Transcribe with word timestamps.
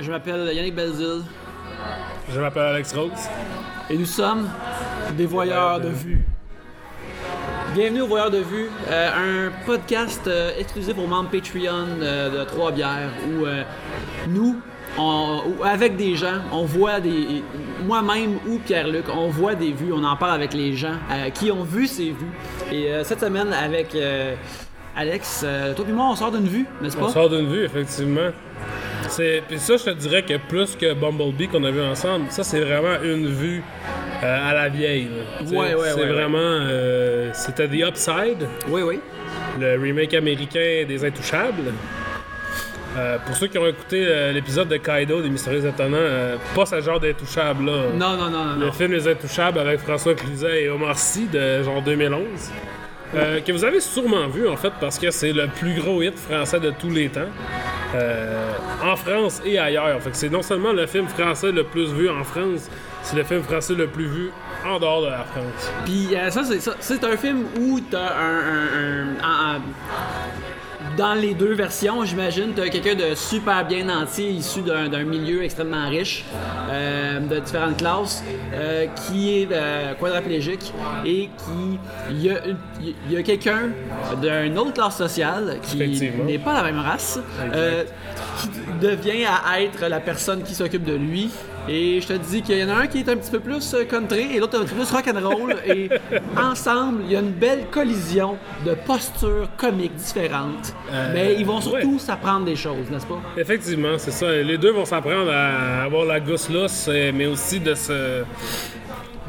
Je 0.00 0.10
m'appelle 0.10 0.50
Yannick 0.54 0.74
Belzil 0.74 1.22
Je 2.32 2.40
m'appelle 2.40 2.62
Alex 2.62 2.94
Rose. 2.94 3.10
et 3.90 3.96
nous 3.96 4.04
sommes 4.06 4.48
des 5.16 5.26
voyeurs 5.26 5.80
de 5.80 5.88
vue. 5.88 6.24
Bienvenue 7.74 8.00
aux 8.02 8.06
Voyeurs 8.08 8.30
de 8.32 8.38
vue, 8.38 8.68
euh, 8.90 9.48
un 9.48 9.52
podcast 9.64 10.22
euh, 10.26 10.50
exclusif 10.58 10.96
aux 10.98 11.06
membres 11.06 11.30
Patreon 11.30 11.86
euh, 12.00 12.40
de 12.40 12.44
Trois 12.44 12.72
Bières 12.72 13.10
où 13.28 13.46
nous, 14.28 14.56
on- 14.98 15.40
ou 15.46 15.64
avec 15.64 15.96
des 15.96 16.16
gens, 16.16 16.40
on 16.52 16.64
voit 16.64 16.98
des. 17.00 17.44
Moi-même 17.86 18.38
ou 18.48 18.58
Pierre-Luc, 18.58 19.04
on 19.14 19.28
voit 19.28 19.54
des 19.54 19.72
vues, 19.72 19.92
on 19.92 20.02
en 20.02 20.16
parle 20.16 20.34
avec 20.34 20.52
les 20.52 20.74
gens 20.74 20.96
qui 21.34 21.50
ont 21.52 21.62
vu 21.62 21.86
ces 21.86 22.10
vues. 22.10 22.72
Et 22.72 22.90
cette 23.04 23.20
semaine, 23.20 23.52
avec 23.52 23.96
Alex, 24.96 25.46
toi 25.76 25.84
et 25.88 25.92
moi, 25.92 26.06
on 26.10 26.16
sort 26.16 26.32
d'une 26.32 26.46
vue, 26.48 26.66
n'est-ce 26.82 26.96
On 26.96 27.06
pas? 27.06 27.08
sort 27.10 27.28
d'une 27.30 27.48
vue, 27.50 27.64
effectivement. 27.64 28.30
C'est... 29.10 29.42
Puis 29.48 29.58
ça, 29.58 29.76
je 29.76 29.84
te 29.84 29.90
dirais 29.90 30.22
que 30.22 30.34
plus 30.48 30.76
que 30.76 30.94
Bumblebee 30.94 31.48
qu'on 31.48 31.64
a 31.64 31.70
vu 31.70 31.82
ensemble, 31.82 32.26
ça, 32.30 32.42
c'est 32.44 32.60
vraiment 32.60 33.02
une 33.02 33.26
vue 33.26 33.62
euh, 34.22 34.50
à 34.50 34.54
la 34.54 34.68
vieille. 34.68 35.08
là. 35.08 35.44
Ouais, 35.50 35.74
ouais, 35.74 35.88
C'est 35.94 36.00
ouais, 36.00 36.06
vraiment... 36.12 36.38
euh, 36.40 37.30
C'était 37.34 37.68
The 37.68 37.88
Upside, 37.88 38.46
Oui, 38.68 38.82
oui. 38.82 39.00
le 39.60 39.78
remake 39.80 40.14
américain 40.14 40.84
des 40.86 41.04
Intouchables. 41.04 41.72
Euh, 42.96 43.18
pour 43.24 43.36
ceux 43.36 43.46
qui 43.46 43.56
ont 43.56 43.66
écouté 43.68 44.04
euh, 44.04 44.32
l'épisode 44.32 44.66
de 44.68 44.76
Kaido 44.76 45.22
des 45.22 45.28
Mystérieux 45.30 45.64
Étonnants, 45.64 45.96
euh, 45.96 46.36
pas 46.56 46.66
ce 46.66 46.80
genre 46.80 46.98
d'Intouchables-là. 46.98 47.84
Non, 47.96 48.16
non, 48.16 48.30
non, 48.30 48.44
non. 48.44 48.56
Le 48.58 48.66
non. 48.66 48.72
film 48.72 48.92
Les 48.92 49.06
Intouchables 49.06 49.58
avec 49.60 49.78
François 49.80 50.14
Cluzet 50.14 50.64
et 50.64 50.68
Omar 50.68 50.98
Sy 50.98 51.26
de 51.26 51.62
genre 51.62 51.82
2011. 51.82 52.24
euh, 53.14 53.40
que 53.40 53.52
vous 53.52 53.64
avez 53.64 53.80
sûrement 53.80 54.26
vu 54.28 54.48
en 54.48 54.56
fait 54.56 54.72
parce 54.80 54.98
que 54.98 55.10
c'est 55.12 55.32
le 55.32 55.46
plus 55.48 55.74
gros 55.80 56.02
hit 56.02 56.16
français 56.18 56.58
de 56.60 56.70
tous 56.70 56.90
les 56.90 57.08
temps. 57.08 57.28
Euh, 57.94 58.52
en 58.82 58.96
France 58.96 59.40
et 59.44 59.58
ailleurs. 59.58 60.00
Fait 60.02 60.10
que 60.10 60.16
c'est 60.16 60.28
non 60.28 60.42
seulement 60.42 60.72
le 60.72 60.86
film 60.86 61.08
français 61.08 61.52
le 61.52 61.64
plus 61.64 61.92
vu 61.92 62.08
en 62.08 62.24
France, 62.24 62.70
c'est 63.02 63.16
le 63.16 63.24
film 63.24 63.42
français 63.42 63.74
le 63.74 63.86
plus 63.86 64.06
vu 64.06 64.30
en 64.66 64.78
dehors 64.78 65.02
de 65.02 65.08
la 65.08 65.24
France. 65.24 65.72
Puis 65.84 66.14
euh, 66.14 66.30
ça, 66.30 66.44
c'est 66.44 66.60
ça. 66.60 66.74
C'est 66.80 67.02
un 67.04 67.16
film 67.16 67.46
où 67.58 67.80
t'as 67.80 68.12
un. 68.16 69.60
Dans 70.96 71.14
les 71.14 71.34
deux 71.34 71.54
versions, 71.54 72.04
j'imagine, 72.04 72.52
t'as 72.54 72.68
quelqu'un 72.68 72.94
de 72.94 73.14
super 73.14 73.66
bien 73.66 73.88
entier, 73.88 74.30
issu 74.30 74.62
d'un 74.62 75.04
milieu 75.04 75.42
extrêmement 75.42 75.88
riche, 75.88 76.24
euh, 76.70 77.20
de 77.20 77.38
différentes 77.40 77.76
classes, 77.78 78.22
euh, 78.54 78.86
qui 78.86 79.42
est 79.42 79.48
euh, 79.52 79.94
quadraplégique 79.94 80.72
et 81.04 81.28
qui. 81.36 81.78
Il 82.10 82.22
y 82.22 82.30
a, 82.30 82.40
y 83.08 83.16
a 83.16 83.22
quelqu'un 83.22 83.70
d'une 84.20 84.58
autre 84.58 84.74
classe 84.74 84.96
sociale 84.96 85.58
qui 85.62 86.10
n'est 86.24 86.38
pas 86.38 86.54
la 86.54 86.62
même 86.62 86.78
race, 86.80 87.20
qui 88.38 88.48
devient 88.80 89.26
à 89.46 89.62
être 89.62 89.86
la 89.86 90.00
personne 90.00 90.42
qui 90.42 90.54
s'occupe 90.54 90.84
de 90.84 90.94
lui. 90.94 91.30
Et 91.68 92.00
je 92.00 92.06
te 92.06 92.12
dis 92.14 92.42
qu'il 92.42 92.58
y 92.58 92.64
en 92.64 92.68
a 92.68 92.74
un 92.74 92.86
qui 92.86 92.98
est 92.98 93.08
un 93.08 93.16
petit 93.16 93.30
peu 93.30 93.40
plus 93.40 93.74
euh, 93.74 93.84
country 93.84 94.34
et 94.34 94.40
l'autre 94.40 94.58
un 94.58 94.64
petit 94.64 94.74
peu 94.74 94.84
plus 94.84 94.90
rock'n'roll. 94.92 95.56
et 95.66 95.90
ensemble, 96.36 97.02
il 97.06 97.12
y 97.12 97.16
a 97.16 97.20
une 97.20 97.30
belle 97.32 97.66
collision 97.70 98.36
de 98.66 98.74
postures 98.74 99.48
comiques 99.56 99.94
différentes. 99.94 100.74
Euh, 100.92 101.10
Mais 101.14 101.36
ils 101.38 101.46
vont 101.46 101.60
surtout 101.60 101.92
ouais. 101.92 101.98
s'apprendre 101.98 102.44
des 102.46 102.56
choses, 102.56 102.90
n'est-ce 102.90 103.06
pas? 103.06 103.20
Effectivement, 103.36 103.98
c'est 103.98 104.10
ça. 104.10 104.30
Les 104.32 104.58
deux 104.58 104.72
vont 104.72 104.84
s'apprendre 104.84 105.30
à 105.30 105.84
avoir 105.84 106.04
la 106.04 106.20
gousse 106.20 106.48
lousse, 106.48 106.86
euh, 106.88 107.12
mais 107.14 107.26
aussi 107.26 107.60
de 107.60 107.74
se. 107.74 108.24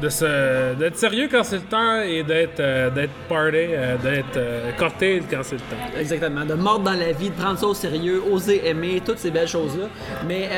de 0.00 0.08
se. 0.08 0.74
d'être 0.74 0.96
sérieux 0.96 1.28
quand 1.30 1.44
c'est 1.44 1.56
le 1.56 1.62
temps 1.62 2.00
et 2.00 2.22
d'être 2.22 2.60
euh, 2.60 2.90
d'être 2.90 3.12
party, 3.28 3.56
euh, 3.56 3.96
d'être 3.98 4.36
euh, 4.36 4.70
cocktail 4.78 5.22
quand 5.30 5.42
c'est 5.42 5.56
le 5.56 5.60
temps. 5.60 5.98
Exactement. 5.98 6.44
De 6.44 6.54
mordre 6.54 6.84
dans 6.86 6.98
la 6.98 7.12
vie, 7.12 7.30
de 7.30 7.34
prendre 7.34 7.58
ça 7.58 7.66
au 7.66 7.74
sérieux, 7.74 8.22
oser 8.30 8.66
aimer, 8.66 9.00
toutes 9.04 9.18
ces 9.18 9.30
belles 9.30 9.48
choses-là. 9.48 9.86
Mais 10.26 10.48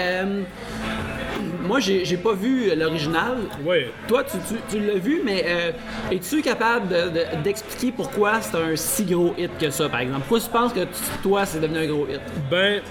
moi, 1.65 1.81
j'ai 1.81 2.05
j'ai 2.05 2.17
pas 2.17 2.33
vu 2.35 2.75
l'original. 2.77 3.39
Oui. 3.65 3.87
Toi, 4.09 4.25
tu, 4.25 4.37
tu- 4.49 4.61
tu 4.79 4.85
l'as 4.87 4.99
vu, 4.99 5.21
mais 5.25 5.45
euh, 5.47 5.73
es-tu 6.13 6.43
capable 6.43 6.89
de- 6.89 7.11
de- 7.11 7.43
d'expliquer 7.43 7.93
pourquoi 7.93 8.41
c'est 8.41 8.57
un 8.57 8.77
si 8.77 9.05
gros 9.05 9.35
hit 9.39 9.51
que 9.59 9.71
ça, 9.71 9.89
par 9.89 10.01
exemple? 10.01 10.21
Pourquoi 10.29 10.41
tu 10.41 10.51
penses 10.51 10.73
que 10.73 10.81
tu- 10.81 11.23
toi, 11.23 11.45
c'est 11.47 11.61
devenu 11.61 11.79
un 11.79 11.87
gros 11.87 12.07
hit? 12.07 12.21
Ben, 12.51 12.83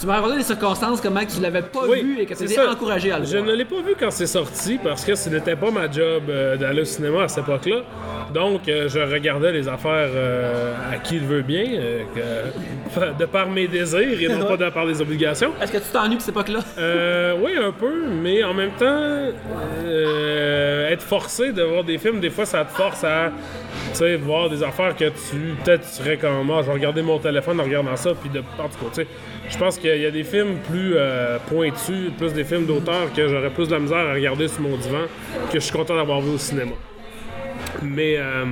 Tu 0.00 0.06
m'as 0.06 0.14
raconté 0.14 0.38
les 0.38 0.42
circonstances, 0.44 0.98
comment 1.02 1.20
que 1.20 1.30
tu 1.30 1.42
l'avais 1.42 1.60
pas 1.60 1.80
oui. 1.86 2.00
vu 2.02 2.20
et 2.20 2.24
que 2.24 2.32
tu 2.32 2.44
étais 2.44 2.58
encouragé 2.58 3.12
à 3.12 3.18
le 3.18 3.26
Je 3.26 3.36
voir. 3.36 3.44
ne 3.50 3.52
l'ai 3.54 3.66
pas 3.66 3.82
vu 3.86 3.94
quand 4.00 4.10
c'est 4.10 4.26
sorti 4.26 4.78
parce 4.82 5.04
que 5.04 5.14
ce 5.14 5.28
n'était 5.28 5.56
pas 5.56 5.70
ma 5.70 5.90
job 5.90 6.22
euh, 6.30 6.56
d'aller 6.56 6.80
au 6.80 6.84
cinéma 6.86 7.24
à 7.24 7.28
cette 7.28 7.44
époque-là. 7.44 7.82
Donc, 8.32 8.66
euh, 8.66 8.88
je 8.88 8.98
regardais 8.98 9.52
les 9.52 9.68
affaires 9.68 10.08
euh, 10.14 10.72
à 10.90 10.96
qui 10.96 11.16
il 11.16 11.24
veut 11.26 11.42
bien, 11.42 11.64
que- 12.14 13.00
de 13.18 13.24
par 13.26 13.50
mes 13.50 13.68
désirs 13.68 14.22
et 14.22 14.28
non 14.28 14.46
pas 14.46 14.56
de 14.56 14.70
par 14.70 14.86
les 14.86 15.02
obligations. 15.02 15.52
Est-ce 15.60 15.72
que 15.72 15.76
tu 15.78 15.90
t'ennuies 15.92 16.16
de 16.16 16.20
cette 16.22 16.30
époque-là? 16.30 16.60
Euh, 16.78 17.34
oui, 17.38 17.52
un 17.62 17.72
peu, 17.72 17.92
mais 18.22 18.42
en 18.42 18.54
même 18.54 18.72
temps, 18.78 19.28
être 20.90 21.02
forcé 21.02 21.52
de 21.52 21.62
voir 21.62 21.84
des 21.84 21.98
films, 21.98 22.20
des 22.20 22.30
fois, 22.30 22.46
ça 22.46 22.64
te 22.64 22.72
force 22.72 23.04
à 23.04 23.32
voir 24.22 24.48
des 24.48 24.62
affaires 24.62 24.96
que 24.96 25.04
tu 25.04 25.54
peut-être 25.62 25.86
tu 25.86 25.94
serais 26.02 26.16
comme 26.16 26.42
moi, 26.44 26.62
je 26.62 26.68
vais 26.68 26.72
regarder 26.72 27.02
mon 27.02 27.18
téléphone 27.18 27.60
en 27.60 27.64
regardant 27.64 27.96
ça, 27.96 28.12
puis 28.18 28.30
de 28.30 28.38
en 28.38 28.42
tout 28.68 28.84
cas, 28.84 28.90
tu 28.94 29.02
sais, 29.02 29.06
je 29.50 29.58
pense 29.58 29.78
qu'il 29.78 29.96
y 30.00 30.06
a 30.06 30.10
des 30.10 30.24
films 30.24 30.56
plus 30.70 30.92
euh, 30.96 31.38
pointus, 31.48 32.10
plus 32.16 32.32
des 32.32 32.44
films 32.44 32.66
d'auteur 32.66 33.12
que 33.14 33.28
j'aurais 33.28 33.50
plus 33.50 33.66
de 33.68 33.72
la 33.72 33.80
misère 33.80 33.98
à 33.98 34.12
regarder 34.14 34.48
sur 34.48 34.62
mon 34.62 34.76
divan 34.76 35.02
que 35.52 35.54
je 35.58 35.64
suis 35.64 35.72
content 35.72 35.96
d'avoir 35.96 36.20
vu 36.20 36.30
au 36.34 36.38
cinéma. 36.38 36.72
Mais 37.82 38.16
euh, 38.18 38.44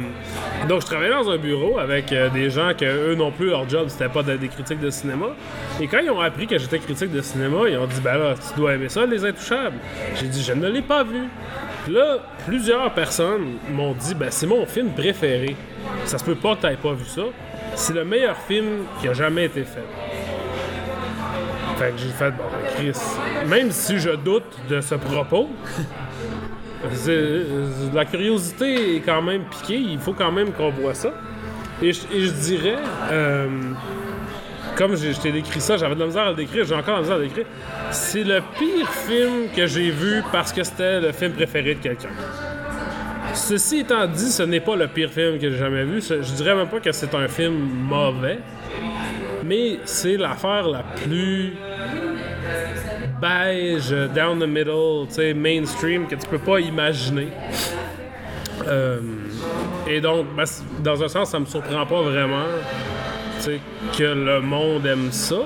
donc 0.68 0.80
je 0.82 0.86
travaillais 0.86 1.10
dans 1.12 1.28
un 1.30 1.38
bureau 1.38 1.78
avec 1.78 2.12
euh, 2.12 2.28
des 2.30 2.50
gens 2.50 2.72
que 2.78 2.84
eux 2.84 3.14
non 3.14 3.30
plus 3.30 3.48
leur 3.50 3.68
job 3.68 3.86
c'était 3.88 4.08
pas 4.08 4.22
de- 4.22 4.36
des 4.36 4.48
critiques 4.48 4.80
de 4.80 4.90
cinéma. 4.90 5.26
Et 5.80 5.86
quand 5.86 5.98
ils 5.98 6.10
ont 6.10 6.20
appris 6.20 6.46
que 6.46 6.56
j'étais 6.58 6.78
critique 6.78 7.10
de 7.12 7.20
cinéma, 7.20 7.68
ils 7.68 7.76
ont 7.78 7.86
dit 7.86 8.00
ben 8.00 8.16
là 8.16 8.34
tu 8.34 8.58
dois 8.58 8.74
aimer 8.74 8.88
ça 8.88 9.06
les 9.06 9.24
Intouchables. 9.24 9.78
J'ai 10.16 10.26
dit 10.26 10.42
je 10.42 10.52
ne 10.52 10.68
l'ai 10.68 10.82
pas 10.82 11.04
vu. 11.04 11.24
Puis 11.84 11.92
Là 11.94 12.18
plusieurs 12.46 12.92
personnes 12.92 13.56
m'ont 13.72 13.92
dit 13.92 14.14
ben 14.14 14.28
c'est 14.30 14.46
mon 14.46 14.64
film 14.66 14.90
préféré. 14.90 15.56
Ça 16.04 16.18
se 16.18 16.24
peut 16.24 16.34
pas 16.36 16.56
que 16.56 16.62
t'aies 16.62 16.76
pas 16.76 16.92
vu 16.92 17.04
ça. 17.04 17.22
C'est 17.74 17.94
le 17.94 18.04
meilleur 18.04 18.36
film 18.36 18.84
qui 19.00 19.08
a 19.08 19.12
jamais 19.14 19.44
été 19.46 19.62
fait. 19.64 19.84
Fait 21.78 21.90
que 21.92 21.98
j'ai 21.98 22.08
fait 22.08 22.30
bon 22.32 22.44
Chris. 22.74 22.98
Même 23.46 23.70
si 23.70 23.98
je 23.98 24.10
doute 24.10 24.44
de 24.68 24.80
ce 24.80 24.94
propos. 24.96 25.48
La 27.94 28.04
curiosité 28.04 28.96
est 28.96 29.00
quand 29.00 29.20
même 29.22 29.42
piquée, 29.50 29.78
il 29.78 29.98
faut 29.98 30.12
quand 30.12 30.30
même 30.30 30.52
qu'on 30.52 30.70
voit 30.70 30.94
ça. 30.94 31.10
Et 31.82 31.92
je, 31.92 32.00
je 32.12 32.30
dirais, 32.30 32.76
euh, 33.10 33.48
comme 34.76 34.96
j'ai- 34.96 35.12
je 35.12 35.20
t'ai 35.20 35.32
décrit 35.32 35.60
ça, 35.60 35.76
j'avais 35.76 35.94
de 35.96 36.00
la 36.00 36.06
misère 36.06 36.22
à 36.26 36.30
le 36.30 36.36
décrire, 36.36 36.64
j'ai 36.64 36.74
encore 36.74 36.86
de 36.86 36.92
la 36.94 37.00
misère 37.00 37.16
à 37.16 37.18
le 37.18 37.26
décrire, 37.26 37.46
c'est 37.90 38.22
le 38.24 38.40
pire 38.58 38.88
film 38.90 39.48
que 39.54 39.66
j'ai 39.66 39.90
vu 39.90 40.22
parce 40.30 40.52
que 40.52 40.62
c'était 40.62 41.00
le 41.00 41.10
film 41.12 41.32
préféré 41.32 41.74
de 41.74 41.80
quelqu'un. 41.80 42.10
Ceci 43.34 43.80
étant 43.80 44.06
dit, 44.06 44.30
ce 44.30 44.42
n'est 44.44 44.60
pas 44.60 44.76
le 44.76 44.86
pire 44.88 45.10
film 45.10 45.38
que 45.38 45.50
j'ai 45.50 45.58
jamais 45.58 45.84
vu. 45.84 46.00
Je 46.00 46.32
dirais 46.34 46.54
même 46.54 46.68
pas 46.68 46.80
que 46.80 46.92
c'est 46.92 47.12
un 47.14 47.26
film 47.28 47.54
mauvais, 47.88 48.38
mais 49.44 49.78
c'est 49.84 50.16
l'affaire 50.16 50.68
la 50.68 50.82
plus 50.82 51.54
beige, 53.20 53.90
down 54.14 54.38
the 54.38 54.46
middle, 54.46 55.06
mainstream 55.34 56.06
que 56.06 56.14
tu 56.14 56.26
peux 56.28 56.38
pas 56.38 56.60
imaginer. 56.60 57.28
Euh, 58.66 58.98
et 59.86 60.00
donc, 60.00 60.26
ben, 60.36 60.44
dans 60.82 61.02
un 61.02 61.08
sens, 61.08 61.30
ça 61.30 61.38
me 61.38 61.46
surprend 61.46 61.86
pas 61.86 62.02
vraiment 62.02 62.44
que 63.96 64.02
le 64.02 64.40
monde 64.40 64.84
aime 64.84 65.10
ça. 65.12 65.36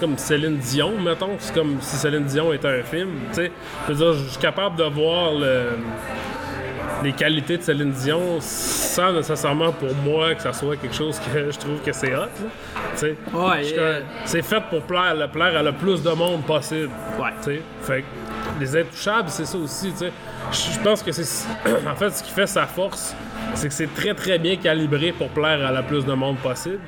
Comme 0.00 0.16
Céline 0.18 0.56
Dion, 0.56 0.92
mettons. 1.04 1.36
C'est 1.38 1.54
comme 1.54 1.76
si 1.80 1.96
Céline 1.96 2.24
Dion 2.24 2.52
était 2.52 2.68
un 2.80 2.82
film. 2.82 3.10
Je 3.36 3.92
veux 3.92 3.94
dire, 3.94 4.12
je 4.14 4.28
suis 4.30 4.40
capable 4.40 4.76
de 4.76 4.84
voir 4.84 5.32
le- 5.34 5.76
les 7.02 7.12
qualités 7.12 7.56
de 7.56 7.62
Céline 7.62 7.92
Dion 7.92 8.38
sans 8.40 9.12
nécessairement 9.12 9.72
pour 9.72 9.94
moi 10.04 10.34
que 10.34 10.42
ça 10.42 10.52
soit 10.52 10.76
quelque 10.76 10.94
chose 10.94 11.18
que 11.18 11.50
je 11.50 11.58
trouve 11.58 11.80
que 11.84 11.92
c'est 11.92 12.14
hot. 12.14 12.28
Ouais, 13.32 13.74
euh, 13.78 14.00
c'est 14.24 14.42
fait 14.42 14.62
pour 14.68 14.82
plaire, 14.82 15.14
le 15.14 15.28
plaire 15.28 15.56
à 15.56 15.62
le 15.62 15.72
plus 15.72 16.02
de 16.02 16.10
monde 16.10 16.42
possible. 16.42 16.90
Ouais. 17.18 17.58
Fait 17.82 18.02
que 18.02 18.60
les 18.60 18.76
intouchables, 18.76 19.28
c'est 19.30 19.46
ça 19.46 19.58
aussi. 19.58 19.92
Je 20.00 20.06
je 20.52 20.80
pense 20.80 21.02
que 21.02 21.12
c'est 21.12 21.46
en 21.88 21.94
fait 21.94 22.10
ce 22.10 22.22
qui 22.22 22.30
fait 22.32 22.46
sa 22.46 22.66
force, 22.66 23.14
c'est 23.54 23.68
que 23.68 23.74
c'est 23.74 23.94
très 23.94 24.14
très 24.14 24.38
bien 24.38 24.56
calibré 24.56 25.12
pour 25.12 25.28
plaire 25.28 25.64
à 25.64 25.72
le 25.72 25.82
plus 25.86 26.04
de 26.04 26.12
monde 26.12 26.36
possible. 26.38 26.80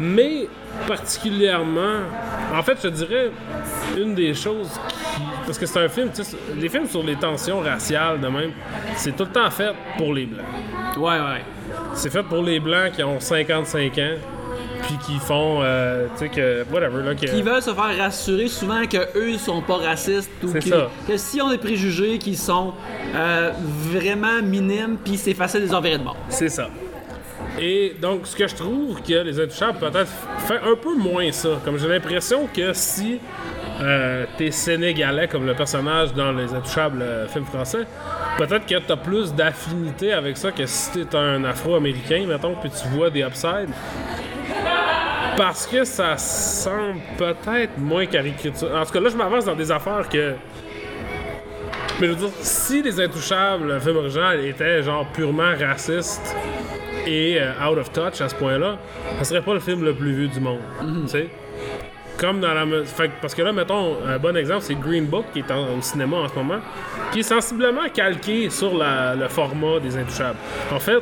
Mais 0.00 0.48
particulièrement, 0.86 2.00
en 2.54 2.62
fait, 2.62 2.78
je 2.82 2.88
dirais 2.88 3.30
une 3.96 4.14
des 4.14 4.34
choses 4.34 4.70
qui 4.88 4.99
parce 5.50 5.58
que 5.58 5.66
c'est 5.66 5.80
un 5.80 5.88
film, 5.88 6.10
tu 6.14 6.22
sais, 6.22 6.36
les 6.56 6.68
films 6.68 6.86
sur 6.86 7.02
les 7.02 7.16
tensions 7.16 7.58
raciales 7.58 8.20
de 8.20 8.28
même, 8.28 8.52
c'est 8.94 9.16
tout 9.16 9.24
le 9.24 9.30
temps 9.30 9.50
fait 9.50 9.72
pour 9.98 10.14
les 10.14 10.24
blancs. 10.24 10.46
Ouais, 10.96 11.18
ouais. 11.18 11.42
C'est 11.94 12.08
fait 12.08 12.22
pour 12.22 12.40
les 12.44 12.60
blancs 12.60 12.92
qui 12.92 13.02
ont 13.02 13.18
55 13.18 13.98
ans 13.98 14.14
puis 14.82 14.96
qui 15.04 15.18
font 15.18 15.58
euh, 15.60 16.06
tu 16.16 16.20
sais 16.20 16.28
que 16.28 16.64
whatever 16.72 17.02
là 17.02 17.14
que 17.16 17.26
Qui 17.26 17.42
veulent 17.42 17.60
se 17.60 17.74
faire 17.74 17.98
rassurer 17.98 18.46
souvent 18.46 18.86
que 18.86 19.18
eux 19.18 19.38
sont 19.38 19.60
pas 19.60 19.78
racistes 19.78 20.30
ou 20.44 20.52
que, 20.52 20.60
ça. 20.60 20.88
que 21.08 21.16
si 21.16 21.42
on 21.42 21.50
des 21.50 21.58
préjugés 21.58 22.18
qui 22.18 22.36
sont 22.36 22.72
euh, 23.16 23.50
vraiment 23.90 24.40
minimes 24.40 24.98
puis 25.04 25.16
c'est 25.16 25.34
facile 25.34 25.62
de 25.62 25.66
les 25.66 25.74
enverrer 25.74 25.98
de 25.98 26.04
bord. 26.04 26.16
C'est 26.28 26.48
ça. 26.48 26.68
Et 27.58 27.96
donc, 28.00 28.26
ce 28.26 28.36
que 28.36 28.46
je 28.46 28.54
trouve 28.54 29.02
que 29.02 29.24
Les 29.24 29.40
Intouchables 29.40 29.78
peut-être 29.78 30.10
fait 30.46 30.58
un 30.58 30.76
peu 30.80 30.94
moins 30.96 31.30
ça. 31.32 31.60
Comme 31.64 31.78
j'ai 31.78 31.88
l'impression 31.88 32.48
que 32.54 32.72
si 32.72 33.18
euh, 33.80 34.26
t'es 34.36 34.50
sénégalais 34.50 35.26
comme 35.28 35.46
le 35.46 35.54
personnage 35.54 36.12
dans 36.12 36.32
Les 36.32 36.52
Intouchables 36.52 37.00
euh, 37.00 37.26
film 37.28 37.44
français, 37.46 37.86
peut-être 38.36 38.66
que 38.66 38.78
t'as 38.78 38.96
plus 38.96 39.34
d'affinité 39.34 40.12
avec 40.12 40.36
ça 40.36 40.52
que 40.52 40.66
si 40.66 40.90
t'es 41.06 41.16
un 41.16 41.44
afro-américain, 41.44 42.24
mettons, 42.28 42.54
puis 42.56 42.70
tu 42.70 42.88
vois 42.88 43.08
des 43.10 43.22
upsides. 43.22 43.70
Parce 45.36 45.66
que 45.66 45.84
ça 45.84 46.18
semble 46.18 47.00
peut-être 47.16 47.78
moins 47.78 48.04
caricature. 48.04 48.68
En 48.74 48.84
tout 48.84 48.92
cas, 48.92 49.00
là, 49.00 49.08
je 49.08 49.16
m'avance 49.16 49.46
dans 49.46 49.54
des 49.54 49.70
affaires 49.70 50.06
que. 50.08 50.34
Mais 51.98 52.06
je 52.08 52.12
veux 52.12 52.18
dire, 52.18 52.30
si 52.40 52.82
Les 52.82 53.00
Intouchables, 53.00 53.66
le 53.66 53.80
film 53.80 53.96
original, 53.96 54.44
était 54.44 54.82
genre 54.82 55.06
purement 55.12 55.52
raciste 55.58 56.34
et 57.06 57.38
euh, 57.40 57.52
out 57.66 57.78
of 57.78 57.92
touch 57.92 58.20
à 58.20 58.28
ce 58.28 58.34
point-là, 58.34 58.78
ça 59.18 59.24
serait 59.24 59.42
pas 59.42 59.54
le 59.54 59.60
film 59.60 59.84
le 59.84 59.94
plus 59.94 60.12
vu 60.12 60.28
du 60.28 60.40
monde. 60.40 60.60
Tu 61.02 61.08
sais? 61.08 61.28
Comme 62.20 62.40
dans 62.40 62.52
la. 62.52 62.66
fait 62.84 63.10
parce 63.22 63.34
que 63.34 63.40
là, 63.42 63.50
mettons, 63.52 63.96
un 64.06 64.18
bon 64.18 64.36
exemple, 64.36 64.60
c'est 64.62 64.74
Green 64.78 65.06
Book 65.06 65.24
qui 65.32 65.38
est 65.38 65.50
en- 65.50 65.78
au 65.78 65.80
cinéma 65.80 66.18
en 66.18 66.28
ce 66.28 66.34
moment, 66.34 66.58
qui 67.12 67.20
est 67.20 67.22
sensiblement 67.22 67.88
calqué 67.94 68.50
sur 68.50 68.72
le 68.74 69.28
format 69.28 69.80
des 69.80 69.96
Intouchables. 69.96 70.36
En 70.70 70.78
fait, 70.78 71.00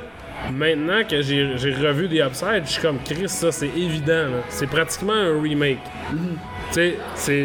maintenant 0.53 1.03
que 1.09 1.21
j'ai 1.21 1.45
revu 1.75 2.07
des 2.09 2.21
Upside, 2.21 2.63
je 2.67 2.71
suis 2.73 2.83
comme 2.83 2.99
Chris, 3.05 3.29
ça 3.29 3.51
c'est 3.51 3.67
évident. 3.67 4.27
C'est 4.49 4.69
pratiquement 4.69 5.13
un 5.13 5.43
remake. 5.43 5.79
Tu 6.11 6.17
c'est. 6.71 6.97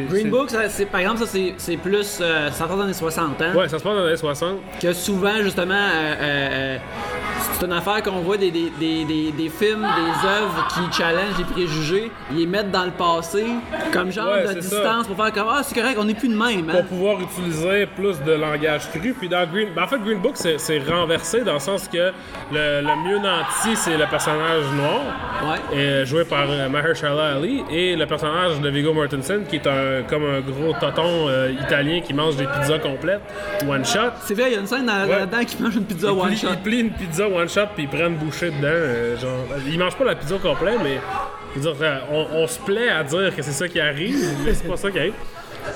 Green 0.10 0.24
c'est- 0.24 0.30
Book, 0.30 0.50
ça, 0.50 0.70
c'est- 0.70 0.86
par 0.86 1.02
exemple, 1.02 1.20
ça 1.20 1.26
c'est 1.28 1.54
c'est 1.58 1.78
plus. 1.78 2.20
Euh, 2.22 2.50
ça 2.52 2.68
sort 2.68 2.78
dans 2.78 2.86
les 2.86 2.94
60 2.94 3.42
ans. 3.42 3.54
Ouais, 3.56 3.68
ça 3.70 3.78
se 3.80 3.84
passe 3.84 3.94
dans 3.94 4.02
les 4.02 4.08
années 4.08 4.18
60. 4.18 4.58
Que 4.82 4.94
souvent, 4.94 5.36
justement, 5.42 5.74
euh, 5.74 6.16
euh, 6.20 6.50
euh, 6.52 6.78
c'est 7.54 7.66
une 7.66 7.74
affaire 7.74 8.02
qu'on 8.04 8.20
voit 8.22 8.38
des, 8.38 8.52
des, 8.52 8.72
des, 8.80 9.06
des, 9.06 9.32
des 9.32 9.50
films, 9.50 9.82
des 9.82 10.28
œuvres 10.28 10.68
qui 10.74 10.98
challengent 10.98 11.38
les 11.38 11.44
préjugés, 11.46 12.12
ils 12.32 12.38
les 12.40 12.46
mettent 12.46 12.72
dans 12.72 12.86
le 12.86 12.92
passé, 12.92 13.46
comme 13.92 14.12
genre 14.12 14.28
Ouais, 14.32 14.42
de 14.44 14.48
ça. 14.48 14.54
distance 14.56 15.08
pour 15.08 15.16
faire 15.16 15.32
comme 15.34 15.48
Ah, 15.50 15.62
c'est 15.64 15.76
correct, 15.80 15.98
on 16.00 16.06
n'est 16.06 16.14
plus 16.14 16.30
de 16.30 16.36
même. 16.38 16.70
Hein? 16.70 16.74
pour 16.74 16.86
pouvoir 16.86 17.18
utiliser 17.22 17.86
plus 17.88 18.22
de 18.22 18.32
langage 18.34 18.90
cru. 18.92 19.14
Puis 19.18 19.30
dans 19.30 19.46
Green, 19.50 19.70
ben 19.76 19.84
en 19.84 19.88
fait, 19.88 20.00
Green 20.04 20.20
Book, 20.20 20.34
c'est 20.36 20.58
c'est 20.58 20.80
renversé 20.80 21.42
dans 21.44 21.54
le 21.54 21.60
sens 21.60 21.88
que 21.88 22.12
le, 22.52 22.82
le 22.82 23.10
mieux 23.10 23.20
nanti, 23.20 23.76
c'est 23.76 23.98
le 23.98 24.06
personnage 24.08 24.64
noir, 24.76 25.02
Ouais. 25.44 25.78
et, 25.78 26.06
joué 26.06 26.24
par 26.26 26.46
euh, 26.50 26.70
Mahershala 26.70 27.36
Ali, 27.36 27.64
et 27.70 27.96
le 27.96 28.06
personnage 28.06 28.60
de 28.62 28.70
Viggo 28.70 28.94
Mortensen, 28.94 29.13
qui 29.50 29.56
est 29.58 29.68
un, 29.68 30.04
comme 30.10 30.24
un 30.24 30.40
gros 30.42 30.74
toton 30.80 31.28
euh, 31.28 31.52
italien 31.62 32.02
qui 32.02 32.14
mange 32.14 32.36
des 32.36 32.46
pizzas 32.46 32.80
complètes, 32.80 33.22
one 33.68 33.86
shot. 33.86 34.12
C'est 34.24 34.34
vrai, 34.34 34.46
il 34.48 34.54
y 34.54 34.58
a 34.58 34.60
une 34.60 34.68
scène 34.68 34.90
Ouais. 34.90 35.08
là-dedans 35.08 35.44
qui 35.46 35.62
mange 35.62 35.76
une 35.76 35.86
pizza 35.86 36.08
Il 36.12 36.20
one 36.20 36.28
plie, 36.30 36.38
shot. 36.38 36.48
il 36.52 36.58
plie 36.60 36.80
une 36.82 36.92
pizza 36.92 37.28
one 37.28 37.50
shot 37.50 37.68
puis 37.76 37.84
il 37.84 37.90
prend 37.90 38.08
une 38.08 38.16
bouchée 38.16 38.48
dedans. 38.52 38.68
euh, 38.68 39.18
genre, 39.18 39.46
il 39.68 39.78
mange 39.80 39.96
pas 39.96 40.04
la 40.06 40.16
pizza 40.16 40.36
complète, 40.38 40.80
mais 40.84 41.00
dire, 41.60 41.74
euh, 41.82 42.00
on, 42.12 42.28
on 42.44 42.48
se 42.48 42.60
plaît 42.60 42.90
à 42.90 43.04
dire 43.04 43.36
que 43.36 43.42
c'est 43.42 43.52
ça 43.52 43.68
qui 43.68 43.80
arrive, 43.80 44.18
mais 44.46 44.54
c'est 44.54 44.68
pas 44.68 44.78
ça 44.78 44.90
qui 44.92 45.00
arrive. 45.00 45.14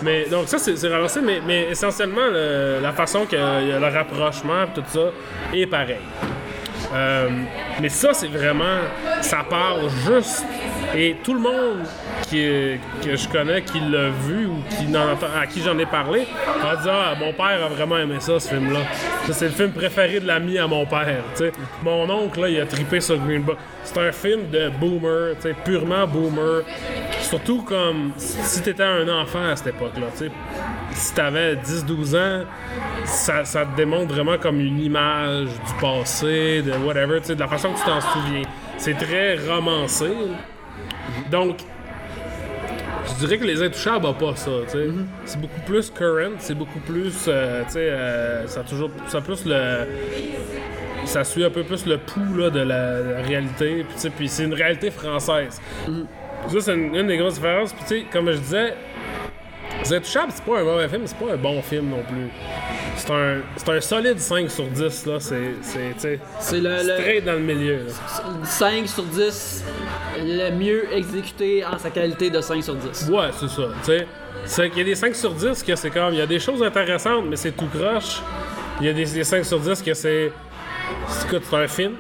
Mais 0.04 0.26
donc 0.30 0.48
ça 0.50 0.58
c'est 0.58 0.74
renversé, 0.90 1.22
mais, 1.22 1.40
mais 1.48 1.68
essentiellement 1.72 2.28
le- 2.30 2.80
la 2.82 2.92
façon 2.92 3.26
que 3.26 3.36
il 3.62 3.70
y 3.70 3.72
a 3.72 3.80
le 3.80 3.88
rapprochement 3.96 4.66
tout 4.76 4.84
ça 4.88 5.00
est 5.54 5.66
pareil. 5.66 5.96
Euh, 6.94 7.30
mais 7.82 7.90
ça, 7.90 8.14
c'est 8.14 8.28
vraiment. 8.28 8.78
Ça 9.22 9.46
parle 9.50 9.90
juste. 10.06 10.46
Et 10.96 11.18
tout 11.24 11.34
le 11.34 11.40
monde 11.40 11.80
qui, 12.30 12.80
que 13.04 13.16
je 13.16 13.28
connais 13.28 13.62
qui 13.62 13.80
l'a 13.80 14.10
vu 14.10 14.48
ou 14.48 14.58
qui 14.70 14.88
à 14.96 15.46
qui 15.48 15.62
j'en 15.62 15.78
ai 15.78 15.86
parlé 15.86 16.28
a 16.64 16.76
dit 16.76 16.90
Ah, 16.90 17.16
mon 17.20 17.34
père 17.34 17.66
a 17.66 17.70
vraiment 17.70 17.98
aimé 17.98 18.16
ça, 18.20 18.40
ce 18.40 18.50
film-là. 18.50 18.80
Ça, 19.26 19.34
c'est 19.34 19.46
le 19.46 19.52
film 19.52 19.72
préféré 19.72 20.20
de 20.20 20.28
l'ami 20.28 20.58
à 20.58 20.68
mon 20.68 20.86
père. 20.86 21.24
tu 21.36 21.46
sais. 21.46 21.52
Mon 21.84 22.10
oncle, 22.10 22.42
là, 22.42 22.50
il 22.50 22.60
a 22.60 22.66
trippé 22.66 23.00
sur 23.00 23.18
Green 23.18 23.42
Book. 23.44 23.58
C'est 23.84 24.00
un 24.00 24.12
film 24.12 24.50
de 24.50 24.70
boomer, 24.70 25.36
tu 25.36 25.50
sais, 25.50 25.56
purement 25.66 26.06
boomer. 26.08 26.64
Surtout 27.22 27.62
comme 27.64 28.12
si 28.18 28.62
t'étais 28.62 28.84
un 28.84 29.08
enfant 29.10 29.50
à 29.50 29.56
cette 29.56 29.68
époque-là. 29.68 30.08
tu 30.12 30.26
sais. 30.26 30.32
Si 30.92 31.14
t'avais 31.14 31.56
10-12 31.56 32.16
ans, 32.18 32.46
ça, 33.06 33.46
ça 33.46 33.66
te 33.66 33.76
démontre 33.76 34.14
vraiment 34.14 34.38
comme 34.38 34.60
une 34.60 34.80
image 34.80 35.48
du 35.48 35.74
passé, 35.82 36.62
de 36.62 36.72
whatever, 36.86 37.20
de 37.20 37.40
la 37.40 37.48
façon 37.48 37.74
que 37.74 37.80
tu 37.80 37.86
t'en 37.86 38.02
souviens. 38.02 38.44
C'est 38.78 38.98
très 38.98 39.36
romancé. 39.36 40.12
Donc, 41.32 41.58
je 43.08 43.26
dirais 43.26 43.38
que 43.38 43.46
les 43.46 43.62
Intouchables 43.64 44.06
n'ont 44.06 44.14
pas 44.14 44.36
ça, 44.36 44.52
sais. 44.68 44.88
C'est 45.26 45.40
beaucoup 45.40 45.62
plus 45.66 45.90
current, 45.90 46.34
c'est 46.40 46.56
beaucoup 46.56 46.80
plus, 46.80 47.26
euh, 47.28 47.64
tu 47.66 47.74
sais, 47.74 47.80
euh, 47.80 48.48
ça 48.48 48.62
a 48.62 48.64
toujours, 48.64 48.90
ça 49.08 49.20
a 49.20 49.22
plus 49.22 49.46
le, 49.46 49.88
ça 51.06 51.24
suit 51.24 51.44
un 51.44 51.50
peu 51.50 51.64
plus 51.64 51.86
le 51.86 51.98
pouls 51.98 52.38
là, 52.38 52.50
de 52.50 52.60
la, 52.60 53.00
la 53.00 53.22
réalité, 53.22 53.86
puis 53.88 53.96
tu 53.96 54.00
sais, 54.02 54.10
puis 54.10 54.28
c'est 54.28 54.44
une 54.44 54.54
réalité 54.54 54.92
française. 54.92 55.62
Ça, 56.48 56.62
c'est 56.62 56.74
une, 56.76 56.96
une 56.96 57.08
des 57.08 57.18
grosses 57.18 57.36
différences. 57.36 57.74
Puis, 57.74 57.84
tu 57.88 58.00
sais, 58.00 58.06
comme 58.12 58.32
je 58.32 58.38
disais, 58.38 58.74
Les 59.90 59.96
Intouchables, 59.96 60.32
c'est 60.36 60.44
pas 60.44 60.60
un 60.60 60.64
mauvais 60.64 60.88
film, 60.90 61.04
c'est 61.06 61.18
pas 61.18 61.34
un 61.34 61.38
bon 61.38 61.62
film 61.62 61.90
non 61.90 62.04
plus. 62.04 62.28
C'est 62.98 63.12
un, 63.12 63.38
c'est 63.56 63.70
un 63.70 63.80
solide 63.82 64.20
5 64.20 64.50
sur 64.52 64.66
10, 64.68 65.06
là. 65.06 65.20
C'est, 65.20 65.54
c'est, 65.62 66.58
le, 66.58 66.62
le 66.62 67.22
dans 67.22 67.34
le 67.34 67.40
milieu. 67.40 67.78
là. 67.86 68.44
5 68.44 68.88
sur 68.88 69.04
10, 69.04 69.64
le 70.24 70.52
mieux 70.52 70.94
exécuté 70.94 71.64
en 71.66 71.78
sa 71.78 71.90
qualité 71.90 72.30
de 72.30 72.42
5 72.42 72.64
sur 72.64 72.76
10. 72.76 73.10
Ouais, 73.10 73.28
c'est 73.40 73.48
ça. 73.48 73.62
Tu 73.80 73.86
sais, 73.86 74.08
c'est 74.46 74.70
qu'il 74.70 74.80
y 74.80 74.82
a 74.82 74.86
des 74.86 74.96
5 74.96 75.16
sur 75.16 75.34
10 75.34 75.64
que 75.64 75.76
c'est 75.76 75.90
comme, 75.90 76.14
il 76.14 76.20
y 76.20 76.22
a 76.22 76.28
des 76.28 76.40
choses 76.40 76.62
intéressantes, 76.62 77.26
mais 77.30 77.36
c'est 77.38 77.52
tout 77.52 77.68
croche. 77.68 78.22
Il 78.82 78.88
y 78.88 78.90
a 78.90 78.94
des, 78.94 79.06
des 79.06 79.24
5 79.24 79.46
sur 79.46 79.60
10 79.60 79.82
que 79.82 79.94
c'est. 79.94 80.32
c'est- 81.08 81.28
Écoute, 81.28 81.44
c'est 81.50 81.56
un 81.56 81.68
film. 81.68 81.94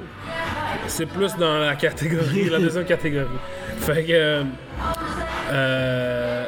C'est 0.88 1.06
plus 1.06 1.36
dans 1.38 1.60
la 1.60 1.76
catégorie, 1.76 2.50
la 2.50 2.60
deuxième 2.60 2.86
catégorie. 2.86 3.28
Fait 3.80 4.04
que. 4.04 4.12
euh, 4.12 4.44
euh, 5.52 6.46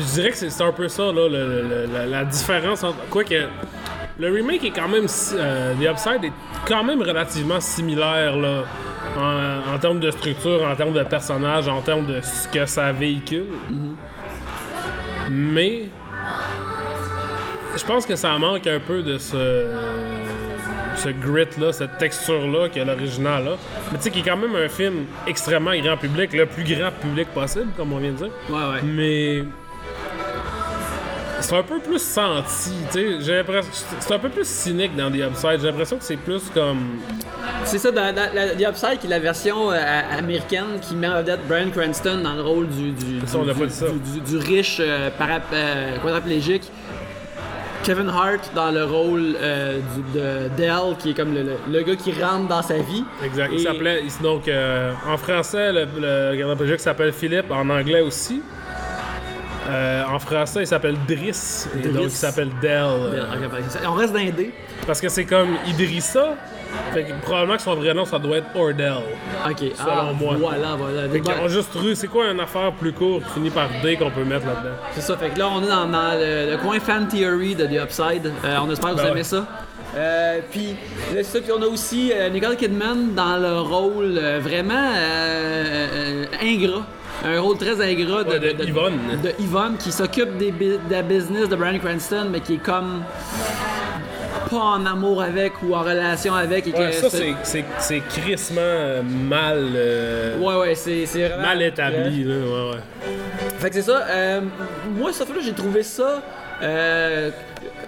puis 0.00 0.08
je 0.08 0.14
dirais 0.14 0.30
que 0.30 0.36
c'est 0.36 0.62
un 0.62 0.72
peu 0.72 0.88
ça, 0.88 1.04
là, 1.04 1.28
le- 1.28 1.62
le- 1.62 1.88
la, 1.92 2.06
la 2.06 2.24
différence 2.24 2.82
entre. 2.84 2.98
Quoique. 3.10 3.34
Le 4.18 4.30
remake 4.30 4.64
est 4.64 4.70
quand 4.70 4.88
même. 4.88 5.06
euh, 5.34 5.74
The 5.80 5.90
Upside 5.90 6.24
est 6.24 6.32
quand 6.66 6.84
même 6.84 7.00
relativement 7.02 7.60
similaire, 7.60 8.36
là. 8.36 8.64
En, 9.18 9.74
en 9.74 9.78
termes 9.78 9.98
de 10.00 10.10
structure, 10.10 10.62
en 10.62 10.74
termes 10.76 10.92
de 10.92 11.02
personnages, 11.02 11.66
en 11.68 11.80
termes 11.80 12.06
de 12.06 12.20
ce 12.20 12.46
que 12.48 12.66
ça 12.66 12.92
véhicule. 12.92 13.46
Mais. 15.30 15.84
Je 17.76 17.84
pense 17.84 18.04
que 18.04 18.16
ça 18.16 18.36
manque 18.38 18.66
un 18.66 18.80
peu 18.80 19.02
de 19.02 19.18
ce. 19.18 19.66
Ce 20.96 21.08
grit-là, 21.08 21.72
cette 21.72 21.96
texture-là 21.96 22.68
que 22.68 22.80
l'original 22.80 23.48
a. 23.48 23.50
Mais 23.90 23.96
tu 23.98 24.04
sais, 24.04 24.10
qui 24.10 24.18
est 24.18 24.22
quand 24.22 24.36
même 24.36 24.54
un 24.54 24.68
film 24.68 25.04
extrêmement 25.26 25.74
grand 25.80 25.96
public, 25.96 26.32
le 26.34 26.44
plus 26.44 26.64
grand 26.64 26.90
public 27.00 27.28
possible, 27.28 27.68
comme 27.76 27.92
on 27.94 27.98
vient 27.98 28.10
de 28.10 28.16
dire. 28.16 28.30
Ouais, 28.50 28.56
ouais. 28.56 28.80
Mais 28.84 29.44
c'est 31.40 31.56
un 31.56 31.62
peu 31.62 31.78
plus 31.80 32.00
senti, 32.02 32.70
tu 32.92 32.98
sais. 32.98 33.16
J'ai 33.20 33.36
l'impression, 33.36 33.70
c'est 34.00 34.14
un 34.14 34.18
peu 34.18 34.28
plus 34.28 34.46
cynique 34.46 34.94
dans 34.96 35.10
The 35.10 35.16
Upside. 35.30 35.60
J'ai 35.60 35.66
l'impression 35.66 35.96
que 35.98 36.04
c'est 36.04 36.16
plus 36.16 36.42
comme, 36.54 36.98
C'est 37.64 37.78
ça, 37.78 37.90
dans, 37.90 38.14
dans 38.14 38.28
la, 38.34 38.48
The 38.54 38.68
Upside, 38.68 38.98
qui 39.00 39.06
est 39.06 39.10
la 39.10 39.18
version 39.18 39.70
euh, 39.72 40.00
américaine 40.18 40.78
qui 40.80 40.94
met 40.94 41.08
en 41.08 41.18
vedette 41.18 41.40
Brian 41.48 41.70
Cranston 41.70 42.18
dans 42.22 42.34
le 42.34 42.42
rôle 42.42 42.68
du, 42.68 42.92
du, 42.92 43.20
Ça, 43.26 43.38
riche 44.46 44.78
euh, 44.80 45.10
para- 45.18 45.40
euh, 45.52 45.96
quadraplégique. 46.02 46.70
Kevin 47.82 48.10
Hart 48.10 48.50
dans 48.54 48.70
le 48.70 48.84
rôle 48.84 49.34
euh, 49.40 49.78
du- 50.12 50.18
de 50.18 50.48
Dell, 50.54 50.96
qui 50.98 51.10
est 51.10 51.14
comme 51.14 51.32
le, 51.34 51.42
le- 51.42 51.56
le 51.70 51.82
gars 51.82 51.96
qui 51.96 52.12
rentre 52.12 52.46
dans 52.46 52.60
sa 52.62 52.74
vie. 52.76 53.04
exact. 53.24 53.50
Il 53.54 53.60
s'appelait, 53.60 54.02
donc 54.22 54.42
en 55.08 55.16
français, 55.16 55.72
le, 55.72 55.86
le 56.36 56.54
projet 56.56 56.76
s'appelle 56.76 57.12
Philippe, 57.12 57.50
en 57.50 57.68
anglais 57.70 58.02
aussi. 58.02 58.42
Euh, 59.70 60.02
en 60.04 60.18
français, 60.18 60.60
il 60.62 60.66
s'appelle 60.66 60.96
Driss, 61.08 61.68
et 61.78 61.88
donc 61.88 62.04
il 62.04 62.10
s'appelle 62.10 62.50
Dell. 62.60 62.72
euh, 62.72 63.10
Dell, 63.12 63.44
ok, 63.44 63.50
ben, 63.50 63.62
ça- 63.68 63.78
On 63.88 63.92
reste 63.94 64.12
dans 64.12 64.18
les 64.18 64.32
dés. 64.32 64.52
parce 64.86 65.00
que 65.00 65.08
c'est 65.08 65.24
comme 65.24 65.56
Idrissa. 65.66 66.34
Fait 66.92 67.02
que 67.02 67.12
probablement 67.22 67.56
que 67.56 67.62
son 67.62 67.74
vrai 67.74 67.92
nom, 67.94 68.04
ça 68.04 68.18
doit 68.18 68.38
être 68.38 68.46
Ordell. 68.54 68.94
Ok, 69.48 69.58
Selon 69.58 69.90
ah, 69.90 70.12
moi. 70.18 70.36
Voilà, 70.38 70.76
voilà. 70.76 71.08
Fait 71.08 71.48
juste 71.48 71.70
c'est 71.94 72.06
quoi 72.06 72.30
une 72.30 72.38
affaire 72.40 72.72
plus 72.72 72.92
courte 72.92 73.24
qui 73.24 73.30
finit 73.34 73.50
par 73.50 73.68
D 73.82 73.96
qu'on 73.96 74.10
peut 74.10 74.24
mettre 74.24 74.46
là-dedans? 74.46 74.76
C'est 74.92 75.00
ça, 75.00 75.16
fait 75.16 75.30
que 75.30 75.38
là 75.38 75.48
on 75.48 75.62
est 75.62 75.68
dans, 75.68 75.86
dans 75.86 76.12
le, 76.12 76.52
le 76.52 76.56
coin 76.58 76.78
fan 76.78 77.08
theory 77.08 77.56
de 77.56 77.66
The 77.66 77.82
Upside. 77.82 78.32
Euh, 78.44 78.56
on 78.64 78.70
espère 78.70 78.90
que 78.90 78.96
vous 78.96 79.02
Ben 79.02 79.06
aimez 79.08 79.16
ouais. 79.20 79.24
ça. 79.24 79.46
Euh, 79.96 80.38
puis, 80.52 80.76
là, 81.12 81.24
ça, 81.24 81.40
puis 81.40 81.50
on 81.50 81.60
a 81.62 81.66
aussi 81.66 82.12
euh, 82.14 82.28
Nicole 82.28 82.54
Kidman 82.56 83.12
dans 83.14 83.36
le 83.38 83.60
rôle 83.60 84.16
euh, 84.16 84.38
vraiment 84.40 84.92
ingrat. 86.40 86.86
Un 87.24 87.40
rôle 87.40 87.58
très 87.58 87.80
ingrat 87.80 88.24
de, 88.24 88.30
Ouais, 88.30 88.54
de 88.54 88.64
Yvonne. 88.64 88.98
de 89.22 89.32
Yvonne 89.42 89.76
qui 89.76 89.92
s'occupe 89.92 90.36
des 90.38 90.50
de 90.52 90.78
la 90.90 91.02
business 91.02 91.48
de 91.48 91.56
Brian 91.56 91.78
Cranston, 91.78 92.28
mais 92.30 92.40
qui 92.40 92.54
est 92.54 92.62
comme 92.62 93.02
pas 94.50 94.56
en 94.56 94.84
amour 94.86 95.22
avec 95.22 95.52
ou 95.62 95.74
en 95.74 95.80
relation 95.82 96.34
avec. 96.34 96.66
Et 96.66 96.72
Ouais, 96.72 96.86
que 96.86 96.92
ça, 96.92 97.10
c'est- 97.10 97.18
c'est, 97.18 97.34
c'est, 97.42 97.64
c'est 97.78 98.00
crissement 98.00 98.60
euh, 98.62 99.02
mal, 99.02 99.58
euh, 99.76 100.38
Ouais, 100.38 100.56
ouais, 100.56 100.74
c'est 100.74 101.06
mal 101.42 101.60
établi. 101.62 102.24
Là, 102.24 102.34
ouais, 102.34 102.70
ouais. 102.70 103.12
Fait 103.58 103.68
que 103.68 103.74
c'est 103.76 103.82
ça. 103.82 104.02
euh, 104.08 104.40
moi, 104.96 105.12
ce 105.12 105.22
film-là, 105.24 105.42
j'ai 105.44 105.52
trouvé 105.52 105.82
ça. 105.82 106.22
euh, 106.62 107.30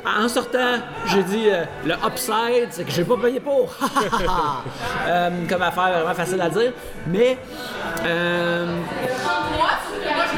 en 0.05 0.29
sortant, 0.29 0.79
j'ai 1.07 1.23
dit 1.23 1.49
euh, 1.49 1.65
le 1.87 1.95
upside, 2.07 2.69
c'est 2.71 2.85
que 2.85 2.91
j'ai 2.91 3.05
pas 3.05 3.17
payé 3.17 3.41
pour. 3.41 3.73
Euh, 5.09 5.31
comme 5.49 5.63
affaire 5.63 5.91
vraiment 6.01 6.15
facile 6.15 6.41
à 6.41 6.49
dire. 6.49 6.73
Mais 7.09 7.37
euh, 8.05 8.67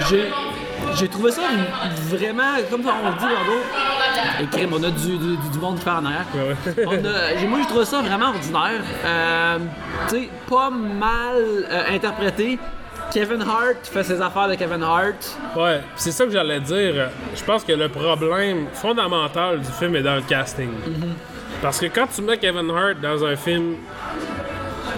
j'ai. 0.09 0.31
J'ai 0.97 1.09
trouvé 1.09 1.33
ça 1.33 1.43
vraiment, 2.09 2.53
comme 2.71 2.83
on 2.83 3.09
le 3.09 3.15
dit 3.15 3.25
tantôt, 3.25 4.43
et 4.43 4.47
crime, 4.47 4.71
on 4.75 4.83
a 4.85 4.91
du, 4.91 5.17
du, 5.17 5.37
du 5.37 5.59
monde 5.59 5.79
qui 5.79 5.85
part 5.85 6.01
en 6.01 6.05
arrière. 6.05 6.25
Ouais, 6.35 6.55
ouais. 6.77 6.85
On 6.87 7.05
a- 7.05 7.37
j'ai- 7.39 7.47
moi, 7.49 7.59
j'ai 7.63 7.67
trouvé 7.69 7.85
ça 7.85 8.01
vraiment 8.01 8.29
ordinaire. 8.29 8.83
Tu 10.09 10.17
sais, 10.17 10.29
pas 10.49 10.71
mal 10.71 11.43
interprété. 11.93 12.59
Kevin 13.15 13.43
Hart 13.43 13.77
fait 13.85 14.03
ses 14.03 14.21
affaires 14.21 14.49
de 14.49 14.57
Kevin 14.57 14.83
Hart. 14.83 15.39
Ouais, 15.57 15.81
c'est 15.95 16.11
ça 16.11 16.25
que 16.25 16.33
j'allais 16.33 16.59
dire. 16.59 17.11
Je 17.37 17.45
pense 17.45 17.63
que 17.63 17.73
le 17.73 17.89
problème 17.89 18.67
fondamental 18.73 19.61
du 19.61 19.71
film 19.71 19.95
est 19.95 20.03
dans 20.03 20.17
le 20.17 20.23
casting. 20.23 20.71
Parce 21.63 21.79
que 21.79 21.87
quand 21.87 22.09
tu 22.13 22.23
mets 22.23 22.37
Kevin 22.39 22.69
Hart 22.71 23.01
dans 23.01 23.25
un 23.25 23.37
film, 23.37 23.77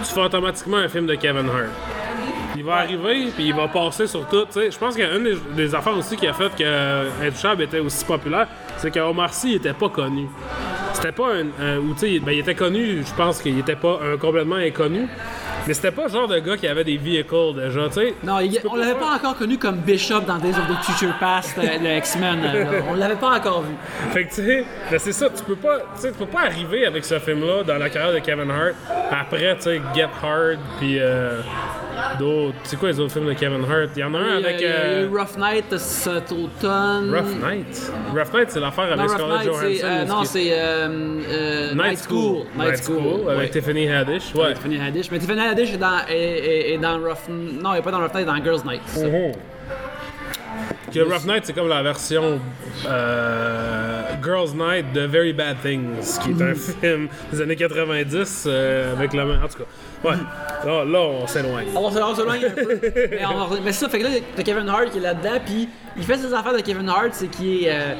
tu 0.03 0.13
fais 0.15 0.21
automatiquement 0.21 0.77
un 0.77 0.87
film 0.89 1.05
de 1.05 1.13
Kevin 1.13 1.47
Hart. 1.47 1.69
Il 2.55 2.63
va 2.63 2.77
arriver, 2.77 3.27
puis 3.35 3.45
il 3.49 3.53
va 3.53 3.67
passer 3.67 4.07
sur 4.07 4.25
tout. 4.27 4.47
Je 4.55 4.75
pense 4.79 4.95
qu'une 4.95 5.23
des, 5.23 5.37
des 5.55 5.75
affaires 5.75 5.95
aussi 5.95 6.17
qui 6.17 6.25
a 6.25 6.33
fait 6.33 6.49
que 6.57 7.23
Intouchable 7.27 7.61
était 7.63 7.79
aussi 7.79 8.03
populaire, 8.03 8.47
c'est 8.77 8.89
qu'Omar 8.89 9.31
Sy 9.31 9.53
était 9.53 9.73
pas 9.73 9.89
connu. 9.89 10.27
C'était 10.93 11.11
pas 11.11 11.27
un. 11.35 11.63
un- 11.63 11.77
ou 11.77 11.93
tu 11.93 11.99
sais, 11.99 12.19
ben, 12.19 12.31
il 12.31 12.39
était 12.39 12.55
connu, 12.55 13.03
je 13.05 13.13
pense 13.13 13.39
qu'il 13.43 13.59
était 13.59 13.75
pas 13.75 13.99
un 14.03 14.17
complètement 14.17 14.55
inconnu. 14.55 15.07
Mais 15.67 15.73
c'était 15.73 15.91
pas 15.91 16.03
le 16.05 16.09
genre 16.09 16.27
de 16.27 16.39
gars 16.39 16.55
qui 16.57 16.67
avait 16.67 16.83
des 16.83 16.97
vehicles 16.97 17.53
déjà, 17.55 17.87
tu 17.87 17.93
sais. 17.93 18.13
Non, 18.23 18.39
il- 18.39 18.59
on 18.69 18.75
l'avait 18.75 18.93
pas 18.95 19.15
encore 19.15 19.37
connu 19.37 19.57
comme 19.57 19.77
Bishop 19.77 20.21
dans 20.21 20.37
Days 20.37 20.51
of 20.51 20.67
the 20.67 20.83
Future 20.85 21.13
Past, 21.19 21.57
euh, 21.57 21.61
le 21.81 21.97
X-Men. 21.97 22.39
euh, 22.45 22.79
on 22.89 22.93
l'avait 22.95 23.15
pas 23.15 23.35
encore 23.37 23.61
vu. 23.63 23.73
Fait 24.11 24.25
que 24.25 24.29
tu 24.29 24.35
sais, 24.45 24.65
ben 24.89 24.97
c'est 24.99 25.11
ça, 25.11 25.27
tu 25.29 25.43
peux 25.43 25.55
pas, 25.55 25.79
tu 25.95 26.01
sais, 26.01 26.11
tu 26.11 26.17
peux 26.17 26.25
pas 26.25 26.41
arriver 26.45 26.85
avec 26.85 27.03
ce 27.03 27.19
film-là 27.19 27.63
dans 27.63 27.77
la 27.77 27.89
carrière 27.89 28.13
de 28.13 28.19
Kevin 28.19 28.49
Hart 28.49 28.75
après, 29.11 29.55
tu 29.57 29.63
sais, 29.63 29.81
Get 29.93 30.07
Hard, 30.23 30.57
puis 30.79 30.97
euh, 30.99 31.41
d'autres. 32.19 32.55
C'est 32.63 32.77
quoi 32.77 32.89
les 32.89 32.99
autres 32.99 33.13
films 33.13 33.27
de 33.27 33.33
Kevin 33.33 33.63
Hart? 33.63 33.89
Il 33.95 33.99
y 33.99 34.03
en 34.03 34.13
a 34.13 34.17
un 34.19 34.37
Il 34.37 34.41
y 34.41 34.45
a- 34.45 34.47
avec 34.47 34.61
il 34.61 34.63
y 34.63 34.65
a 34.67 35.01
eu 35.01 35.05
euh, 35.05 35.09
Rough 35.11 35.37
Night 35.37 35.77
cet 35.77 36.31
automne. 36.31 37.13
Rough 37.15 37.43
Night? 37.49 37.91
Rough 38.13 38.33
Night, 38.33 38.47
c'est 38.49 38.59
l'affaire 38.59 38.91
avec 38.93 39.09
Scarlett. 39.09 39.45
Johansson. 39.45 39.65
euh, 39.83 40.05
non, 40.05 40.21
qui- 40.21 40.27
c'est. 40.27 40.47
euh, 40.51 40.87
euh, 41.29 41.73
Night 41.75 41.99
School. 42.07 42.45
Night 42.57 42.83
School. 42.83 43.29
avec 43.29 43.39
ouais. 43.39 43.49
Tiffany 43.49 43.89
Haddish. 43.91 44.33
Ouais. 44.35 44.53
Tiffany 44.53 44.79
Haddish. 44.79 45.11
Mais 45.11 45.19
Tiffany 45.19 45.41
Haddish 45.41 45.73
est 45.73 45.77
dans, 45.77 45.99
est, 46.09 46.13
est- 46.17 46.73
est 46.73 46.77
dans 46.77 46.97
Rough 46.99 47.27
Non, 47.29 47.73
elle 47.73 47.79
est 47.79 47.83
pas 47.83 47.91
dans 47.91 47.99
Rough 47.99 48.13
Night, 48.13 48.15
elle 48.15 48.21
est 48.21 48.25
dans 48.39 48.43
Girls 48.43 48.61
Night. 48.65 48.81
ça. 48.87 49.05
Mhm. 49.07 49.31
Que 50.93 50.99
Rough 51.01 51.25
Night, 51.27 51.43
c'est 51.45 51.53
comme 51.53 51.67
la 51.67 51.83
version 51.83 52.39
euh, 52.87 54.01
Girls 54.23 54.51
Night 54.55 54.93
de 54.93 55.01
Very 55.01 55.33
Bad 55.33 55.57
Things, 55.61 56.17
qui 56.23 56.31
est 56.31 56.41
un 56.41 56.55
film 56.55 57.07
des 57.31 57.41
années 57.41 57.55
90 57.57 58.45
euh, 58.47 58.93
avec 58.93 59.13
la 59.13 59.25
main. 59.25 59.39
En 59.43 59.47
tout 59.47 59.57
cas, 59.59 59.63
ouais. 60.03 60.11
Là, 60.65 60.83
là 60.85 60.99
on 60.99 61.27
s'éloigne. 61.27 61.67
On 61.75 61.91
s'éloigne 61.91 62.45
un 62.45 62.49
peu. 62.49 62.79
mais, 62.83 63.25
on 63.25 63.61
mais 63.63 63.71
c'est 63.71 63.85
ça, 63.85 63.89
fait 63.89 63.99
que 63.99 64.03
là, 64.05 64.09
t'as 64.35 64.43
Kevin 64.43 64.67
Hart 64.69 64.89
qui 64.91 64.97
est 64.97 65.01
là-dedans, 65.01 65.39
puis 65.45 65.69
il 65.97 66.03
fait 66.03 66.17
ses 66.17 66.33
affaires 66.33 66.53
de 66.53 66.61
Kevin 66.61 66.89
Hart, 66.89 67.09
c'est 67.11 67.27
qu'il 67.27 67.63
est. 67.65 67.71
euh, 67.71 67.93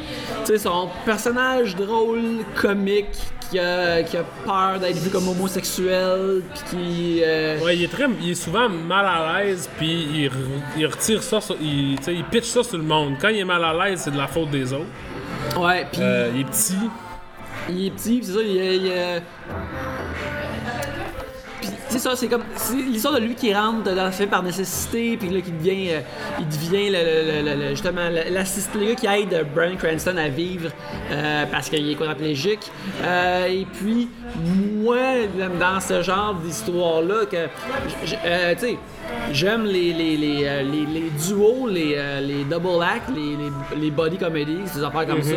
tu 0.46 0.54
sais, 0.54 0.58
son 0.60 0.90
personnage 1.06 1.76
drôle, 1.76 2.40
comique, 2.56 3.08
qui 3.50 3.60
a, 3.60 4.04
qui 4.04 4.18
a 4.18 4.24
peur 4.46 4.80
d'être 4.80 4.98
vu 4.98 5.10
comme 5.10 5.28
homosexuel, 5.30 6.42
puis 6.54 6.64
qui. 6.78 7.22
euh, 7.24 7.60
Ouais, 7.64 7.76
il 7.78 7.84
est, 7.84 7.92
très, 7.92 8.06
il 8.22 8.32
est 8.32 8.36
souvent 8.36 8.68
mal 8.70 9.06
à 9.06 9.44
l'aise, 9.44 9.70
puis 9.78 9.88
il, 10.14 10.32
il 10.78 10.86
retire 10.88 11.22
ça, 11.24 11.40
sur- 11.42 11.58
il, 11.62 11.98
il 12.08 12.24
pitch 12.26 12.46
ça 12.46 12.64
sur 12.64 12.78
le 12.78 12.84
monde. 12.84 13.16
Quand 13.22 13.30
il 13.30 13.40
est 13.40 13.46
mal 13.46 13.64
à 13.64 13.74
l'aise, 13.88 14.02
c'est 14.04 14.12
de 14.12 14.18
la 14.18 14.28
faute 14.28 14.50
des 14.50 14.74
autres. 14.74 14.86
Ouais, 15.58 15.86
puis 15.92 16.02
Euh, 16.02 16.32
il 16.36 16.42
est 16.42 16.46
petit. 16.46 16.76
il 17.70 17.86
est 17.88 17.92
petit, 17.92 18.20
c'est 18.24 18.34
ça, 18.34 18.40
il 18.42 18.58
est. 18.58 18.76
il 18.78 18.82
Puis 18.82 20.47
c'est 21.90 22.00
ça, 22.00 22.16
c'est 22.16 22.28
comme. 22.28 22.44
L'histoire 22.90 23.16
de 23.16 23.20
lui 23.20 23.36
qui 23.36 23.54
rentre 23.54 23.84
dans 23.94 24.06
le 24.06 24.12
film 24.12 24.30
par 24.30 24.44
nécessité, 24.44 25.18
puis 25.18 25.30
là, 25.30 25.42
qui 25.42 25.52
devient. 25.52 25.90
euh, 25.92 26.00
il 26.40 26.48
devient 26.48 26.90
le, 26.92 27.70
justement 27.70 28.10
l'assistant, 28.32 28.80
le 28.80 28.88
gars 28.88 28.96
qui 28.96 29.08
aide 29.08 29.46
Brian 29.56 29.76
Cranston 29.78 30.18
à 30.18 30.28
vivre 30.28 30.70
euh, 31.12 31.46
parce 31.52 31.70
qu'il 31.70 31.90
est 31.90 31.96
quadriplégique. 31.96 32.72
Euh, 33.04 33.48
et 33.48 33.66
puis, 33.66 34.10
moi, 34.84 34.98
dans 35.60 35.80
ce 35.80 36.02
genre 36.02 36.36
d'histoire-là, 36.36 37.26
que. 37.30 37.38
j- 37.38 37.96
j- 38.08 38.16
euh, 38.26 38.54
tu 38.56 38.60
sais. 38.68 38.78
J'aime 39.32 39.66
les, 39.66 39.94
les, 39.94 40.18
les, 40.18 40.46
euh, 40.46 40.62
les, 40.64 40.86
les 40.86 41.10
duos, 41.26 41.68
les, 41.68 41.94
euh, 41.98 42.22
les 42.22 42.44
double 42.44 42.82
acts, 42.82 43.10
les, 43.14 43.36
les, 43.80 43.92
body 43.92 44.18
comedies, 44.18 44.62
ces 44.66 44.84
affaires 44.84 45.06
comme 45.06 45.22
ça. 45.22 45.36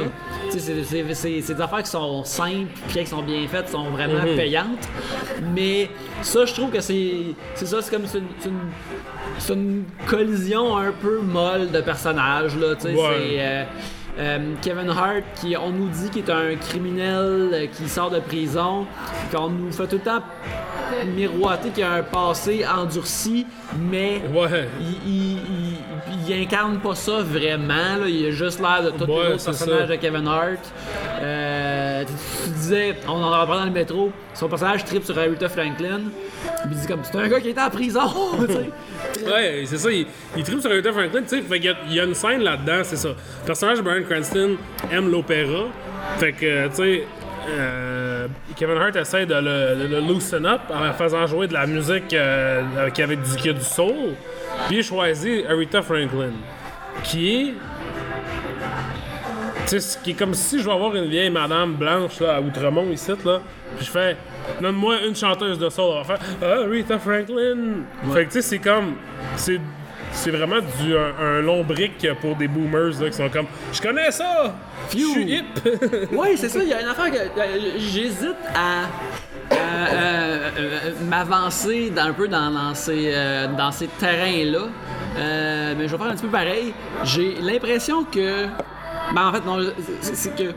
Tu 0.50 0.58
sais, 0.58 0.74
c'est- 1.14 1.54
des 1.54 1.60
affaires 1.60 1.82
qui 1.82 1.90
sont 1.90 2.22
simples, 2.24 2.68
qui 2.88 3.06
sont 3.06 3.22
bien 3.22 3.46
faites, 3.48 3.68
sont 3.68 3.90
vraiment 3.90 4.22
payantes. 4.36 4.88
Mais 5.54 5.90
ça, 6.22 6.44
je 6.44 6.52
trouve 6.54 6.70
que 6.70 6.80
c'est 6.80 7.10
c'est 7.54 7.66
ça, 7.66 7.82
c'est 7.82 7.90
comme 7.90 8.04
une, 8.14 8.50
une, 8.50 8.58
c'est 9.38 9.54
une 9.54 9.84
collision 10.06 10.76
un 10.76 10.92
peu 10.92 11.20
molle 11.20 11.70
de 11.70 11.80
personnages. 11.80 12.56
Là, 12.56 12.74
tu 12.76 12.82
sais, 12.82 12.94
Ouais. 12.94 13.02
c'est, 13.18 13.40
euh, 13.40 13.64
euh, 14.18 14.38
Kevin 14.62 14.90
Hart, 14.90 15.22
qui 15.40 15.56
on 15.56 15.70
nous 15.70 15.88
dit 15.88 16.10
qu'il 16.10 16.24
est 16.24 16.30
un 16.30 16.54
criminel 16.56 17.50
euh, 17.52 17.66
qui 17.66 17.88
sort 17.88 18.10
de 18.10 18.18
prison, 18.20 18.86
qu'on 19.32 19.48
nous 19.48 19.72
fait 19.72 19.86
tout 19.86 19.96
le 19.96 20.02
temps 20.02 20.22
miroiter 21.16 21.70
qu'il 21.70 21.84
a 21.84 21.92
un 21.92 22.02
passé 22.02 22.64
endurci, 22.66 23.46
mais 23.78 24.22
Ouais. 24.34 24.68
il, 24.80 24.86
il, 25.06 25.32
il- 25.38 25.76
il 26.28 26.42
incarne 26.42 26.78
pas 26.78 26.94
ça 26.94 27.22
vraiment. 27.22 27.96
Là. 28.00 28.06
Il 28.08 28.26
a 28.26 28.30
juste 28.30 28.60
l'air 28.60 28.82
de 28.84 28.90
tous 28.90 29.10
Ouais, 29.10 29.28
les 29.28 29.34
autres 29.34 29.44
personnages 29.44 29.80
ça. 29.80 29.86
de 29.86 29.96
Kevin 29.96 30.26
Hart. 30.28 30.72
Euh, 31.22 32.04
tu, 32.44 32.50
disais, 32.50 32.96
on 33.08 33.22
en 33.22 33.30
parlait 33.46 33.60
dans 33.60 33.64
le 33.66 33.70
métro, 33.72 34.12
son 34.34 34.48
personnage 34.48 34.84
tripe 34.84 35.04
sur 35.04 35.18
Aretha 35.18 35.48
Franklin. 35.48 36.00
Il 36.66 36.70
dit 36.76 36.86
comme 36.86 37.00
c'est 37.02 37.16
un 37.16 37.28
gars 37.28 37.40
qui 37.40 37.48
était 37.50 37.60
en 37.60 37.70
prison. 37.70 38.00
Ouais, 39.26 39.64
c'est 39.66 39.78
ça, 39.78 39.90
il, 39.90 40.06
tripe 40.44 40.60
sur 40.60 40.70
Aretha 40.70 40.92
Franklin, 40.92 41.22
tu 41.22 41.28
sais, 41.28 41.42
fait 41.42 41.58
y 41.58 41.74
il 41.88 41.94
y 41.94 42.00
a 42.00 42.04
une 42.04 42.14
scène 42.14 42.42
là-dedans, 42.42 42.80
c'est 42.84 42.96
ça. 42.96 43.08
Le 43.08 43.46
personnage 43.46 43.78
de 43.78 43.82
Brian 43.82 44.02
Cranston 44.08 44.56
aime 44.90 45.10
l'opéra, 45.10 45.64
fait 46.18 46.32
que, 46.32 46.68
tu 46.68 46.74
sais, 46.74 47.04
euh, 47.48 48.26
Kevin 48.56 48.76
Hart 48.76 48.96
essaie 48.96 49.26
de 49.26 49.34
le, 49.34 49.88
de 49.88 49.94
le 49.94 50.00
loosen 50.00 50.46
up 50.46 50.60
en 50.70 50.92
faisant 50.92 51.26
jouer 51.26 51.46
de 51.46 51.54
la 51.54 51.66
musique 51.66 52.12
euh, 52.12 52.62
avec, 52.78 52.98
avec 53.00 53.22
du, 53.22 53.36
qui 53.36 53.48
a 53.48 53.52
du 53.52 53.64
soul, 53.64 54.14
puis 54.68 54.78
il 54.78 54.84
choisit 54.84 55.46
Aretha 55.46 55.82
Franklin, 55.82 56.32
qui 57.04 57.34
est... 57.34 57.54
Tu 59.66 59.78
sais, 59.78 59.80
ce 59.80 59.98
qui 59.98 60.10
est 60.10 60.14
comme 60.14 60.34
si 60.34 60.58
je 60.58 60.64
vais 60.64 60.72
avoir 60.72 60.94
une 60.96 61.08
vieille 61.08 61.30
madame 61.30 61.74
blanche 61.74 62.20
là, 62.20 62.36
à 62.36 62.40
Outremont 62.40 62.90
ici, 62.90 63.12
là, 63.24 63.40
puis 63.76 63.86
je 63.86 63.90
fais 63.90 64.16
Donne-moi 64.60 65.02
une 65.06 65.14
chanteuse 65.14 65.58
de 65.58 65.68
soul. 65.68 65.94
Elle 66.00 66.06
va 66.06 66.16
faire 66.16 66.68
Rita 66.68 66.98
Franklin. 66.98 67.84
Fait 68.12 68.24
que 68.24 68.32
tu 68.32 68.32
sais, 68.32 68.42
c'est 68.42 68.58
comme. 68.58 68.94
C'est. 69.36 69.60
C'est 70.12 70.30
vraiment 70.30 70.56
du, 70.82 70.96
un, 70.96 71.12
un 71.18 71.40
long 71.40 71.62
brick 71.64 72.06
pour 72.20 72.36
des 72.36 72.48
boomers 72.48 73.00
là, 73.00 73.08
qui 73.10 73.16
sont 73.16 73.28
comme 73.28 73.46
Je 73.72 73.80
connais 73.80 74.10
ça! 74.10 74.54
Je 74.92 74.98
suis 74.98 75.32
hip! 75.32 75.44
Oui, 76.12 76.28
c'est 76.36 76.48
ça. 76.48 76.58
Il 76.62 76.68
y 76.68 76.74
a 76.74 76.80
une 76.82 76.88
affaire 76.88 77.10
que 77.10 77.16
euh, 77.16 77.78
j'hésite 77.78 78.36
à. 78.54 78.82
à, 78.84 79.54
euh, 79.54 80.50
euh, 80.58 80.78
m'avancer 81.08 81.92
un 81.96 82.12
peu 82.12 82.28
dans, 82.28 82.50
dans 82.50 82.74
ces, 82.74 83.12
euh, 83.14 83.46
dans 83.56 83.70
ces 83.72 83.86
terrains-là. 83.86 84.66
Mais 85.76 85.86
je 85.86 85.92
vais 85.92 85.98
faire 85.98 86.06
un 86.12 86.14
petit 86.14 86.26
peu 86.26 86.28
pareil. 86.28 86.74
J'ai 87.04 87.36
l'impression 87.40 88.04
que. 88.04 88.46
Ben, 89.14 89.28
en 89.28 89.32
fait, 89.32 89.44
non, 89.44 89.58
c'est 90.00 90.36
que. 90.36 90.52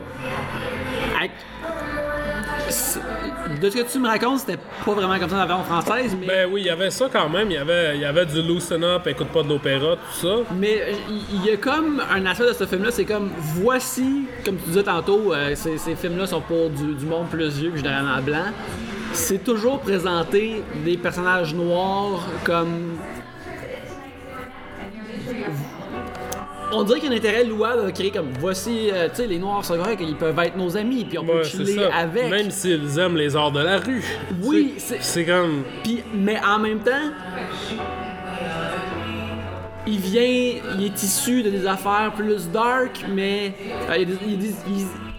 De 3.64 3.70
ce 3.70 3.78
que 3.78 3.90
tu 3.90 3.98
me 3.98 4.06
racontes, 4.06 4.40
c'était 4.40 4.58
pas 4.84 4.92
vraiment 4.92 5.18
comme 5.18 5.30
ça 5.30 5.36
dans 5.36 5.40
la 5.40 5.46
version 5.46 5.64
française, 5.64 6.14
mais. 6.20 6.26
ben 6.26 6.48
oui, 6.52 6.60
il 6.60 6.66
y 6.66 6.70
avait 6.70 6.90
ça 6.90 7.08
quand 7.10 7.30
même. 7.30 7.50
Il 7.50 7.54
y 7.54 7.56
avait, 7.56 7.94
il 7.94 8.02
y 8.02 8.04
avait 8.04 8.26
du 8.26 8.42
loosen 8.42 8.84
up, 8.84 9.06
écoute 9.06 9.28
pas 9.28 9.42
de 9.42 9.48
l'opéra, 9.48 9.96
tout 9.96 10.26
ça. 10.26 10.34
Mais 10.60 10.94
il 11.32 11.46
y 11.46 11.50
a 11.50 11.56
comme 11.56 12.02
un 12.12 12.26
aspect 12.26 12.48
de 12.48 12.52
ce 12.52 12.66
film-là, 12.66 12.90
c'est 12.90 13.06
comme 13.06 13.30
voici, 13.38 14.26
comme 14.44 14.56
tu 14.58 14.68
disais 14.68 14.82
tantôt, 14.82 15.32
euh, 15.32 15.54
ces, 15.54 15.78
ces 15.78 15.94
films-là 15.94 16.26
sont 16.26 16.42
pour 16.42 16.68
du, 16.68 16.92
du 16.92 17.06
monde 17.06 17.28
plus 17.30 17.48
vieux 17.58 17.70
que 17.70 17.78
généralement 17.78 18.20
blanc. 18.20 18.52
C'est 19.14 19.42
toujours 19.42 19.80
présenté 19.80 20.62
des 20.84 20.98
personnages 20.98 21.54
noirs 21.54 22.20
comme. 22.44 22.93
On 26.76 26.82
dirait 26.82 27.00
qu'il 27.00 27.08
y 27.08 27.12
a 27.12 27.14
un 27.14 27.18
intérêt 27.18 27.44
louable 27.44 27.86
de 27.86 27.90
créer 27.90 28.10
comme 28.10 28.30
voici, 28.40 28.90
euh, 28.92 29.08
tu 29.08 29.16
sais, 29.16 29.26
les 29.26 29.38
noirs 29.38 29.64
sont 29.64 29.76
corrects, 29.76 30.00
ils 30.02 30.16
peuvent 30.16 30.38
être 30.40 30.56
nos 30.56 30.76
amis, 30.76 31.04
puis 31.04 31.18
on 31.18 31.24
peut 31.24 31.32
Ouais, 31.38 31.44
c'est 31.44 31.64
chiller 31.64 31.84
avec. 31.84 32.28
Même 32.30 32.50
s'ils 32.50 32.98
aiment 32.98 33.16
les 33.16 33.36
arts 33.36 33.52
de 33.52 33.60
la 33.60 33.78
rue. 33.78 34.04
Oui, 34.42 34.74
c'est- 34.78 34.98
c'est 35.02 35.24
comme. 35.24 35.62
Puis, 35.82 36.02
mais 36.14 36.38
en 36.44 36.58
même 36.58 36.80
temps, 36.80 36.90
il 39.86 39.98
vient, 39.98 40.22
il 40.78 40.84
est 40.86 41.02
issu 41.02 41.42
de 41.42 41.50
des 41.50 41.66
affaires 41.66 42.12
plus 42.16 42.48
dark, 42.50 43.04
mais 43.08 43.52
euh, 43.90 43.96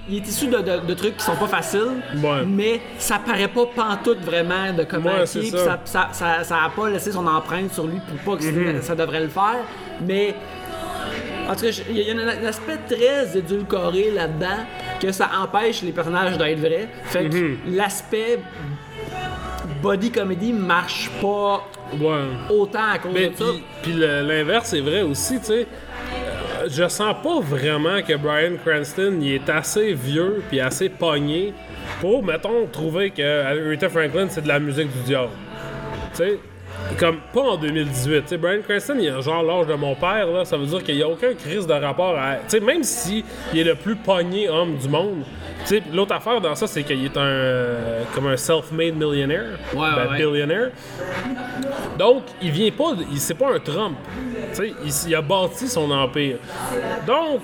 il, 0.08 0.18
est 0.18 0.28
issu 0.28 0.48
de, 0.48 0.58
de- 0.58 0.86
de 0.88 0.94
trucs 0.96 1.18
qui 1.18 1.24
sont 1.24 1.36
pas 1.36 1.48
faciles, 1.48 2.02
Ouais. 2.18 2.44
mais 2.48 2.82
ça 2.98 3.20
paraît 3.24 3.48
pas 3.48 3.66
pantoute 3.76 4.20
vraiment 4.22 4.74
de 4.76 4.84
comment 4.84 5.10
Ouais, 5.12 5.16
il 5.18 5.22
est, 5.24 5.26
c'est 5.28 5.40
puis 5.40 5.50
ça. 5.52 5.58
ça. 5.66 5.80
Ça, 5.86 6.10
ça, 6.12 6.44
ça 6.44 6.56
a 6.64 6.70
pas 6.70 6.90
laissé 6.90 7.12
son 7.12 7.28
empreinte 7.28 7.72
sur 7.74 7.86
lui 7.86 8.00
pour 8.08 8.36
pas 8.36 8.42
que 8.42 8.82
ça 8.82 8.96
devrait 8.96 9.22
le 9.22 9.30
faire, 9.30 9.64
mais 10.06 10.34
en 11.50 11.56
tout 11.56 11.62
cas, 11.62 11.82
il 11.90 11.98
y 11.98 12.12
a 12.12 12.14
un, 12.14 12.46
aspect 12.46 12.78
très 12.90 13.38
édulcoré 13.38 14.12
là-dedans. 14.12 14.66
que 15.00 15.12
ça 15.12 15.30
empêche 15.44 15.82
les 15.82 15.92
personnages 15.92 16.38
d'être 16.38 16.60
vrais. 16.60 16.88
Fait 17.06 17.26
que 17.30 17.36
Mhm. 17.36 17.58
l'aspect 17.76 18.40
body 19.82 20.10
comedy 20.12 20.54
marche 20.54 21.10
pas 21.22 21.68
Ouais. 22.00 22.24
autant 22.50 22.92
à 22.94 22.98
cause 23.00 23.12
Mais 23.14 23.30
de 23.30 23.36
ça. 23.36 23.46
puis, 23.82 23.94
l'inverse 23.94 24.74
est 24.74 24.80
vrai 24.82 25.02
aussi, 25.02 25.38
tu 25.40 25.46
sais. 25.46 25.68
Euh, 26.14 26.68
Je 26.70 26.88
sens 26.88 27.16
pas 27.22 27.40
vraiment 27.42 28.02
que 28.02 28.16
Brian 28.16 28.54
Cranston 28.66 29.20
il 29.22 29.34
est 29.34 29.50
assez 29.50 29.94
vieux 29.94 30.42
puis 30.50 30.60
assez 30.60 30.90
pogné 30.90 31.54
pour, 32.02 32.24
mettons, 32.24 32.66
trouver 32.72 33.12
que 33.12 33.44
Aretha 33.44 33.90
Franklin 33.90 34.28
c'est 34.30 34.42
de 34.42 34.48
la 34.48 34.60
musique 34.60 34.88
du 34.92 35.00
diable. 35.04 35.30
Tu 36.12 36.18
sais, 36.24 36.40
comme 37.00 37.18
pas 37.34 37.42
en 37.42 37.58
2018. 37.58 38.22
Tu 38.22 38.28
sais, 38.30 38.38
Brian 38.38 38.62
Cranston, 38.68 38.96
il 39.00 39.10
a 39.10 39.20
genre 39.22 39.44
l'âge 39.44 39.68
de 39.68 39.74
mon 39.74 39.96
père, 39.96 40.28
là, 40.28 40.46
ça 40.46 40.58
veut 40.58 40.66
dire 40.66 40.84
qu'il 40.84 40.96
n'y 40.96 41.04
a 41.04 41.08
aucun 41.10 41.34
crise 41.34 41.66
de 41.68 41.74
rapport 41.74 42.18
à. 42.18 42.36
Tu 42.36 42.42
sais, 42.50 42.60
même 42.60 42.84
si 42.84 43.24
il 43.54 43.60
est 43.60 43.64
le 43.64 43.76
plus 43.76 43.96
pogné 43.96 44.50
homme 44.50 44.76
du 44.78 44.88
monde. 44.88 45.24
Tu 45.68 45.78
sais, 45.78 45.84
l'autre 45.94 46.14
affaire 46.14 46.40
dans 46.42 46.54
ça, 46.54 46.68
c'est 46.68 46.84
qu'il 46.84 47.04
est 47.04 47.18
un 47.18 47.22
euh, 47.22 48.04
comme 48.14 48.28
un 48.28 48.38
self-made 48.38 48.96
millionnaire, 48.96 49.58
Ouais, 49.74 49.88
ben, 49.96 50.12
ouais. 50.12 50.18
billionaire. 50.18 50.70
Donc, 51.98 52.24
il 52.42 52.52
vient 52.52 52.70
pas, 52.72 52.92
c'est 53.16 53.34
pas 53.34 53.54
un 53.56 53.60
Trump. 53.60 53.98
Tu 54.54 54.56
sais, 54.56 54.74
il, 54.84 55.10
il 55.10 55.16
a 55.16 55.22
bâti 55.22 55.68
son 55.68 55.90
empire. 55.92 56.38
Donc, 57.08 57.42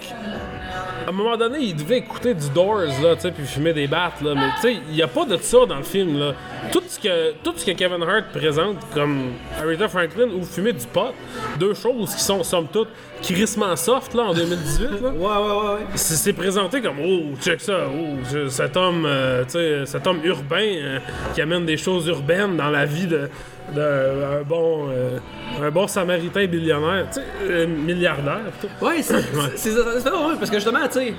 à 1.06 1.10
un 1.10 1.12
moment 1.12 1.38
donné, 1.38 1.60
il 1.60 1.76
devait 1.76 1.98
écouter 1.98 2.34
du 2.34 2.50
Doors, 2.50 3.02
là, 3.02 3.16
tu 3.16 3.22
sais, 3.22 3.32
puis 3.32 3.46
fumer 3.46 3.74
des 3.74 3.88
battes, 3.88 4.22
là. 4.22 4.34
Mais 4.36 4.50
tu 4.56 4.62
sais, 4.62 4.82
il 4.90 4.96
n'y 4.96 5.02
a 5.02 5.08
pas 5.08 5.26
de 5.26 5.38
ça 5.38 5.66
dans 5.66 5.78
le 5.78 5.84
film, 5.84 6.20
là. 6.20 6.34
Tout 6.72 6.84
ce 6.88 7.00
que, 7.00 7.32
tout 7.44 7.54
ce 7.56 7.66
que 7.66 7.72
Kevin 7.72 8.04
Hart 8.04 8.26
présente 8.34 8.78
comme 8.94 9.32
Aretha 9.60 9.88
Franklin 9.88 10.28
ou 10.36 10.44
fumer 10.44 10.74
du 10.74 10.86
pot, 10.86 11.14
deux 11.60 11.74
choses 11.74 12.16
qui 12.16 12.24
sont, 12.24 12.44
somme 12.44 12.68
toute, 12.72 12.90
crissement 13.22 13.76
soft, 13.76 14.14
là, 14.14 14.24
en 14.24 14.34
2018, 14.34 14.84
là. 14.84 14.90
Ouais, 14.92 15.12
ouais, 15.12 15.28
ouais, 15.28 15.74
ouais. 15.74 15.82
C'est 15.96 16.34
présenté 16.34 16.82
comme 16.82 16.98
oh 17.04 17.36
check 17.42 17.62
ça 17.62 17.88
oh 17.88 18.48
cet 18.50 18.76
homme 18.78 19.06
euh, 19.06 19.44
tu 19.44 19.52
sais 19.52 19.86
cet 19.86 20.08
homme 20.08 20.20
urbain 20.24 20.64
euh, 20.64 21.00
qui 21.34 21.42
amène 21.42 21.66
des 21.66 21.78
choses 21.78 22.08
urbaines 22.08 22.58
dans 22.58 22.70
la 22.70 22.86
vie 22.86 23.08
de 23.08 23.30
d'un 23.76 24.42
bon 24.46 24.90
euh, 24.90 25.18
un 25.62 25.72
bon 25.72 25.88
samaritain 25.88 26.46
billionnaire 26.46 27.08
tu 27.14 27.20
sais 27.20 27.26
euh, 27.50 27.68
milliardaire 27.68 28.40
plutôt. 28.60 28.86
Ouais, 28.86 29.02
c'est 29.02 29.22
c'est- 29.56 29.72
c'est 30.00 30.10
drôle, 30.10 30.38
parce 30.38 30.50
que 30.50 30.58
justement, 30.58 30.86
tu 30.88 30.94
sais. 31.00 31.14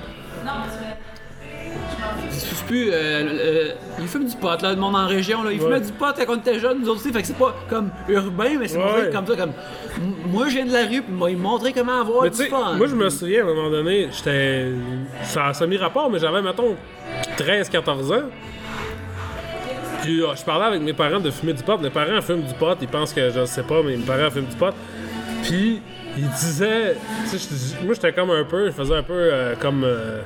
Je 2.29 2.35
sais 2.37 2.65
plus, 2.65 2.89
euh, 2.91 2.93
euh, 2.95 3.69
il 3.99 4.07
fume 4.07 4.25
du 4.25 4.35
pot, 4.35 4.61
là, 4.61 4.71
le 4.71 4.75
monde 4.79 4.95
en 4.95 5.07
région, 5.07 5.43
là. 5.43 5.51
Il 5.51 5.59
fumait 5.59 5.73
Ouais. 5.75 5.79
du 5.81 5.91
pot 5.91 6.07
quand 6.15 6.33
on 6.33 6.37
était 6.37 6.59
jeunes, 6.59 6.79
nous 6.81 6.89
autres 6.89 6.99
aussi, 7.01 7.11
fait 7.13 7.21
que 7.21 7.27
c'est 7.27 7.37
pas 7.37 7.55
comme 7.69 7.89
urbain, 8.09 8.57
mais 8.59 8.67
c'est 8.67 8.77
Ouais. 8.77 9.09
comme 9.11 9.25
ça, 9.27 9.35
comme. 9.35 9.51
Moi, 10.27 10.47
je 10.49 10.55
viens 10.55 10.65
de 10.65 10.73
la 10.73 10.81
rue, 10.81 11.01
puis 11.01 11.05
il 11.09 11.37
m'a 11.37 11.49
montré 11.49 11.71
comment 11.73 12.01
avoir 12.01 12.23
mais 12.23 12.29
du 12.31 12.43
fun. 12.45 12.73
moi 12.77 12.87
je 12.87 12.95
me 12.95 13.09
souviens 13.09 13.41
à 13.41 13.43
un 13.49 13.53
moment 13.53 13.69
donné 13.69 14.09
j'étais 14.11 14.69
ça 15.21 15.53
ça 15.53 15.67
mis 15.67 15.77
rapport 15.77 16.09
mais 16.09 16.17
j'avais 16.17 16.41
mettons 16.41 16.75
13 17.37 17.69
14 17.69 18.11
ans 18.11 18.23
puis 20.03 20.21
euh, 20.21 20.35
je 20.35 20.43
parlais 20.43 20.65
avec 20.65 20.81
mes 20.81 20.93
parents 20.93 21.19
de 21.19 21.31
fumer 21.31 21.53
du 21.53 21.63
pot 21.63 21.77
mes 21.79 21.89
parents 21.89 22.21
fument 22.21 22.43
du 22.43 22.53
pot 22.53 22.77
ils 22.81 22.87
pensent 22.87 23.13
que 23.13 23.29
je 23.29 23.45
sais 23.45 23.63
pas 23.63 23.81
mais 23.83 23.95
mes 23.97 24.03
parents 24.05 24.29
fument 24.29 24.47
du 24.49 24.55
pot 24.55 24.73
Puis 25.43 25.81
il 26.15 26.29
disait, 26.29 26.95
tu 27.23 27.37
sais, 27.37 27.37
j'étais- 27.39 27.83
moi 27.85 27.95
j'étais 27.95 28.13
comme 28.13 28.29
un 28.29 28.43
peu, 28.43 28.67
je 28.67 28.71
faisais 28.71 28.93
un 28.95 29.01
peu 29.01 29.13
euh, 29.15 29.55
comme 29.59 29.83
euh, 29.83 30.21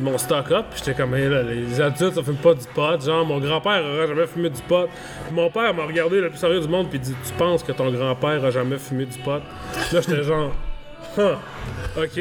mon 0.00 0.16
stock-up, 0.16 0.66
j'étais 0.76 0.94
comme, 0.94 1.12
là, 1.16 1.42
les 1.42 1.80
adultes 1.80 2.14
ça 2.14 2.22
fume 2.22 2.36
pas 2.36 2.54
du 2.54 2.64
pot, 2.72 3.04
genre 3.04 3.26
mon 3.26 3.40
grand-père 3.40 3.82
aurait 3.84 4.06
jamais 4.06 4.26
fumé 4.28 4.48
du 4.48 4.62
pot. 4.62 4.88
Puis 5.26 5.34
mon 5.34 5.50
père 5.50 5.74
m'a 5.74 5.84
regardé 5.86 6.20
le 6.20 6.30
plus 6.30 6.38
sérieux 6.38 6.60
du 6.60 6.68
monde, 6.68 6.88
puis 6.88 7.00
dit, 7.00 7.14
tu 7.26 7.32
penses 7.32 7.64
que 7.64 7.72
ton 7.72 7.90
grand-père 7.90 8.44
a 8.44 8.50
jamais 8.52 8.78
fumé 8.78 9.06
du 9.06 9.18
pot? 9.18 9.40
Là 9.92 10.00
j'étais 10.00 10.22
genre, 10.22 10.52
Huh, 11.18 11.34
ok. 11.96 12.20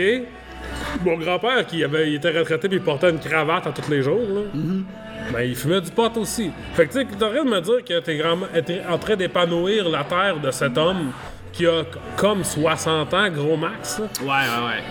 Mon 1.04 1.18
grand-père 1.18 1.66
qui 1.68 1.84
avait, 1.84 2.10
il 2.10 2.16
était 2.16 2.30
retraité 2.38 2.68
puis 2.68 2.78
il 2.78 2.84
portait 2.84 3.10
une 3.10 3.20
cravate 3.20 3.68
à 3.68 3.72
tous 3.72 3.90
les 3.90 4.02
jours, 4.02 4.20
là. 4.30 4.42
Ben, 5.34 5.42
il 5.42 5.56
fumait 5.56 5.82
du 5.82 5.92
pot 5.92 6.16
aussi. 6.18 6.52
Fait 6.74 6.88
que, 6.88 6.94
tu 6.94 7.00
sais, 7.00 7.06
t'es 7.06 7.24
en 7.24 7.30
train 7.32 7.44
de 7.44 7.50
me 7.50 7.60
dire 7.62 7.84
que 7.84 8.00
t'es 8.00 8.16
grand- 8.18 8.38
t'es 8.66 8.82
en 8.90 8.98
train 8.98 9.16
d'épanouir 9.16 9.90
la 9.90 10.04
terre 10.06 10.38
de 10.42 10.52
cet 10.52 10.78
homme 10.78 11.12
qui 11.52 11.66
a 11.68 11.84
comme 12.16 12.44
60 12.44 13.14
ans, 13.14 13.30
gros 13.30 13.58
max, 13.58 14.00
là. 14.00 14.06
Ouais, 14.22 14.28
ouais, 14.28 14.68
ouais. 14.68 14.84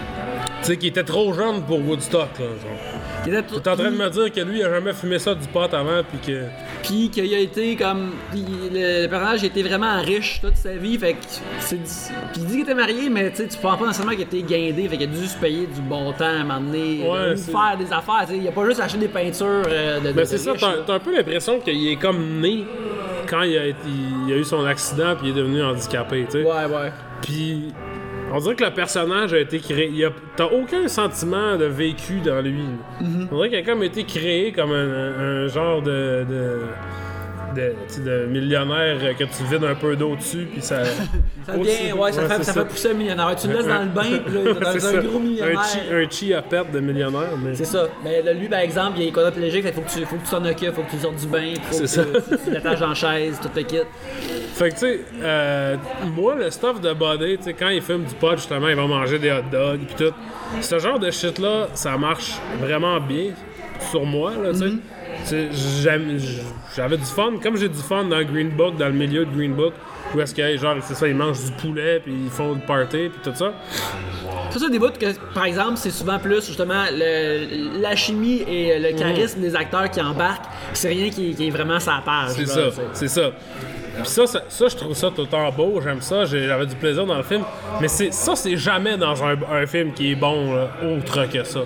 Tu 0.60 0.66
sais, 0.66 0.76
qui 0.76 0.88
était 0.88 1.04
trop 1.04 1.32
jeune 1.32 1.62
pour 1.62 1.80
Woodstock, 1.80 2.38
là, 2.38 2.44
genre. 2.44 3.00
Il 3.26 3.34
était 3.34 3.42
tout- 3.42 3.60
T'es 3.60 3.70
en 3.70 3.76
train 3.76 3.90
de 3.90 3.96
me 3.96 4.08
dire 4.10 4.32
que 4.32 4.40
lui, 4.40 4.58
il 4.58 4.64
a 4.64 4.70
jamais 4.70 4.92
fumé 4.92 5.18
ça 5.18 5.34
du 5.34 5.46
pot 5.48 5.72
avant, 5.72 6.02
puis 6.08 6.18
que... 6.32 6.42
Puis 6.82 7.10
qu'il 7.10 7.34
a 7.34 7.38
été 7.38 7.74
comme. 7.76 8.12
puis 8.30 8.44
le, 8.72 9.02
le 9.02 9.08
personnage 9.08 9.42
a 9.42 9.46
été 9.46 9.62
vraiment 9.62 10.00
riche 10.02 10.40
toute 10.40 10.56
sa 10.56 10.72
vie, 10.74 10.96
fait 10.98 11.14
que 11.14 11.18
c'est. 11.60 11.76
Puis 11.76 11.84
il 12.36 12.44
dit 12.44 12.52
qu'il 12.52 12.60
était 12.62 12.74
marié, 12.74 13.08
mais 13.10 13.32
tu 13.32 13.46
tu 13.48 13.56
penses 13.58 13.78
pas 13.78 13.86
nécessairement 13.86 14.12
qu'il 14.12 14.22
était 14.22 14.42
guindé, 14.42 14.88
fait 14.88 14.96
qu'il 14.96 15.08
a 15.08 15.12
dû 15.12 15.26
se 15.26 15.36
payer 15.36 15.66
du 15.66 15.80
bon 15.80 16.12
temps 16.12 16.24
à 16.26 16.44
moment 16.44 16.60
donné, 16.60 17.02
Ouais, 17.02 17.36
faire 17.36 17.76
des 17.78 17.92
affaires, 17.92 18.24
tu 18.26 18.34
sais. 18.34 18.38
Il 18.38 18.46
a 18.48 18.52
pas 18.52 18.64
juste 18.66 18.80
acheté 18.80 18.98
des 18.98 19.08
peintures 19.08 19.62
euh, 19.68 20.00
de. 20.00 20.12
Ben, 20.12 20.24
c'est 20.24 20.38
ça, 20.38 20.52
t'as 20.86 20.94
un 20.94 20.98
peu 20.98 21.14
l'impression 21.16 21.58
qu'il 21.60 21.88
est 21.88 21.96
comme 21.96 22.40
né 22.40 22.64
quand 23.28 23.42
il 23.42 23.58
a, 23.58 23.66
été- 23.66 23.78
il 24.28 24.32
a 24.32 24.36
eu 24.36 24.44
son 24.44 24.64
accident, 24.64 25.16
puis 25.16 25.28
il 25.28 25.30
est 25.36 25.40
devenu 25.40 25.62
handicapé, 25.62 26.24
tu 26.26 26.42
sais. 26.42 26.44
Ouais, 26.44 26.66
ouais. 26.66 26.92
Puis 27.22 27.72
on 28.32 28.38
dirait 28.38 28.54
que 28.54 28.64
le 28.64 28.70
personnage 28.72 29.32
a 29.34 29.38
été 29.40 29.58
créé. 29.58 29.90
il 29.92 30.04
a- 30.04 30.10
T'as 30.36 30.46
aucun 30.46 30.88
sentiment 30.88 31.56
de 31.56 31.64
vécu 31.66 32.20
dans 32.24 32.40
lui. 32.42 32.64
On 33.30 33.36
dirait 33.36 33.48
qu'il 33.50 33.58
a 33.58 33.62
comme 33.62 33.82
été 33.82 34.04
créé 34.04 34.52
comme 34.52 34.72
un, 34.72 35.46
genre 35.48 35.82
de 35.82 36.24
de, 37.54 37.74
de 38.04 38.26
millionnaire 38.26 38.98
que 39.16 39.24
tu 39.24 39.44
vides 39.50 39.64
un 39.64 39.74
peu 39.74 39.94
d'eau 39.96 40.16
dessus 40.16 40.46
puis 40.52 40.60
ça 40.62 40.84
Ça 41.46 41.52
devient, 41.56 41.92
ouais, 41.92 42.12
ça, 42.12 42.22
fait, 42.28 42.36
c'est 42.38 42.44
ça 42.44 42.52
fait 42.52 42.64
pousser 42.64 42.90
un 42.90 42.94
millionnaire. 42.94 43.34
Tu 43.36 43.46
le 43.48 43.54
laisses 43.54 43.66
dans 43.66 43.80
le 43.82 43.86
bain, 43.88 44.18
puis 44.24 44.34
là, 44.34 44.52
dans 44.54 44.78
ça. 44.80 44.88
un 44.88 45.02
gros 45.02 45.18
millionnaire. 45.18 45.58
un 45.58 45.62
chi, 45.64 45.78
un 45.92 46.10
chi 46.10 46.34
à 46.34 46.42
perte 46.42 46.70
de 46.72 46.80
millionnaire 46.80 47.30
mais 47.42 47.54
C'est 47.54 47.64
ça. 47.64 47.86
Mais 48.04 48.22
là, 48.22 48.32
lui, 48.32 48.48
par 48.48 48.60
exemple, 48.60 48.98
il 49.00 49.08
est 49.08 49.12
quadriplégique, 49.12 49.64
qu'il 49.64 49.72
faut 49.72 49.80
que 49.82 49.90
tu 49.90 50.04
faut 50.04 50.16
que 50.16 50.30
t'en 50.30 50.44
occupes, 50.44 50.74
faut 50.74 50.82
que 50.82 50.90
tu 50.90 50.98
sortes 50.98 51.16
du 51.16 51.26
bain, 51.26 51.54
faut 51.62 51.76
que 51.76 51.82
tu, 51.82 51.88
ça. 51.88 52.02
tu- 52.04 52.36
tu 52.44 52.50
l'attaches 52.50 52.82
en 52.82 52.94
chaise, 52.94 53.38
tout 53.42 53.50
le 53.54 53.62
kit. 53.62 53.76
Fait 54.54 54.70
que, 54.70 54.74
tu 54.74 54.80
sais, 54.80 55.00
euh, 55.22 55.76
moi, 56.16 56.34
le 56.34 56.50
stuff 56.50 56.80
de 56.80 56.92
body, 56.94 57.36
tu 57.38 57.44
sais, 57.44 57.52
quand 57.54 57.68
il 57.68 57.82
fume 57.82 58.04
du 58.04 58.14
pot, 58.14 58.32
justement, 58.36 58.68
il 58.68 58.76
va 58.76 58.86
manger 58.86 59.18
des 59.18 59.30
hot 59.30 59.42
dogs, 59.52 59.80
pis 59.80 59.94
tout. 60.04 60.14
Ce 60.60 60.78
genre 60.78 60.98
de 60.98 61.10
shit-là, 61.10 61.68
ça 61.74 61.96
marche 61.98 62.32
vraiment 62.60 62.98
bien 63.00 63.32
sur 63.90 64.04
moi, 64.04 64.32
là, 64.42 64.50
tu 64.52 64.58
sais. 64.58 64.64
J'aime- 64.66 64.80
J'avais 66.76 66.96
du 66.96 67.04
fun, 67.04 67.32
comme 67.42 67.56
j'ai 67.56 67.68
du 67.68 67.78
fun 67.78 68.04
dans 68.04 68.22
Green 68.22 68.50
Book, 68.50 68.76
dans 68.76 68.86
le 68.86 68.92
milieu 68.92 69.24
de 69.24 69.34
Green 69.34 69.54
Book, 69.54 69.72
où 70.14 70.20
est-ce 70.20 70.34
que, 70.34 70.56
genre, 70.56 70.76
c'est 70.82 70.94
ça, 70.94 71.08
ils 71.08 71.14
mangent 71.16 71.44
du 71.44 71.52
poulet, 71.52 72.00
puis 72.00 72.12
ils 72.24 72.30
font 72.30 72.54
du 72.54 72.60
party, 72.60 73.08
puis 73.10 73.20
tout 73.24 73.34
ça. 73.34 73.52
C'est 74.50 74.58
ça 74.58 74.68
des 74.68 74.78
bouts 74.78 74.90
que, 74.98 75.06
par 75.34 75.44
exemple, 75.44 75.72
c'est 75.76 75.90
souvent 75.90 76.18
plus 76.18 76.44
justement 76.46 76.84
le- 76.92 77.80
la 77.80 77.96
chimie 77.96 78.42
et 78.48 78.78
le 78.78 78.96
charisme 78.96 79.40
des 79.40 79.54
acteurs 79.56 79.90
qui 79.90 80.00
embarquent. 80.00 80.46
C'est 80.72 80.88
rien 80.88 81.10
qui, 81.10 81.34
qui 81.34 81.48
est 81.48 81.50
vraiment 81.50 81.80
sa 81.80 82.00
page. 82.04 82.30
C'est 82.36 82.46
ça, 82.46 82.60
c'est 82.92 83.08
ça. 83.08 83.30
Puis 83.96 84.06
ça, 84.06 84.26
ça, 84.26 84.68
je 84.68 84.76
trouve 84.76 84.94
ça 84.94 85.10
tout 85.14 85.22
le 85.22 85.26
temps 85.26 85.50
beau, 85.50 85.80
j'aime 85.82 86.00
ça, 86.00 86.24
j'avais 86.24 86.66
du 86.66 86.76
plaisir 86.76 87.06
dans 87.06 87.16
le 87.16 87.22
film. 87.22 87.42
Mais 87.80 87.88
ça, 87.88 88.36
c'est 88.36 88.56
jamais 88.56 88.96
dans 88.96 89.14
un, 89.24 89.66
film 89.66 89.92
qui 89.92 90.12
est 90.12 90.14
bon 90.14 90.54
autre 90.82 91.26
que 91.30 91.42
ça. 91.44 91.60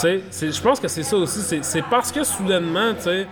Tu 0.00 0.20
sais, 0.30 0.52
je 0.52 0.60
pense 0.62 0.80
que 0.80 0.88
c'est 0.88 1.02
ça 1.02 1.16
aussi. 1.16 1.40
c'est- 1.40 1.64
C'est 1.64 1.82
parce 1.82 2.12
que 2.12 2.22
soudainement, 2.24 2.94
tu 2.94 3.02
sais, 3.02 3.26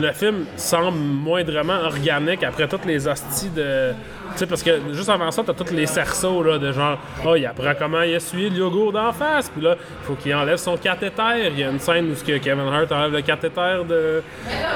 le 0.00 0.12
film 0.12 0.44
semble 0.56 0.98
moindrement 0.98 1.80
organique 1.84 2.42
après 2.44 2.68
toutes 2.68 2.84
les 2.84 3.08
hosties 3.08 3.50
de. 3.50 3.92
Tu 4.32 4.38
sais, 4.38 4.46
parce 4.46 4.62
que 4.62 4.70
juste 4.92 5.08
avant 5.08 5.30
ça, 5.30 5.42
t'as 5.44 5.52
tous 5.52 5.72
les 5.72 5.86
cerceaux 5.86 6.42
là, 6.42 6.58
de 6.58 6.72
genre, 6.72 6.98
oh, 7.26 7.34
il 7.36 7.46
apprend 7.46 7.72
comment 7.78 8.02
il 8.02 8.14
essuie 8.14 8.50
le 8.50 8.56
yogourt 8.56 8.92
d'en 8.92 9.12
face, 9.12 9.48
puis 9.50 9.62
là, 9.62 9.76
il 9.78 10.06
faut 10.06 10.14
qu'il 10.14 10.34
enlève 10.34 10.56
son 10.56 10.76
cathéter. 10.76 11.48
Il 11.52 11.58
y 11.58 11.64
a 11.64 11.70
une 11.70 11.78
scène 11.80 12.10
où 12.10 12.14
Kevin 12.24 12.60
Hart 12.60 12.90
enlève 12.92 13.12
le 13.12 13.22
cathéter 13.22 13.78
de, 13.88 14.22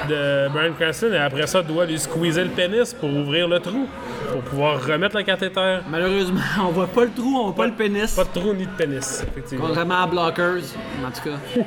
de 0.08 0.48
Brian 0.52 0.72
Cranston 0.78 1.12
et 1.12 1.18
après 1.18 1.46
ça, 1.46 1.62
doit 1.62 1.86
lui 1.86 1.98
squeezer 1.98 2.44
le 2.44 2.50
pénis 2.50 2.92
pour 2.94 3.08
ouvrir 3.14 3.48
le 3.48 3.60
trou, 3.60 3.86
pour 4.32 4.40
pouvoir 4.42 4.84
remettre 4.84 5.16
le 5.16 5.22
cathéter. 5.22 5.78
Malheureusement, 5.88 6.40
on 6.60 6.68
voit 6.72 6.86
pas 6.86 7.04
le 7.04 7.10
trou, 7.12 7.36
on 7.38 7.44
voit 7.50 7.54
pas 7.54 7.66
le 7.66 7.72
pénis. 7.72 8.14
Pas 8.14 8.24
de 8.24 8.40
trou 8.40 8.52
ni 8.54 8.66
de 8.66 8.70
pénis, 8.72 9.24
effectivement. 9.28 9.66
Contrairement 9.66 10.02
à 10.02 10.06
Blockers, 10.06 10.62
en 11.06 11.10
tout 11.10 11.30
cas. 11.30 11.62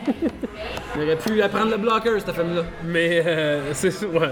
Il 0.96 1.04
aurait 1.04 1.16
pu 1.16 1.42
apprendre 1.42 1.72
le 1.72 1.78
Blocker, 1.78 2.20
cette 2.20 2.36
femme-là. 2.36 2.64
Mais 2.84 3.22
euh, 3.26 3.74
c'est 3.74 4.04
ouais, 4.06 4.32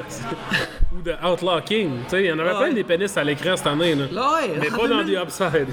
ou 0.97 1.01
de 1.01 1.13
Outlaw 1.23 1.61
King, 1.63 1.89
tu 2.05 2.09
sais, 2.09 2.23
il 2.23 2.25
y 2.27 2.31
en 2.31 2.39
avait 2.39 2.49
Ah 2.53 2.57
plein 2.57 2.67
ouais. 2.69 2.73
des 2.73 2.83
pénis 2.83 3.15
à 3.17 3.23
l'écran 3.23 3.44
cette 3.55 3.67
année 3.67 3.95
là. 3.95 4.05
Là, 4.11 4.29
ouais. 4.35 4.53
Mais 4.59 4.67
pas 4.67 4.87
dans 4.87 5.03
2000. 5.03 5.15
The 5.15 5.23
Upside. 5.23 5.67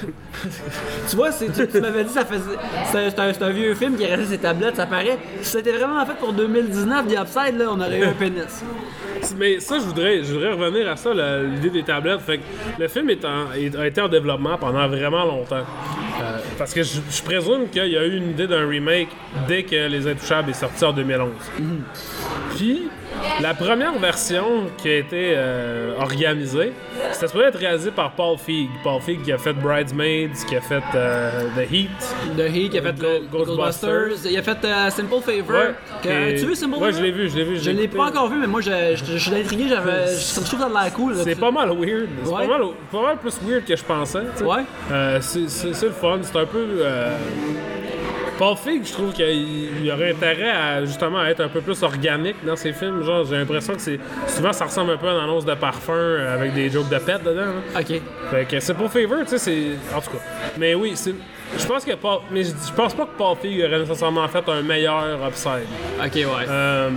Tu 1.09 1.17
vois, 1.17 1.33
c'est- 1.33 1.53
tu, 1.53 1.67
tu 1.69 1.81
m'avais 1.81 2.05
dit 2.05 2.13
ça 2.13 2.25
faisait. 2.25 2.57
C'est 2.91 3.19
un, 3.19 3.47
un 3.47 3.51
vieux 3.51 3.75
film 3.75 3.97
qui 3.97 4.05
sur 4.07 4.27
ses 4.27 4.39
tablettes, 4.39 4.77
ça 4.77 4.87
paraît. 4.87 5.19
Si 5.41 5.51
c'était 5.53 5.73
vraiment 5.73 6.05
fait 6.07 6.17
pour 6.19 6.33
2019, 6.33 7.07
The 7.09 7.19
Upside, 7.21 7.59
là, 7.59 7.67
on 7.71 7.81
aurait 7.81 7.99
eu 7.99 8.05
un 8.05 8.13
pénis. 8.13 8.63
Mais 9.39 9.61
ça, 9.61 9.79
je 9.79 9.85
voudrais, 9.85 10.23
je 10.25 10.33
voudrais 10.33 10.53
revenir 10.53 10.89
à 10.91 10.97
ça, 10.97 11.11
l'idée 11.15 11.71
des 11.71 11.83
tablettes. 11.85 12.21
Fait 12.21 12.39
que 12.39 12.43
le 12.79 12.89
film 12.89 13.09
est 13.11 13.25
en- 13.25 13.53
est- 13.53 13.77
a 13.77 13.87
été 13.87 14.01
en 14.01 14.09
développement 14.09 14.57
pendant 14.59 14.87
vraiment 14.89 15.25
longtemps. 15.25 15.57
Euh, 16.21 16.39
parce 16.59 16.73
que 16.75 16.83
je, 16.83 16.99
je 17.11 17.23
présume 17.23 17.69
qu'il 17.71 17.87
y 17.87 17.97
a 17.97 18.05
eu 18.05 18.17
une 18.17 18.31
idée 18.31 18.47
d'un 18.47 18.67
remake 18.69 19.09
dès 19.49 19.63
que 19.63 19.89
Les 19.89 20.07
Intouchables 20.09 20.51
est 20.51 20.55
sorti 20.55 20.85
en 20.85 20.93
2011. 20.93 21.29
Puis, 22.57 22.89
La 23.41 23.55
première 23.55 23.93
version 23.99 24.65
qui 24.79 24.89
a 24.89 24.97
été 24.99 25.33
euh, 25.37 25.95
organisée, 25.99 26.73
c'était 27.13 27.27
supposé 27.27 27.47
être 27.47 27.59
réalisé 27.59 27.91
par 27.91 28.13
Paul 28.13 28.37
Feig. 28.39 28.69
Paul 28.85 29.01
Feig 29.01 29.23
qui 29.23 29.33
a 29.33 29.39
fait 29.39 29.53
Bridesmaids, 29.53 30.31
qui 30.47 30.57
a 30.57 30.61
fait 30.61 30.83
euh, 30.95 31.47
The 31.57 31.71
Heat. 31.73 31.91
The 32.37 32.41
Heat, 32.55 32.71
il 32.75 32.79
a 32.79 32.83
fait 32.83 32.99
Go- 32.99 33.07
le- 33.07 33.27
Ghostbusters. 33.31 33.91
Ghostbusters, 34.09 34.31
il 34.33 34.39
a 34.39 34.43
fait 34.43 34.65
euh, 34.65 34.91
Simple 34.91 35.21
Favor. 35.25 35.51
Ouais. 35.57 35.75
Que- 36.03 36.35
As-tu 36.35 36.47
vu 36.47 36.55
Simple 36.55 36.75
Ouais, 36.75 36.81
Favor? 36.93 36.93
je 36.99 37.03
l'ai 37.03 37.11
vu, 37.13 37.29
je 37.29 37.37
l'ai 37.37 37.45
vu. 37.45 37.59
Je 37.59 37.71
l'ai 37.71 37.89
pas 37.89 38.07
encore 38.09 38.29
vu, 38.29 38.39
mais 38.39 38.47
moi 38.47 38.61
je, 38.61 38.71
je, 38.97 39.05
je 39.13 39.19
suis 39.19 39.35
intrigué. 39.35 39.65
Je 39.69 39.75
trouve 39.75 40.61
ça 40.61 40.69
de 40.69 40.73
l'air 40.73 40.93
cool. 40.95 41.15
C'est 41.23 41.39
pas 41.39 41.51
mal 41.51 41.71
weird. 41.71 42.09
C'est 42.25 42.31
Ouais. 42.31 42.47
pas, 42.47 42.59
mal, 42.59 42.63
pas 42.91 43.03
mal 43.03 43.17
plus 43.19 43.39
weird 43.47 43.65
que 43.65 43.77
je 43.77 43.85
pensais. 43.85 44.21
tu 44.37 44.39
sais. 44.39 44.45
Ouais. 44.45 44.63
Euh, 44.91 45.19
c'est 45.21 45.41
le 45.87 45.91
fun. 45.93 46.19
C'est 46.23 46.39
un 46.39 46.47
peu. 46.47 46.67
Paul 48.38 48.57
Feig, 48.57 48.83
je 48.85 48.92
trouve 48.92 49.12
qu'il 49.12 49.85
il 49.85 49.90
aurait 49.92 50.12
intérêt 50.12 50.51
à 50.51 50.85
justement 50.85 51.18
à 51.18 51.29
être 51.29 51.40
un 51.40 51.49
peu 51.49 51.61
plus 51.61 51.83
organique 51.83 52.37
dans 52.45 52.57
ses 52.57 52.73
films. 52.73 53.03
Genre, 53.03 53.25
j'ai 53.25 53.37
l'impression 53.37 53.75
que 53.75 53.81
c'est 53.81 54.01
souvent 54.27 54.53
ça 54.53 54.64
ressemble 54.64 54.92
un 54.92 54.97
peu 54.97 55.09
à 55.09 55.12
une 55.12 55.21
annonce 55.21 55.45
de 55.45 55.55
parfum 55.55 56.16
avec 56.33 56.55
des 56.55 56.71
jokes 56.71 56.88
de 56.88 56.99
pète 56.99 57.23
dedans. 57.23 57.47
là. 57.47 57.81
Ok. 57.81 58.01
Fait 58.31 58.45
que 58.47 58.61
c'est 58.61 58.75
pour 58.75 58.90
favor, 58.90 59.18
tu 59.21 59.29
sais, 59.29 59.38
c'est. 59.38 59.97
En 59.97 60.01
tout 60.01 60.11
cas. 60.11 60.23
Mais 60.59 60.75
oui, 60.75 60.92
c'est. 60.95 61.14
Je 61.59 61.66
pense 61.66 61.85
que 61.85 61.92
Paul. 61.92 62.21
Mais 62.31 62.45
je, 62.45 62.73
pense 62.75 62.95
pas 62.95 63.05
que 63.05 63.16
Paul 63.16 63.37
Feig 63.37 63.62
aurait 63.64 63.81
nécessairement 63.81 64.27
fait 64.29 64.49
un 64.49 64.62
meilleur 64.62 65.18
upside. 65.27 65.66
Ok, 66.03 66.14
ouais. 66.14 66.25
Euh, 66.49 66.90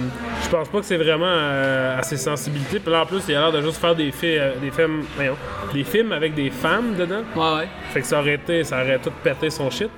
je 0.43 0.49
pense 0.49 0.69
pas 0.69 0.79
que 0.79 0.85
c'est 0.85 0.97
vraiment 0.97 1.25
euh, 1.27 1.99
à 1.99 2.03
ses 2.03 2.17
sensibilités. 2.17 2.79
Puis 2.79 2.91
là, 2.91 3.01
en 3.01 3.05
plus, 3.05 3.21
il 3.27 3.35
a 3.35 3.41
l'air 3.41 3.51
de 3.51 3.61
juste 3.61 3.77
faire 3.77 3.95
des, 3.95 4.13
euh, 4.23 4.53
des 4.61 4.71
films. 4.71 5.03
voyons, 5.15 5.35
des 5.73 5.83
films 5.83 6.11
avec 6.13 6.33
des 6.33 6.49
femmes 6.49 6.95
dedans. 6.95 7.23
Ouais, 7.35 7.59
ouais. 7.59 7.67
Fait 7.91 8.01
que 8.01 8.07
ça 8.07 8.19
aurait 8.19 8.35
été, 8.35 8.63
ça 8.63 8.81
aurait 8.81 8.99
tout 8.99 9.11
pété 9.23 9.49
son 9.49 9.69
shit. 9.69 9.89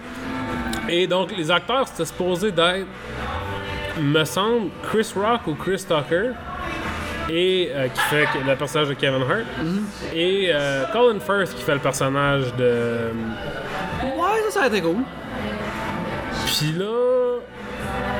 Et 0.89 1.07
donc, 1.07 1.35
les 1.35 1.49
acteurs, 1.51 1.87
c'était 1.87 2.05
supposé 2.05 2.51
d'être, 2.51 2.87
me 3.99 4.23
semble, 4.23 4.69
Chris 4.83 5.11
Rock 5.15 5.47
ou 5.47 5.55
Chris 5.55 5.83
Tucker, 5.87 6.31
et 7.29 7.69
euh, 7.73 7.87
qui 7.89 7.99
fait 8.01 8.25
le 8.45 8.55
personnage 8.55 8.89
de 8.89 8.93
Kevin 8.93 9.21
Hart, 9.21 9.45
et 10.13 10.49
euh, 10.53 10.85
Colin 10.93 11.19
Firth 11.19 11.55
qui 11.55 11.61
fait 11.61 11.73
le 11.73 11.79
personnage 11.79 12.53
de. 12.55 13.11
Ouais, 14.03 14.41
ça, 14.45 14.51
ça 14.51 14.63
a 14.63 14.67
été 14.67 14.81
cool. 14.81 15.03
Puis 16.45 16.73
là, 16.77 17.39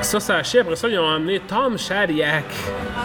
ça, 0.02 0.20
ça 0.20 0.36
a. 0.36 0.60
Après 0.60 0.76
ça, 0.76 0.88
ils 0.88 0.98
ont 0.98 1.08
amené 1.08 1.40
Tom 1.40 1.78
Shadyac, 1.78 2.44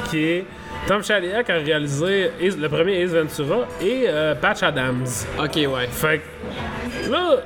qui 0.10 0.24
est. 0.24 0.46
Tom 0.88 1.02
Shadyac 1.02 1.50
a 1.50 1.54
réalisé 1.54 2.32
le 2.42 2.68
premier 2.68 3.02
Ace 3.02 3.12
Ventura 3.12 3.66
et 3.82 4.04
euh, 4.08 4.36
Patch 4.36 4.64
Adams. 4.64 5.08
Ok, 5.40 5.56
ouais. 5.56 5.88
Fait 5.90 6.20
que 6.20 7.10
là, 7.10 7.38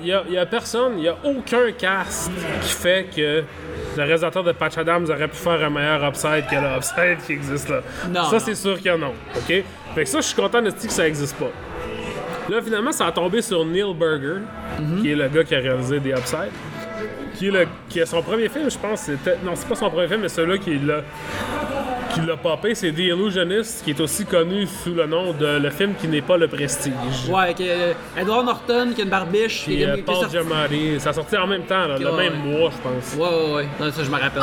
il 0.00 0.04
n'y 0.04 0.12
a, 0.12 0.22
y 0.28 0.38
a 0.38 0.46
personne, 0.46 0.92
il 0.96 1.02
n'y 1.02 1.08
a 1.08 1.16
aucun 1.24 1.70
cast 1.76 2.30
qui 2.62 2.70
fait 2.70 3.06
que 3.14 3.44
le 3.96 4.02
réalisateur 4.02 4.44
de 4.44 4.52
Patch 4.52 4.78
Adams 4.78 5.06
aurait 5.10 5.28
pu 5.28 5.36
faire 5.36 5.62
un 5.64 5.70
meilleur 5.70 6.04
upside 6.08 6.46
que 6.48 6.54
le 6.54 6.76
upside 6.76 7.18
qui 7.26 7.32
existe 7.32 7.68
là. 7.68 7.80
Non, 8.08 8.24
ça, 8.24 8.38
c'est 8.38 8.54
sûr 8.54 8.80
que 8.80 8.96
non. 8.96 9.12
OK? 9.36 9.46
Fait 9.46 9.64
que 10.04 10.08
ça, 10.08 10.20
je 10.20 10.26
suis 10.26 10.36
content 10.36 10.62
de 10.62 10.70
dire 10.70 10.86
que 10.86 10.92
ça 10.92 11.04
n'existe 11.04 11.36
pas. 11.36 11.50
Là, 12.48 12.62
finalement, 12.62 12.92
ça 12.92 13.06
a 13.06 13.12
tombé 13.12 13.42
sur 13.42 13.64
Neil 13.64 13.94
Berger, 13.94 14.40
qui 15.00 15.12
est 15.12 15.14
le 15.14 15.28
gars 15.28 15.44
qui 15.44 15.54
a 15.54 15.58
réalisé 15.58 16.00
des 16.00 16.10
upsides. 16.10 16.52
Qui 17.34 17.48
est, 17.48 17.50
le, 17.52 17.66
qui 17.88 18.00
est 18.00 18.06
son 18.06 18.20
premier 18.20 18.48
film, 18.48 18.68
je 18.68 18.78
pense. 18.78 19.08
Non, 19.44 19.52
c'est 19.54 19.68
pas 19.68 19.76
son 19.76 19.90
premier 19.90 20.08
film, 20.08 20.22
mais 20.22 20.28
celui-là 20.28 20.58
qui 20.58 20.76
l'a 20.78 21.02
qui 22.20 22.26
l'a 22.26 22.36
popé, 22.36 22.74
c'est 22.74 22.90
The 22.92 22.98
Illusionist, 22.98 23.84
qui 23.84 23.90
est 23.90 24.00
aussi 24.00 24.24
connu 24.26 24.66
sous 24.66 24.94
le 24.94 25.06
nom 25.06 25.32
de 25.32 25.58
le 25.58 25.70
film 25.70 25.94
qui 26.00 26.08
n'est 26.08 26.22
pas 26.22 26.36
le 26.36 26.48
Prestige. 26.48 26.92
Ouais, 27.28 27.42
avec 27.42 27.60
euh, 27.60 27.92
Edward 28.16 28.44
Norton 28.44 28.92
qui 28.94 29.00
a 29.02 29.04
une 29.04 29.10
barbiche. 29.10 29.64
Puis 29.64 29.84
euh, 29.84 29.96
Paul 30.04 30.14
sorti- 30.16 30.32
Giamatti, 30.32 31.00
ça 31.00 31.10
a 31.10 31.12
sorti 31.12 31.36
en 31.36 31.46
même 31.46 31.62
temps, 31.62 31.86
là, 31.86 31.98
le 31.98 32.06
Ouais, 32.10 32.30
même 32.30 32.36
mois, 32.58 32.70
je 32.70 32.78
pense. 32.88 33.14
Ouais, 33.16 33.36
ouais, 33.36 33.54
ouais. 33.56 33.68
Non, 33.80 33.90
ça, 33.92 34.02
je 34.02 34.10
me 34.10 34.16
rappelle. 34.20 34.42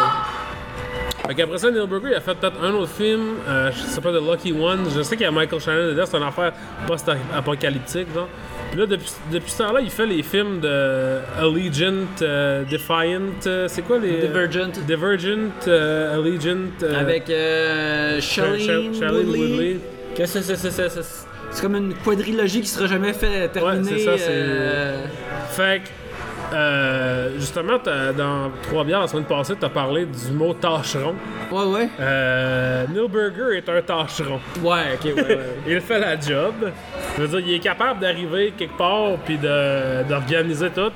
Fait 1.28 1.34
qu'après 1.34 1.58
ça, 1.58 1.72
Neil 1.72 1.88
Burger, 1.88 2.10
il 2.12 2.16
a 2.16 2.22
fait 2.22 2.36
peut-être 2.36 2.64
un 2.64 2.72
autre 2.74 2.92
film, 2.92 3.36
euh, 3.48 3.72
je 3.72 3.80
sais 3.80 4.00
pas, 4.02 4.12
The 4.12 4.22
Lucky 4.22 4.54
One. 4.54 4.86
Je 4.96 5.02
sais 5.02 5.16
qu'il 5.18 5.26
y 5.26 5.28
a 5.28 5.32
Michael 5.32 5.60
Shannon 5.60 5.88
dedans, 5.88 6.04
c'est 6.06 6.18
une 6.18 6.24
affaire 6.24 6.52
post-apocalyptique, 6.86 8.08
genre. 8.14 8.28
Là, 8.76 8.86
depuis, 8.86 9.10
depuis 9.32 9.52
ce 9.52 9.58
temps-là, 9.60 9.80
il 9.82 9.90
fait 9.90 10.06
les 10.06 10.22
films 10.22 10.60
de 10.60 11.20
Allegiant, 11.40 11.94
euh, 12.22 12.64
Defiant, 12.70 13.22
euh, 13.48 13.68
c'est 13.70 13.82
quoi 13.84 14.00
les... 14.00 14.20
Divergent. 14.22 14.72
Divergent, 14.86 15.50
euh, 15.68 16.16
Allegiant... 16.20 16.58
euh, 16.84 17.00
Avec 17.00 17.30
euh, 17.30 18.20
Shailene 18.20 18.94
Shailene 18.94 19.16
Woodley. 19.28 19.40
Woodley. 19.40 19.78
Que 20.18 20.26
c'est, 20.26 20.42
c'est, 20.42 20.56
c'est, 20.58 20.72
c'est, 20.72 20.90
c'est- 20.90 21.26
c'est 21.52 21.62
comme 21.62 21.76
une 21.78 21.94
quadrilogie 21.94 22.60
qui 22.62 22.68
sera 22.68 22.88
jamais 22.88 23.14
fait 23.14 23.48
terminer. 23.50 23.92
c'est 23.98 24.04
ça, 24.06 24.18
c'est- 24.18 24.28
euh, 24.30 25.06
Fait 25.52 25.82
que, 25.84 25.90
euh, 26.54 27.30
justement, 27.38 27.78
dans 28.18 28.52
Trois 28.64 28.84
bières, 28.84 29.02
la 29.02 29.08
semaine 29.08 29.26
passée, 29.26 29.56
t'as 29.60 29.70
parlé 29.70 30.06
du 30.06 30.32
mot 30.32 30.54
tâcheron. 30.54 31.16
Ouais, 31.52 31.64
ouais. 31.66 31.90
Euh, 32.00 32.86
Neil 32.94 33.08
Burger 33.08 33.58
est 33.58 33.70
un 33.70 33.82
tâcheron. 33.82 34.40
Ouais, 34.62 34.94
ok, 34.96 35.06
ouais, 35.06 35.24
ouais. 35.24 35.40
Il 35.68 35.82
fait 35.82 36.00
la 36.00 36.20
job. 36.20 36.54
Je 37.18 37.22
veux 37.24 37.28
dire, 37.28 37.40
il 37.48 37.54
est 37.56 37.60
capable 37.60 38.00
d'arriver 38.00 38.54
quelque 38.58 38.78
part 38.78 39.18
puis 39.26 39.38
d'organiser 39.38 40.70
tout. 40.70 40.92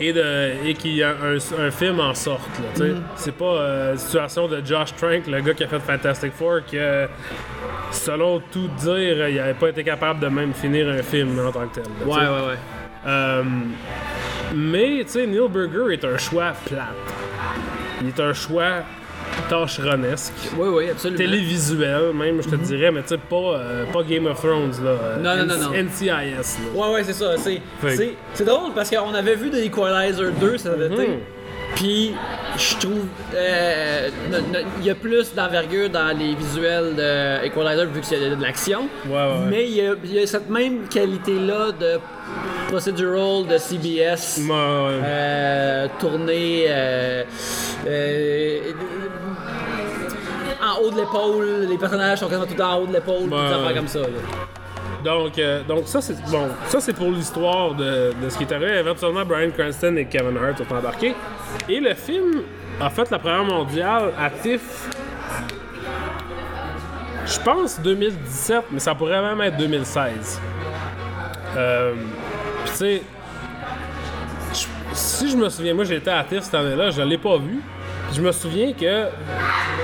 Et, 0.00 0.12
de, 0.12 0.66
et 0.66 0.74
qu'il 0.74 0.96
y 0.96 1.02
a 1.04 1.10
un, 1.10 1.36
un 1.66 1.70
film 1.70 2.00
en 2.00 2.14
sorte. 2.14 2.40
là, 2.58 2.64
tu 2.74 2.80
sais. 2.80 2.88
Mm. 2.88 3.02
C'est 3.14 3.34
pas 3.36 3.44
euh, 3.44 3.90
la 3.92 3.96
situation 3.96 4.48
de 4.48 4.60
Josh 4.64 4.92
Trank, 4.96 5.26
le 5.28 5.40
gars 5.40 5.54
qui 5.54 5.62
a 5.64 5.68
fait 5.68 5.78
Fantastic 5.78 6.32
Four, 6.32 6.60
que 6.70 7.06
selon 7.92 8.42
tout 8.50 8.68
dire, 8.80 9.28
il 9.28 9.36
n'avait 9.36 9.54
pas 9.54 9.68
été 9.68 9.84
capable 9.84 10.18
de 10.18 10.26
même 10.26 10.52
finir 10.52 10.88
un 10.88 11.02
film 11.02 11.38
en 11.46 11.52
tant 11.52 11.66
que 11.68 11.76
tel. 11.76 11.84
là, 11.84 11.90
tu 12.02 12.08
Ouais, 12.08 12.16
ouais, 12.16 12.46
ouais. 12.48 12.58
Euh, 13.06 13.42
mais, 14.54 15.02
tu 15.04 15.10
sais, 15.12 15.26
Neil 15.26 15.48
Burger 15.48 15.92
est 15.92 16.04
un 16.04 16.16
choix 16.16 16.52
plate. 16.64 16.86
Il 18.00 18.08
est 18.08 18.20
un 18.20 18.32
choix 18.32 18.82
tâcheronesque 19.48 20.32
Oui, 20.56 20.68
oui, 20.72 20.90
absolument. 20.90 21.18
télévisuel, 21.18 22.12
même, 22.14 22.42
je 22.42 22.48
te 22.50 22.56
dirais, 22.56 22.90
mais 22.90 23.02
tu 23.02 23.08
sais, 23.08 23.18
pas, 23.18 23.36
euh, 23.56 23.84
pas 23.92 24.02
Game 24.02 24.26
of 24.26 24.38
Thrones, 24.38 24.72
là. 24.82 24.90
euh, 24.90 25.16
Non, 25.18 25.36
non, 25.36 25.46
non, 25.54 25.70
non. 25.70 25.72
NCIS, 25.72 26.06
là. 26.08 26.40
Ouais, 26.74 26.94
ouais, 26.94 27.04
c'est 27.04 27.12
ça. 27.12 27.34
C'est, 27.38 28.44
drôle 28.44 28.72
parce 28.74 28.90
qu'on 28.90 29.12
avait 29.14 29.34
vu 29.34 29.50
The 29.50 29.56
Equalizer 29.66 30.30
2 30.40 30.58
cet 30.58 30.80
été. 30.80 31.08
Puis, 31.74 32.14
je 32.56 32.76
trouve. 32.76 33.06
euh, 33.34 34.08
Il 34.80 34.86
y 34.86 34.90
a 34.90 34.94
plus 34.94 35.34
d'envergure 35.34 35.90
dans 35.90 36.16
les 36.16 36.34
visuels 36.34 36.94
de 36.94 37.44
Equalizer 37.44 37.86
vu 37.86 38.00
qu'il 38.00 38.18
y 38.22 38.24
a 38.24 38.34
de 38.34 38.40
l'action. 38.42 38.88
Ouais, 39.06 39.12
ouais. 39.14 39.46
Mais 39.48 39.64
il 39.64 39.74
y, 39.76 39.80
a, 39.86 39.94
il 40.04 40.14
y 40.14 40.18
a 40.20 40.26
cette 40.26 40.48
même 40.48 40.86
qualité-là 40.88 41.72
de 41.72 41.98
procedural 42.68 43.46
de 43.48 43.58
CBS. 43.58 44.40
Euh, 44.50 45.88
tourné 45.98 46.66
euh, 46.68 47.22
euh, 47.86 48.58
en 50.62 50.80
haut 50.82 50.90
de 50.90 50.96
l'épaule, 51.00 51.66
les 51.68 51.76
personnages 51.78 52.18
sont 52.20 52.28
quasiment 52.28 52.46
tout 52.46 52.60
en 52.62 52.78
haut 52.78 52.86
de 52.86 52.92
l'épaule, 52.94 53.22
Ouais, 53.24 53.28
des 53.30 53.52
affaires 53.52 53.66
ouais. 53.66 53.74
comme 53.74 53.88
ça. 53.88 54.00
là. 54.00 54.06
Donc, 55.04 55.38
euh, 55.38 55.62
donc 55.64 55.86
ça, 55.86 56.00
c'est 56.00 56.18
bon. 56.30 56.48
Ça, 56.68 56.80
c'est 56.80 56.94
pour 56.94 57.10
l'histoire 57.10 57.74
de, 57.74 58.12
ce 58.28 58.38
qui 58.38 58.44
est 58.44 58.52
arrivé. 58.52 58.78
Éventuellement, 58.78 59.24
Brian 59.24 59.50
Cranston 59.50 59.96
et 59.96 60.06
Kevin 60.06 60.36
Hart 60.38 60.58
sont 60.58 60.74
embarqués. 60.74 61.14
Et 61.68 61.78
le 61.78 61.94
film 61.94 62.42
a 62.80 62.88
fait 62.88 63.10
la 63.10 63.18
première 63.18 63.44
mondiale 63.44 64.12
à 64.18 64.30
TIFF. 64.30 64.88
Je 67.26 67.40
pense 67.40 67.80
2017, 67.80 68.64
mais 68.72 68.78
ça 68.80 68.94
pourrait 68.94 69.20
même 69.20 69.40
être 69.42 69.56
2016. 69.58 70.40
Euh, 71.56 71.94
tu 72.66 72.72
sais, 72.72 73.02
si 74.92 75.30
je 75.30 75.36
me 75.36 75.48
souviens, 75.48 75.74
moi 75.74 75.84
j'étais 75.84 76.10
à 76.10 76.24
TIFF 76.24 76.44
cette 76.44 76.54
année-là, 76.54 76.90
je 76.90 77.02
l'ai 77.02 77.18
pas 77.18 77.36
vu. 77.36 77.60
Je 78.14 78.20
me 78.20 78.30
souviens 78.30 78.72
que 78.72 79.08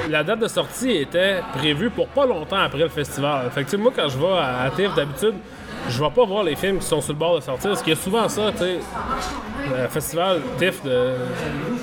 la 0.09 0.23
date 0.23 0.39
de 0.39 0.47
sortie 0.47 0.93
était 0.93 1.41
prévue 1.53 1.91
pour 1.91 2.07
pas 2.07 2.27
longtemps 2.27 2.59
après 2.59 2.79
le 2.79 2.89
festival. 2.89 3.51
Fait 3.51 3.65
que 3.65 3.71
tu 3.71 3.73
sais, 3.73 3.77
moi 3.77 3.93
quand 3.95 4.09
je 4.09 4.19
vais 4.19 4.39
à, 4.39 4.63
à 4.63 4.71
TIFF 4.71 4.95
d'habitude, 4.95 5.35
je 5.89 6.01
vais 6.01 6.11
pas 6.11 6.25
voir 6.25 6.45
les 6.45 6.55
films 6.55 6.79
qui 6.79 6.87
sont 6.87 7.01
sur 7.01 7.13
le 7.13 7.19
bord 7.19 7.37
de 7.37 7.41
sortir, 7.41 7.71
parce 7.71 7.83
qu'il 7.83 7.93
y 7.93 7.97
a 7.97 8.01
souvent 8.01 8.29
ça, 8.29 8.53
tu 8.53 8.59
sais. 8.59 8.79
Le 9.69 9.89
festival 9.89 10.41
TIFF 10.59 10.85
de. 10.85 11.15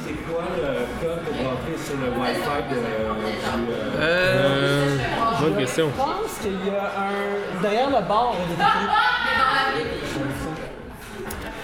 C'est 0.05 0.13
quoi 0.31 0.43
le 0.55 1.05
code 1.05 1.19
pour 1.25 1.35
rentrer 1.49 1.77
sur 1.83 1.95
le 1.95 2.09
Wi-Fi 2.17 2.73
de, 2.73 2.79
euh, 3.99 4.97
bonne 5.41 5.57
question. 5.57 5.89
Je 5.93 6.01
pense 6.01 6.39
qu'il 6.41 6.51
y 6.51 6.75
a 6.75 6.83
un. 6.83 7.61
Derrière 7.61 7.89
le 7.89 7.95
est 7.95 7.99
écrit. 7.99 9.06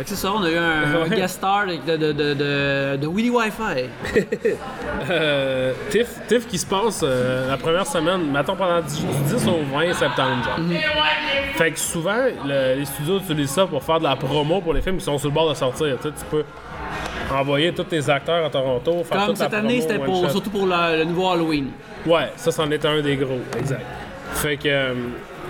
Fait 0.03 0.09
que 0.09 0.17
c'est 0.17 0.27
ça, 0.27 0.33
on 0.35 0.43
a 0.43 0.49
eu 0.51 0.57
un, 0.57 1.03
un 1.05 1.07
guest 1.07 1.35
star 1.35 1.65
de, 1.65 1.95
de, 1.95 2.11
de, 2.11 2.97
de, 2.97 3.07
Willy 3.07 3.29
Wi-Fi. 3.29 3.85
Euh, 5.09 5.73
TIFF, 5.89 6.27
TIFF 6.27 6.47
qui 6.47 6.57
se 6.57 6.65
passe 6.65 7.01
euh, 7.03 7.49
la 7.49 7.57
première 7.57 7.85
semaine, 7.85 8.31
mettons 8.31 8.55
pendant 8.55 8.79
10, 8.81 9.01
du 9.01 9.35
10 9.35 9.47
au 9.47 9.59
20 9.75 9.93
septembre, 9.93 10.43
genre. 10.45 10.59
Fait 11.55 11.71
que 11.71 11.79
souvent, 11.79 12.15
le- 12.45 12.75
les 12.79 12.85
studios 12.85 13.17
utilisent 13.19 13.49
ça 13.49 13.65
pour 13.65 13.83
faire 13.83 13.99
de 13.99 14.05
la 14.05 14.15
promo 14.15 14.61
pour 14.61 14.73
les 14.73 14.81
films 14.81 14.97
qui 14.97 15.03
sont 15.03 15.17
sur 15.17 15.27
le 15.29 15.33
bord 15.33 15.49
de 15.49 15.55
sortir. 15.55 15.97
Tu 16.01 16.07
sais, 16.07 16.13
tu 16.17 16.25
peux 16.31 16.43
envoyer 17.33 17.73
tous 17.73 17.83
tes 17.83 18.09
acteurs 18.09 18.45
à 18.45 18.49
Toronto, 18.49 19.03
faire 19.03 19.17
Comme 19.17 19.27
toute 19.29 19.39
la 19.39 19.45
cette 19.45 19.53
année, 19.53 19.81
c'était 19.81 19.99
surtout 20.29 20.49
pour 20.49 20.67
la- 20.67 20.95
le 20.97 21.03
nouveau 21.05 21.29
Halloween. 21.29 21.67
Ouais, 22.05 22.31
ça, 22.37 22.51
c'en 22.51 22.69
était 22.71 22.87
un 22.87 23.01
des 23.01 23.15
gros, 23.17 23.39
exact. 23.57 23.85
Fait 24.33 24.55
que, 24.57 24.67
euh, 24.67 24.93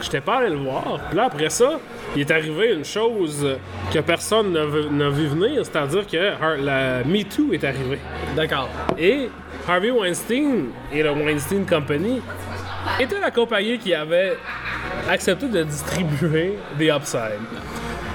j'étais 0.03 0.21
pas 0.21 0.37
allé 0.37 0.49
le 0.49 0.57
voir. 0.57 0.99
Puis 1.07 1.17
là, 1.17 1.25
après 1.25 1.49
ça, 1.49 1.79
il 2.15 2.21
est 2.21 2.31
arrivé 2.31 2.73
une 2.73 2.85
chose 2.85 3.57
que 3.91 3.99
personne 3.99 4.53
n'a 4.53 5.09
vu, 5.09 5.27
venir, 5.27 5.65
c'est-à-dire 5.65 6.05
que 6.05 6.33
la 6.63 7.03
Me 7.03 7.23
Too 7.23 7.53
est 7.53 7.63
arrivée. 7.63 7.99
D'accord. 8.35 8.69
Et 8.97 9.29
Harvey 9.67 9.91
Weinstein 9.91 10.65
et 10.91 11.03
le 11.03 11.11
Weinstein 11.11 11.65
Company 11.65 12.21
étaient 12.99 13.19
la 13.19 13.31
compagnie 13.31 13.77
qui 13.79 13.93
avait 13.93 14.37
accepté 15.09 15.47
de 15.47 15.63
distribuer 15.63 16.57
des 16.77 16.89
upsides. 16.89 17.39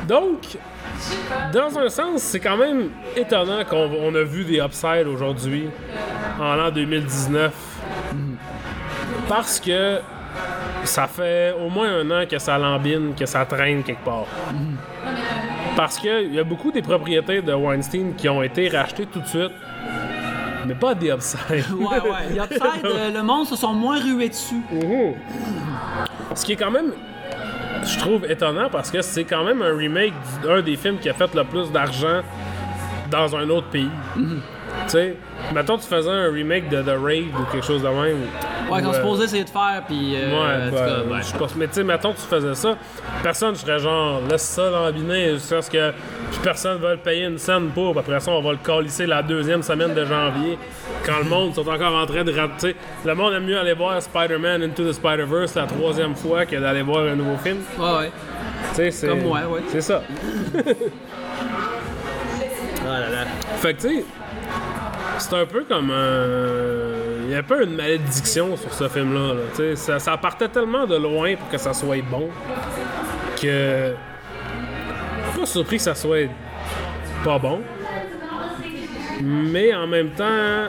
Donc, 0.07 0.59
dans 1.53 1.79
un 1.79 1.88
sens, 1.88 2.22
c'est 2.22 2.40
quand 2.40 2.57
même 2.57 2.90
étonnant 3.16 3.64
qu'on 3.64 3.90
on 4.01 4.14
a 4.14 4.22
vu 4.22 4.44
des 4.44 4.59
upsides 4.59 5.07
aujourd'hui, 5.07 5.68
en 6.40 6.55
l'an 6.55 6.70
2019, 6.70 7.53
parce 9.29 9.61
que 9.61 9.98
ça 10.85 11.07
fait 11.07 11.55
au 11.59 11.69
moins 11.69 12.01
un 12.01 12.11
an 12.11 12.27
que 12.27 12.38
ça 12.38 12.59
lambine, 12.59 13.14
que 13.14 13.27
ça 13.27 13.45
traîne 13.45 13.83
quelque 13.83 14.05
part. 14.05 14.27
Parce 15.77 15.99
qu'il 15.99 16.35
y 16.35 16.38
a 16.38 16.45
beaucoup 16.45 16.73
des 16.73 16.83
propriétés 16.83 17.41
de 17.41 17.53
Weinstein 17.53 18.14
qui 18.17 18.29
ont 18.29 18.43
été 18.43 18.69
rachetées 18.69 19.07
tout 19.07 19.21
de 19.21 19.27
suite, 19.27 19.53
mais 20.67 20.75
pas 20.75 20.95
des 20.95 21.11
upsides. 21.11 21.38
Ouais, 21.79 22.01
ouais. 22.01 22.38
A 22.38 22.47
peut-être, 22.47 22.85
euh, 22.85 23.11
le 23.12 23.23
monde 23.23 23.47
se 23.47 23.57
sont 23.57 23.73
moins 23.73 24.01
rués 24.01 24.29
dessus. 24.29 24.62
Ce 26.35 26.45
qui 26.45 26.53
est 26.53 26.57
quand 26.57 26.71
même, 26.71 26.93
je 27.85 27.99
trouve 27.99 28.25
étonnant 28.31 28.69
parce 28.71 28.91
que 28.91 29.03
c'est 29.03 29.25
quand 29.25 29.45
même 29.45 29.62
un 29.62 29.77
remake 29.77 30.12
d'un 30.43 30.62
des 30.62 30.77
films 30.77 30.99
qui 30.99 31.09
a 31.09 31.14
fait 31.14 31.33
le 31.35 31.45
plus 31.45 31.71
d'argent 31.71 32.23
dans 33.11 33.37
un 33.37 33.49
autre 33.49 33.69
pays. 33.69 33.91
Mhm. 34.17 34.41
Tu 34.85 34.91
sais, 34.91 35.17
mettons 35.55 35.77
tu 35.79 35.87
faisais 35.87 36.11
un 36.11 36.31
remake 36.31 36.69
de 36.69 36.83
The 36.83 36.97
Raid 37.03 37.29
ou 37.38 37.53
quelque 37.53 37.67
chose 37.67 37.83
de 37.83 37.88
même. 37.88 38.27
Ouais, 38.71 38.83
qu'on 38.83 38.93
se 38.93 38.99
euh, 38.99 39.03
posait 39.03 39.25
essayer 39.25 39.45
de 39.45 39.51
faire, 39.51 39.83
puis. 39.87 40.15
euh, 40.17 40.31
Ouais, 40.31 40.67
en 40.67 40.69
tout 40.69 40.75
ben, 40.75 40.87
cas, 40.87 41.15
ouais. 41.15 41.23
je 41.23 41.37
pas, 41.39 41.47
mais 41.57 41.67
tu 41.69 41.75
sais, 41.75 41.85
mettons 41.85 42.13
que 42.13 42.19
tu 42.21 42.27
faisais 42.27 42.55
ça, 42.55 42.77
personne 43.23 43.55
serait 43.55 43.79
genre, 43.79 44.21
laisse 44.29 44.43
ça 44.43 44.71
lambiner, 44.71 45.33
jusqu'à 45.35 45.63
ce 45.63 45.71
que 45.71 45.91
puis 46.31 46.41
personne 46.43 46.79
va 46.79 46.91
le 46.93 46.99
payer 46.99 47.25
une 47.25 47.39
scène 47.39 47.69
pour, 47.71 47.99
après 47.99 48.21
ça, 48.21 48.31
on 48.31 48.43
va 48.43 48.51
le 48.53 48.59
calisser 48.59 49.07
la 49.07 49.23
deuxième 49.23 49.63
semaine 49.63 49.95
de 49.95 50.05
janvier, 50.05 50.59
quand 51.07 51.19
le 51.19 51.25
monde 51.25 51.55
sont 51.55 51.67
encore 51.69 51.95
en 51.95 52.07
train 52.07 52.25
de 52.25 52.33
rater. 52.39 52.77
Le 53.05 53.15
monde 53.15 53.33
aime 53.35 53.45
mieux 53.45 53.59
aller 53.59 53.73
voir 53.75 54.01
Spider-Man 54.03 54.63
Into 54.63 54.85
the 54.85 54.93
Spider-Verse 54.93 55.55
la 55.55 55.65
troisième 55.67 56.15
fois 56.15 56.45
que 56.45 56.57
d'aller 56.57 56.83
voir 56.83 57.05
un 57.07 57.15
nouveau 57.17 57.37
film. 57.39 57.59
Ouais, 57.79 57.99
ouais. 57.99 58.11
Tu 58.71 58.77
sais, 58.77 58.91
c'est. 58.91 59.09
Comme 59.09 59.23
moi, 59.23 59.41
ouais. 59.49 59.61
C'est 59.69 59.81
ça. 59.81 60.03
Ah 62.91 63.01
là 63.01 63.09
là. 63.11 63.25
Fait 63.59 63.75
que, 63.75 63.83
tu 63.83 63.89
sais, 63.89 64.05
c'est 65.19 65.35
un 65.35 65.45
peu 65.47 65.65
comme 65.65 65.91
un. 65.91 66.98
Il 67.29 67.33
y 67.33 67.35
a 67.35 67.41
un 67.41 67.43
peu 67.43 67.62
une 67.62 67.75
malédiction 67.75 68.57
sur 68.57 68.73
ce 68.73 68.88
film-là. 68.88 69.35
Ça, 69.75 69.99
ça 69.99 70.17
partait 70.17 70.49
tellement 70.49 70.87
de 70.87 70.97
loin 70.97 71.37
pour 71.37 71.51
que 71.51 71.59
ça 71.59 71.75
soit 71.75 72.01
bon 72.01 72.31
que. 73.38 73.93
Pas 75.37 75.45
surpris 75.45 75.77
que 75.77 75.83
ça 75.83 75.95
soit 75.95 76.31
pas 77.23 77.38
bon. 77.38 77.61
Mais 79.21 79.75
en 79.75 79.87
même 79.87 80.09
temps, 80.12 80.69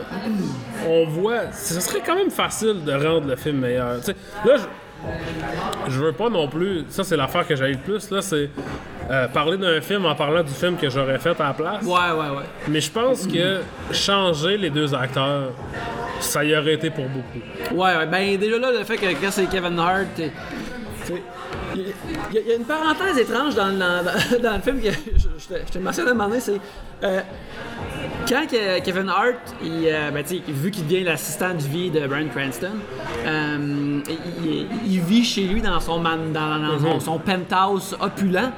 on 0.86 1.06
voit. 1.06 1.50
Ce 1.54 1.80
serait 1.80 2.02
quand 2.06 2.15
même 2.15 2.30
facile 2.30 2.84
de 2.84 2.91
rendre 2.91 3.28
le 3.28 3.38
film 3.38 3.60
meilleur. 3.60 3.95
Là, 4.45 4.58
je 5.88 6.00
veux 6.00 6.12
pas 6.12 6.30
non 6.30 6.48
plus. 6.48 6.86
Ça, 6.90 7.04
c'est 7.04 7.18
l'affaire 7.18 7.48
que 7.48 7.56
j'ai 7.56 7.68
le 7.72 7.78
plus. 7.78 8.10
Là, 8.12 8.22
c'est 8.22 8.50
euh, 9.10 9.28
parler 9.28 9.58
d'un 9.58 9.82
film 9.82 10.06
en 10.06 10.16
parlant 10.16 10.44
du 10.44 10.54
film 10.54 10.78
que 10.78 10.90
j'aurais 10.90 11.20
fait 11.20 11.40
à 11.40 11.48
la 11.48 11.54
place. 11.54 11.84
Ouais, 11.84 11.92
ouais, 11.92 12.38
ouais. 12.38 12.46
Mais 12.68 12.82
je 12.82 12.92
pense 12.92 13.28
que 13.28 13.62
changer 13.92 14.58
les 14.58 14.70
deux 14.70 14.94
acteurs, 14.94 15.52
ça 16.20 16.44
y 16.44 16.56
aurait 16.56 16.74
été 16.74 16.90
pour 16.90 17.06
beaucoup. 17.06 17.76
Ouais, 17.76 17.96
ouais. 17.96 18.06
Ben, 18.06 18.38
déjà 18.38 18.58
là, 18.58 18.72
le 18.72 18.84
fait 18.84 18.98
que 18.98 19.08
quand 19.22 19.32
c'est 19.32 19.48
Kevin 19.48 19.80
Hart. 19.80 20.22
Il 21.75 21.82
y, 21.82 22.38
a- 22.38 22.41
il 22.41 22.47
y 22.47 22.51
a 22.51 22.55
une 22.55 22.63
parenthèse 22.65 23.17
étrange 23.17 23.55
dans, 23.55 23.71
dans- 23.71 24.03
dans- 24.03 24.41
dans 24.41 24.55
le 24.55 24.62
film 24.62 24.82
que 24.82 24.91
je, 24.91 25.21
je 25.38 25.47
te- 25.47 25.60
je 25.67 25.71
te 25.73 25.77
mentionne 25.79 26.08
à 26.08 26.12
un 26.12 26.13
moment 26.13 26.29
donné, 26.29 26.39
c'est. 26.41 26.60
euh, 27.03 27.21
quand 28.27 28.45
Kevin 28.84 29.10
Hart, 29.10 29.55
il, 29.63 29.88
euh, 29.88 30.12
ben, 30.12 30.23
vu 30.47 30.71
qu'il 30.71 30.86
devient 30.88 31.03
l'assistant 31.03 31.53
de 31.53 31.62
vie 31.62 31.89
de 31.89 32.05
Bryan 32.08 32.29
Cranston, 32.29 32.71
euh, 33.25 33.99
il, 34.86 35.01
vit 35.01 35.23
chez 35.23 35.43
lui 35.45 35.62
dans 35.62 35.79
son, 35.79 35.99
man- 35.99 36.32
dans, 36.34 36.60
dans 36.60 36.79
son, 36.79 36.99
son 36.99 37.19
penthouse 37.19 37.95
opulent. 37.99 38.51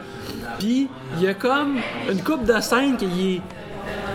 Puis 0.60 0.90
il 1.18 1.24
y 1.24 1.28
a 1.28 1.34
comme 1.34 1.78
une 2.10 2.22
coupe 2.24 2.44
de 2.46 2.60
scènes 2.62 2.98
qui 2.98 3.36
est. 3.36 3.42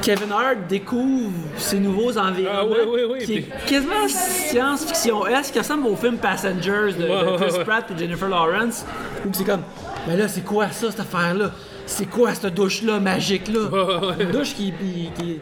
Kevin 0.06 0.30
Hart 0.30 0.68
découvre 0.68 1.32
ses 1.56 1.80
nouveaux 1.80 2.16
environnements. 2.16 2.76
Ah 2.78 2.84
oui, 2.86 2.88
oui, 2.88 3.00
oui, 3.10 3.24
Qui 3.24 3.34
est 3.38 3.48
quasiment 3.66 4.06
science-fiction. 4.06 5.26
Est-ce 5.26 5.50
qui 5.52 5.58
ressemble 5.58 5.88
au 5.88 5.96
film 5.96 6.16
Passengers 6.18 6.92
de, 6.96 7.36
Chris 7.36 7.52
ouais. 7.58 7.64
Pratt 7.64 7.90
et 7.90 7.98
Jennifer 7.98 8.28
Lawrence? 8.28 8.86
Où 9.24 9.30
c'est 9.32 9.42
comme, 9.42 9.62
mais 10.06 10.16
là, 10.16 10.28
c'est 10.28 10.44
quoi 10.44 10.70
ça, 10.70 10.92
cette 10.92 11.00
affaire-là? 11.00 11.50
C'est 11.86 12.06
quoi 12.06 12.32
cette 12.34 12.54
douche-là, 12.54 13.00
magique-là? 13.00 13.60
Ouais. 13.68 14.22
Une 14.24 14.30
douche 14.30 14.54
qui, 14.54 14.72
qui- 14.72 15.10
qui 15.18 15.30
est 15.32 15.40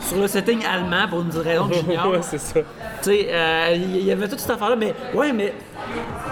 sur 0.00 0.18
le 0.18 0.26
setting 0.28 0.64
allemand 0.64 1.08
pour 1.10 1.20
une 1.20 1.30
raison 1.38 1.68
que 1.68 1.74
j'ignore. 1.74 2.08
ouais, 2.12 2.22
c'est 2.22 2.38
ça. 2.40 2.60
Tu 3.02 3.10
sais, 3.10 3.28
euh, 3.30 3.74
il 3.76 4.02
y 4.04 4.12
avait 4.12 4.28
toute 4.28 4.40
cette 4.40 4.50
affaire-là, 4.50 4.76
mais 4.76 4.94
ouais, 5.12 5.30
mais 5.34 5.52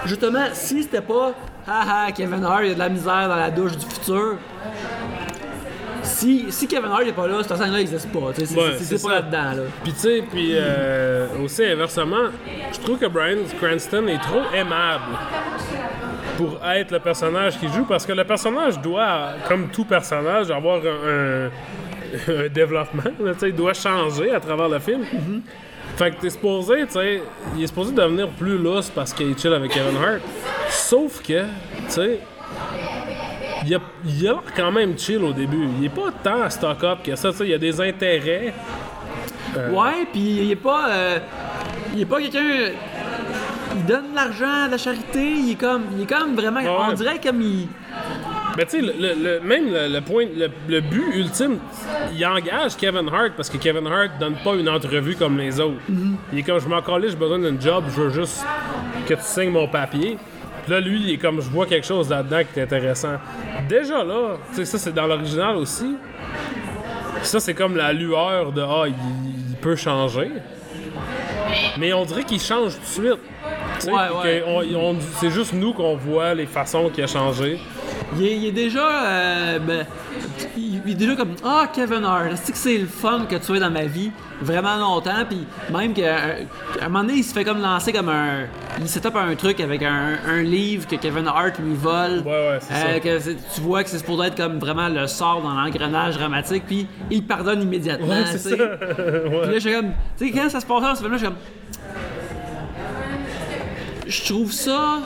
justement, 0.07 0.45
si 0.55 0.83
c'était 0.83 1.03
pas 1.03 1.33
haha, 1.67 2.13
Kevin 2.13 2.45
Hart, 2.45 2.61
il 2.63 2.69
y 2.69 2.71
a 2.71 2.75
de 2.75 2.79
la 2.79 2.89
misère 2.89 3.29
dans 3.29 3.37
la 3.37 3.51
douche 3.51 3.77
du 3.77 3.85
futur. 3.85 4.37
Si, 6.05 6.47
si 6.51 6.67
Kevin 6.69 6.91
Hart 6.91 7.05
n'est 7.05 7.13
pas 7.13 7.27
là, 7.27 7.43
cette 7.43 7.57
scène-là 7.57 7.79
n'existe 7.79 8.09
pas. 8.13 8.21
C'est 8.35 8.51
Ouais, 8.57 8.99
pas 9.03 9.15
là-dedans. 9.15 9.63
Là. 9.63 9.69
Puis 9.83 9.93
tu 9.93 9.99
sais, 9.99 10.23
puis 10.31 10.51
euh, 10.53 11.27
aussi 11.45 11.65
inversement, 11.65 12.27
je 12.73 12.79
trouve 12.81 12.99
que 12.99 13.07
Brian 13.07 13.39
Cranston 13.61 14.07
est 14.09 14.19
trop 14.21 14.43
aimable 14.55 15.17
pour 16.37 16.59
être 16.67 16.91
le 16.91 16.99
personnage 17.01 17.59
qu'il 17.59 17.73
joue 17.73 17.85
parce 17.85 18.05
que 18.05 18.13
le 18.13 18.25
personnage 18.25 18.79
doit, 18.81 19.31
comme 19.49 19.69
tout 19.69 19.85
personnage, 19.85 20.51
avoir 20.51 20.79
un, 20.79 21.47
un- 21.47 22.49
développement. 22.49 23.03
là, 23.21 23.33
il 23.43 23.55
doit 23.55 23.75
changer 23.75 24.33
à 24.35 24.41
travers 24.41 24.69
le 24.69 24.79
film. 24.79 25.05
Fait 25.97 26.11
que 26.11 26.21
t'es 26.21 26.31
supposé, 26.31 26.87
tu 26.87 26.93
sais, 26.95 27.23
il 27.57 27.63
est 27.63 27.67
supposé 27.69 27.93
devenir 27.93 28.29
plus 28.29 28.59
lousse 28.59 28.91
parce 28.91 29.13
qu'il 29.13 29.31
est 29.31 29.39
chill 29.41 29.53
avec 29.53 29.71
Kevin 29.71 29.97
Hart. 29.97 30.21
Sauf 30.69 31.23
que, 31.23 31.43
tu 31.43 31.47
sais, 31.89 32.19
il 33.67 33.75
a, 33.75 33.79
il 34.05 34.29
a 34.29 34.33
l'air 34.33 34.43
quand 34.57 34.73
même 34.73 34.99
chill 34.99 35.23
au 35.23 35.33
début. 35.33 35.67
Il 35.79 35.85
est 35.87 35.89
pas 35.89 36.11
tant 36.23 36.49
stock-up 36.51 36.99
que 37.05 37.15
ça, 37.17 37.31
il 37.41 37.49
y 37.49 37.55
a 37.55 37.59
des 37.59 37.81
intérêts. 37.81 38.53
Ouais, 39.71 40.07
puis 40.13 40.21
il 40.43 40.51
est 40.51 40.57
pas. 40.57 40.89
euh, 40.91 41.19
il 41.95 42.01
est 42.03 42.07
pas 42.07 42.21
quelqu'un. 42.21 42.73
Il 43.77 43.85
donne 43.87 44.11
de 44.11 44.15
l'argent 44.15 44.65
à 44.67 44.69
la 44.69 44.79
charité, 44.79 45.21
il 45.33 45.53
est 45.53 45.55
comme. 45.55 45.85
Il 45.97 46.03
est 46.03 46.07
comme 46.13 46.35
vraiment. 46.35 46.61
On 46.89 46.93
dirait 46.93 47.21
comme 47.21 47.41
il. 47.41 47.69
Mais 48.57 48.65
tu 48.67 48.81
sais, 48.81 48.83
le, 48.83 49.41
même 49.41 49.73
le, 49.73 49.93
le 49.93 50.01
point, 50.01 50.27
le, 50.37 50.81
but 50.81 51.05
ultime, 51.13 51.59
il 52.17 52.25
engage 52.25 52.77
Kevin 52.77 53.09
Hart 53.13 53.33
parce 53.37 53.51
que 53.51 53.57
Kevin 53.57 53.87
Hart 53.89 54.11
donne 54.21 54.37
pas 54.45 54.55
une 54.55 54.69
entrevue 54.69 55.17
comme 55.17 55.37
les 55.39 55.59
autres. 55.59 55.81
Il 56.33 56.39
est 56.39 56.43
comme 56.43 56.61
je 56.61 56.69
m'en 56.69 56.81
calais, 56.81 57.09
j'ai 57.09 57.17
besoin 57.17 57.41
d'un 57.41 57.59
job, 57.59 57.85
je 57.95 58.01
veux 58.03 58.11
juste 58.11 58.45
que 59.09 59.15
tu 59.15 59.21
signes 59.23 59.51
mon 59.51 59.67
papier. 59.67 60.19
Puis 60.65 60.73
là, 60.73 60.81
lui, 60.81 61.01
il 61.03 61.11
est 61.15 61.19
comme 61.19 61.41
je 61.41 61.49
vois 61.51 61.67
quelque 61.67 61.87
chose 61.87 62.09
là-dedans 62.11 62.41
qui 62.53 62.59
est 62.59 62.63
intéressant. 62.63 63.17
Déjà 63.69 64.03
là, 64.05 64.37
tu 64.51 64.57
sais, 64.57 64.65
ça 64.65 64.79
c'est 64.79 64.93
dans 64.95 65.07
l'original 65.07 65.57
aussi. 65.57 65.97
Ça, 67.23 67.41
c'est 67.41 67.55
comme 67.55 67.77
la 67.77 67.93
lueur 67.93 68.53
de 68.53 68.61
Ah, 68.63 68.85
il, 68.87 68.95
il 69.51 69.57
peut 69.57 69.77
changer. 69.77 70.31
Mais 71.79 71.93
on 71.93 72.05
dirait 72.05 72.25
qu'il 72.25 72.41
change 72.41 72.75
tout 72.75 72.81
de 72.81 73.07
suite. 73.07 73.21
Tu 73.79 73.87
sais, 73.87 73.91
Ouais, 73.93 73.99
ouais. 74.23 74.43
que 74.67 74.75
on- 74.77 74.91
on- 74.91 74.97
c'est 75.21 75.31
juste 75.31 75.53
nous 75.53 75.73
qu'on 75.73 75.97
voit 75.97 76.35
les 76.35 76.47
façons 76.47 76.89
qu'il 76.91 77.03
a 77.05 77.07
changé. 77.07 77.59
Il 78.17 78.25
est, 78.27 78.37
il 78.37 78.47
est 78.47 78.53
déjà. 78.53 79.05
euh, 79.07 79.59
ben, 79.59 79.87
il, 80.57 80.81
est 80.91 80.95
déjà 80.95 81.15
comme. 81.17 81.35
Ah, 81.45 81.67
Kevin 81.75 82.05
Hart, 82.05 82.37
c'est 82.43 82.53
que 82.53 82.59
c'est 82.59 82.79
le 82.79 82.87
fun 82.87 83.27
que 83.29 83.37
tu 83.37 83.43
sois 83.45 83.59
dans 83.59 83.71
ma 83.71 83.85
vie? 83.85 84.11
Vraiment 84.45 84.77
longtemps. 84.77 85.25
Puis 85.29 85.47
même 85.73 85.93
qu'à 85.95 86.17
un 86.81 86.89
moment 86.89 87.01
donné, 87.05 87.15
il 87.19 87.25
se 87.25 87.33
fait 87.35 87.45
comme 87.45 87.61
lancer 87.61 87.93
comme 87.93 88.09
un. 88.09 88.45
Il 88.81 88.89
set 88.89 89.05
up 89.07 89.17
un 89.17 89.35
truc 89.35 89.61
avec 89.61 89.83
un, 89.83 90.19
un 90.29 90.43
livre 90.43 90.87
que 90.87 90.97
Kevin 90.97 91.27
Hart 91.27 91.59
lui 91.59 91.75
vole. 91.75 92.23
Ouais, 92.25 92.31
ouais, 92.31 92.59
c'est 92.61 92.75
ça. 92.75 93.01
que 93.01 93.33
tu 93.55 93.61
vois 93.61 93.83
que 93.85 93.91
c'est 93.91 93.99
supposé 93.99 94.29
être 94.29 94.37
comme 94.37 94.59
vraiment 94.59 94.89
le 94.89 95.07
sort 95.07 95.43
dans 95.43 95.55
l'engrenage 95.55 96.17
dramatique. 96.19 96.65
Puis 96.67 96.87
il 97.11 97.25
pardonne 97.25 97.63
immédiatement. 97.63 98.07
Ouais, 98.09 98.25
c'est 98.27 98.39
ça. 98.39 98.57
Puis 98.57 98.57
là, 98.57 99.55
je 99.55 99.59
suis 99.59 99.73
comme. 99.73 99.93
Tu 100.19 100.27
sais, 100.27 100.31
quand 100.33 100.49
ça 100.51 100.61
se 100.61 100.67
passe 100.67 100.83
dans 100.83 100.95
ce 100.95 101.01
film-là, 101.01 101.17
je 101.19 101.25
suis 101.25 101.27
comme. 101.33 101.37
Je 104.07 104.23
trouve 104.27 104.53
ça 104.53 104.99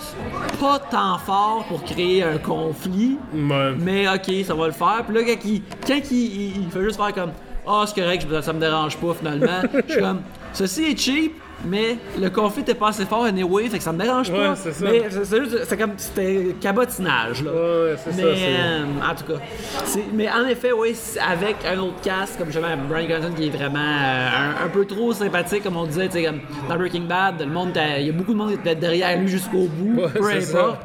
pas 0.58 0.80
tant 0.80 1.18
fort 1.18 1.64
pour 1.68 1.84
créer 1.84 2.24
un 2.24 2.38
conflit. 2.38 3.16
Ouais. 3.32 3.72
Mais 3.78 4.08
ok, 4.08 4.44
ça 4.44 4.54
va 4.54 4.66
le 4.66 4.72
faire. 4.72 5.04
Puis 5.06 5.14
là, 5.14 5.22
quand 5.24 5.38
il, 5.48 5.62
quand 5.86 6.10
il, 6.10 6.16
il- 6.16 6.62
il 6.64 6.70
fait 6.70 6.82
juste 6.82 6.96
faire 6.96 7.14
comme 7.14 7.30
Ah, 7.68 7.84
c'est 7.86 8.00
correct, 8.00 8.26
ça 8.42 8.52
me 8.52 8.60
dérange 8.60 8.96
pas 8.96 9.14
finalement. 9.14 9.60
Je 9.86 9.92
suis 9.92 10.00
comme 10.00 10.20
Ceci 10.54 10.84
est 10.92 10.98
cheap, 10.98 11.34
mais 11.66 11.98
le 12.18 12.30
conflit 12.30 12.62
était 12.62 12.74
pas 12.74 12.88
assez 12.88 13.04
fort 13.04 13.24
anyway, 13.24 13.68
fait 13.68 13.76
que 13.76 13.84
ça 13.84 13.92
me 13.92 14.02
dérange 14.02 14.30
pas. 14.32 14.50
Ouais, 14.50 14.56
c'est 14.56 14.72
ça. 14.72 14.84
Mais 14.90 15.02
c'est 15.10 15.44
juste, 15.44 15.64
c'est 15.68 15.76
comme 15.76 15.92
c'était 15.98 16.56
cabotinage 16.60 17.44
là. 17.44 17.50
Ouais, 17.52 17.96
c'est 18.02 18.12
ça, 18.12 18.16
Mais 18.16 18.36
c'est- 18.36 18.46
euh, 18.58 18.84
en 19.10 19.14
tout 19.14 19.24
cas, 19.32 19.40
c'est- 19.84 20.04
mais 20.14 20.28
en 20.30 20.46
effet, 20.46 20.72
oui, 20.72 20.96
avec 21.30 21.56
un 21.70 21.78
autre 21.80 22.00
cast, 22.02 22.38
comme 22.38 22.46
justement 22.46 22.68
Brian 22.88 23.06
Cranston 23.06 23.32
qui 23.36 23.46
est 23.48 23.50
vraiment 23.50 23.78
euh, 23.78 24.28
un, 24.62 24.64
un 24.64 24.68
peu 24.70 24.86
trop 24.86 25.12
sympathique, 25.12 25.62
comme 25.64 25.76
on 25.76 25.84
disait, 25.84 26.06
tu 26.08 26.14
sais, 26.14 26.24
comme 26.24 26.40
dans 26.68 26.76
Breaking 26.76 27.02
Bad, 27.06 27.40
le 27.40 27.46
monde, 27.46 27.78
il 27.98 28.06
y 28.06 28.08
a 28.08 28.12
beaucoup 28.12 28.32
de 28.32 28.38
monde 28.38 28.48
qui 28.48 28.54
était 28.54 28.74
derrière 28.74 29.18
lui 29.20 29.28
jusqu'au 29.28 29.66
bout, 29.68 30.00
Ouais, 30.00 30.08
peu 30.08 30.40
ça. 30.40 30.58
importe. 30.60 30.80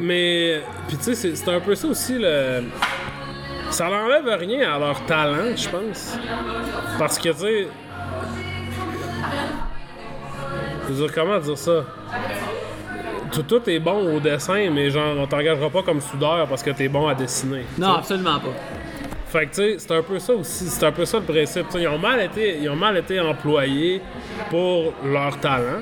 mais, 0.00 0.62
puis 0.86 0.96
tu 0.98 1.02
sais, 1.04 1.14
c'est- 1.14 1.34
c'est 1.36 1.48
un 1.50 1.60
peu 1.60 1.74
ça 1.74 1.88
aussi 1.88 2.16
le. 2.18 2.62
Ça 3.70 3.88
n'enlève 3.88 4.38
rien 4.38 4.72
à 4.74 4.78
leur 4.78 5.04
talent, 5.06 5.56
je 5.56 5.68
pense. 5.68 6.16
Parce 6.98 7.18
que, 7.18 7.30
tu 7.30 7.38
sais. 7.38 7.68
Je 10.86 10.92
veux 10.92 11.06
dire, 11.06 11.14
comment 11.14 11.38
dire 11.38 11.58
ça? 11.58 11.84
Tout, 13.32 13.42
tout 13.42 13.68
est 13.68 13.80
bon 13.80 14.14
au 14.14 14.20
dessin, 14.20 14.70
mais 14.70 14.90
genre, 14.90 15.16
on 15.18 15.26
t'engagera 15.26 15.68
pas 15.70 15.82
comme 15.82 16.00
soudeur 16.00 16.46
parce 16.46 16.62
que 16.62 16.70
t'es 16.70 16.88
bon 16.88 17.08
à 17.08 17.14
dessiner. 17.14 17.64
Non, 17.78 17.94
absolument 17.94 18.38
pas. 18.38 18.52
Fait 19.26 19.46
que 19.46 19.50
tu 19.50 19.56
sais, 19.56 19.76
c'est 19.78 19.90
un 19.90 20.02
peu 20.02 20.20
ça 20.20 20.32
aussi, 20.34 20.68
c'est 20.68 20.86
un 20.86 20.92
peu 20.92 21.04
ça 21.04 21.18
le 21.18 21.24
principe. 21.24 21.66
Ils 21.74 21.88
ont 21.88 21.98
mal 21.98 22.20
été, 22.20 22.58
ils 22.62 22.70
ont 22.70 22.76
mal 22.76 22.96
été 22.96 23.18
employés 23.18 24.00
pour 24.50 24.92
leur 25.04 25.40
talent. 25.40 25.80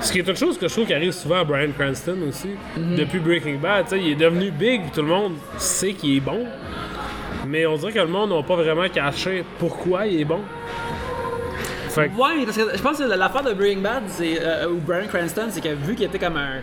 Ce 0.00 0.10
qui 0.10 0.18
est 0.18 0.26
une 0.26 0.34
chose 0.34 0.58
que 0.58 0.66
je 0.66 0.72
trouve 0.72 0.86
qui 0.86 0.94
arrive 0.94 1.12
souvent 1.12 1.42
à 1.42 1.44
Brian 1.44 1.70
Cranston 1.78 2.16
aussi. 2.28 2.50
Depuis 2.76 3.20
Breaking 3.20 3.58
Bad, 3.58 3.84
tu 3.84 3.90
sais, 3.90 4.00
il 4.00 4.12
est 4.12 4.16
devenu 4.16 4.50
big, 4.50 4.90
tout 4.90 5.02
le 5.02 5.06
monde 5.06 5.34
sait 5.58 5.92
qu'il 5.92 6.16
est 6.16 6.20
bon. 6.20 6.44
Mais 7.46 7.66
on 7.66 7.76
dirait 7.76 7.92
que 7.92 7.98
le 7.98 8.06
monde 8.06 8.30
n'a 8.30 8.42
pas 8.42 8.56
vraiment 8.56 8.88
caché 8.88 9.44
pourquoi 9.58 10.06
il 10.06 10.20
est 10.20 10.24
bon. 10.24 10.40
Fait 11.88 12.08
que, 12.08 12.14
Ouais, 12.14 12.44
parce 12.44 12.56
que 12.56 12.76
je 12.76 12.82
pense 12.82 12.98
que 12.98 13.02
l'affaire 13.04 13.42
de 13.42 13.52
Breaking 13.52 13.82
Bad, 13.82 14.04
c'est, 14.08 14.38
euh, 14.40 14.68
ou 14.70 14.76
Brian 14.76 15.06
Cranston, 15.08 15.48
c'est 15.50 15.60
que 15.60 15.74
vu 15.74 15.94
qu'il 15.94 16.06
était 16.06 16.18
comme 16.18 16.36
un. 16.36 16.60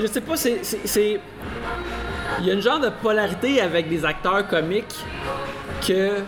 Je 0.00 0.06
sais 0.06 0.20
pas, 0.20 0.36
c'est- 0.36 1.20
Il 2.40 2.46
y 2.46 2.50
a 2.50 2.54
une 2.54 2.60
genre 2.60 2.78
de 2.80 2.90
polarité 2.90 3.60
avec 3.62 3.88
des 3.88 4.04
acteurs 4.04 4.46
comiques 4.46 4.94
que 5.86 6.18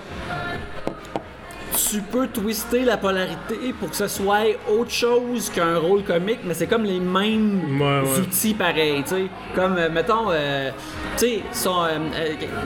tu 1.91 2.01
peux 2.01 2.27
twister 2.27 2.85
la 2.85 2.97
polarité 2.97 3.73
pour 3.79 3.91
que 3.91 3.97
ce 3.97 4.09
soit 4.09 4.41
autre 4.69 4.91
chose 4.91 5.51
qu'un 5.51 5.79
rôle 5.79 6.03
comique, 6.03 6.41
mais 6.45 6.55
c'est 6.55 6.67
comme 6.67 6.85
les 6.85 7.01
mêmes 7.01 7.81
Ouais, 7.81 8.01
ouais. 8.03 8.19
outils 8.21 8.55
pareils, 8.55 9.03
tu 9.05 9.11
sais. 9.11 9.27
Comme, 9.55 9.77
euh, 9.79 9.89
mettons, 9.91 10.27
euh, 10.31 10.71
tu 11.17 11.27
sais, 11.27 11.43
son, 11.53 11.85
euh, 11.85 11.99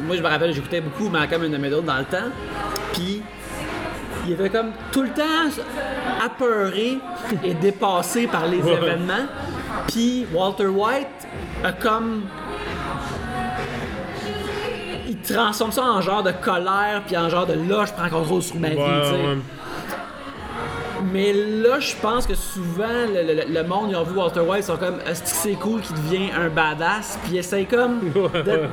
moi 0.07 0.17
je 0.17 0.23
me 0.23 0.29
rappelle, 0.29 0.53
j'écoutais 0.53 0.81
beaucoup 0.81 1.09
Malcolm 1.09 1.43
in 1.43 1.51
the 1.51 1.61
Middle 1.61 1.85
dans 1.85 1.99
le 1.99 2.05
temps, 2.05 2.31
puis 2.93 3.23
il 4.27 4.33
était 4.33 4.51
comme 4.51 4.71
tout 4.93 5.03
le 5.03 5.11
temps 5.11 5.51
apeuré 6.25 6.99
et 7.45 7.55
dépassé 7.55 8.27
par 8.27 8.47
les 8.47 8.59
Ouais. 8.63 8.73
événements, 8.75 9.27
puis 9.89 10.27
Walter 10.33 10.67
White 10.69 11.07
a 11.65 11.73
comme 11.73 12.23
transforme 15.23 15.73
ça 15.73 15.83
en 15.85 16.01
genre 16.01 16.23
de 16.23 16.33
colère 16.33 17.03
puis 17.07 17.17
en 17.17 17.29
genre 17.29 17.47
de 17.47 17.55
là 17.55 17.85
je 17.87 17.93
prends 17.93 18.09
contrôle 18.09 18.43
sur 18.43 18.57
ma 18.57 18.71
vie 18.71 18.77
ouais, 18.77 18.83
ouais. 18.85 19.39
Mais 21.13 21.33
là, 21.33 21.81
je 21.81 21.95
pense 22.01 22.27
que 22.29 22.35
souvent, 22.35 22.85
le, 23.13 23.35
le- 23.35 23.53
le 23.53 23.69
monde, 23.69 23.89
ils 23.91 23.97
ont 23.97 24.05
vu 24.05 24.17
Walter 24.17 24.41
White, 24.41 24.61
ils 24.63 24.67
sont 24.67 24.77
comme, 24.77 25.01
est-ce 25.07 25.23
que 25.23 25.29
c'est 25.29 25.55
cool 25.55 25.81
qu'il 25.81 25.97
devient 25.97 26.31
un 26.33 26.49
badass? 26.49 27.19
Puis 27.25 27.33
ils 27.35 27.39
essayent 27.39 27.67
comme. 27.67 27.99
de- 28.15 28.69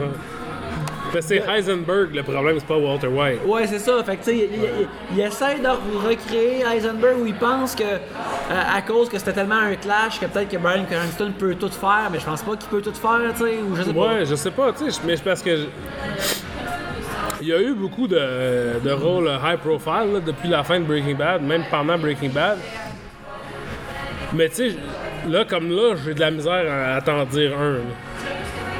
C'est 1.21 1.43
Heisenberg, 1.47 2.13
le 2.13 2.23
problème, 2.23 2.57
c'est 2.59 2.67
pas 2.67 2.77
Walter 2.77 3.07
White. 3.07 3.39
Ouais, 3.45 3.65
c'est 3.67 3.79
ça. 3.79 4.03
Fait 4.03 4.17
que, 4.17 4.23
tu 4.25 4.29
sais, 4.31 4.37
il, 4.37 4.59
il- 4.63 4.87
il 5.15 5.19
essaie 5.21 5.59
de 5.59 5.67
recréer 6.07 6.63
Heisenberg 6.63 7.19
où 7.21 7.25
il 7.25 7.35
pense 7.35 7.75
que, 7.75 7.83
euh, 7.83 7.97
à 8.75 8.81
cause 8.81 9.09
que 9.09 9.17
c'était 9.17 9.33
tellement 9.33 9.55
un 9.59 9.75
clash, 9.75 10.19
que 10.19 10.25
peut-être 10.25 10.49
que 10.49 10.57
Brian 10.57 10.85
Cranston 10.89 11.31
peut 11.37 11.55
tout 11.55 11.69
faire, 11.69 12.09
mais 12.11 12.19
je 12.19 12.25
pense 12.25 12.41
pas 12.41 12.55
qu'il 12.55 12.69
peut 12.69 12.81
tout 12.81 12.93
faire, 12.93 13.33
tu 13.33 13.43
sais, 13.43 13.59
ou 13.69 13.75
je 13.75 13.83
sais 13.83 13.93
pas. 13.93 13.99
Ouais, 13.99 14.25
je 14.25 14.35
sais 14.35 14.51
pas, 14.51 14.71
tu 14.71 14.89
sais, 14.91 14.99
mais 15.05 15.15
c'est 15.17 15.23
parce 15.23 15.41
que. 15.41 15.55
je- 15.55 15.65
Il 17.41 17.47
y 17.47 17.53
a 17.53 17.61
eu 17.61 17.73
beaucoup 17.73 18.05
de, 18.05 18.19
de 18.83 18.91
rôles 18.91 19.29
high 19.43 19.57
profile 19.57 20.11
là, 20.13 20.19
depuis 20.19 20.49
la 20.49 20.61
fin 20.61 20.77
de 20.79 20.83
Breaking 20.83 21.15
Bad, 21.15 21.41
même 21.41 21.63
pendant 21.71 21.97
Breaking 21.97 22.31
Bad. 22.31 22.57
Mais 24.33 24.49
tu 24.49 24.55
sais, 24.71 24.75
là, 25.27 25.45
comme 25.45 25.69
là, 25.71 25.95
j'ai 26.03 26.13
de 26.13 26.19
la 26.19 26.31
misère 26.31 26.65
à, 26.69 26.95
à 26.97 27.01
t'en 27.01 27.23
dire 27.25 27.57
un. 27.57 27.73
là. 27.75 27.79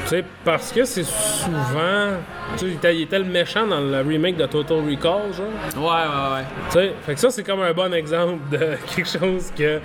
Tu 0.10 0.16
sais, 0.16 0.24
parce 0.44 0.72
que 0.72 0.86
c'est 0.86 1.04
souvent. 1.04 2.18
Tu 2.58 2.72
sais, 2.82 2.96
il 2.96 3.04
était, 3.04 3.20
le 3.20 3.26
méchant 3.26 3.68
dans 3.68 3.80
le 3.80 4.02
remake 4.02 4.38
de 4.38 4.48
Total 4.48 4.78
Recall, 4.78 5.32
genre. 5.32 5.78
Ouais, 5.78 5.84
ouais, 5.84 6.36
ouais. 6.36 6.46
Tu 6.66 6.74
sais, 6.74 6.94
fait 7.06 7.14
que 7.14 7.20
ça, 7.20 7.30
c'est 7.30 7.44
comme 7.44 7.62
un 7.62 7.74
bon 7.74 7.94
exemple 7.94 8.40
de 8.50 8.76
quelque 8.96 9.08
chose 9.08 9.52
que 9.56 9.80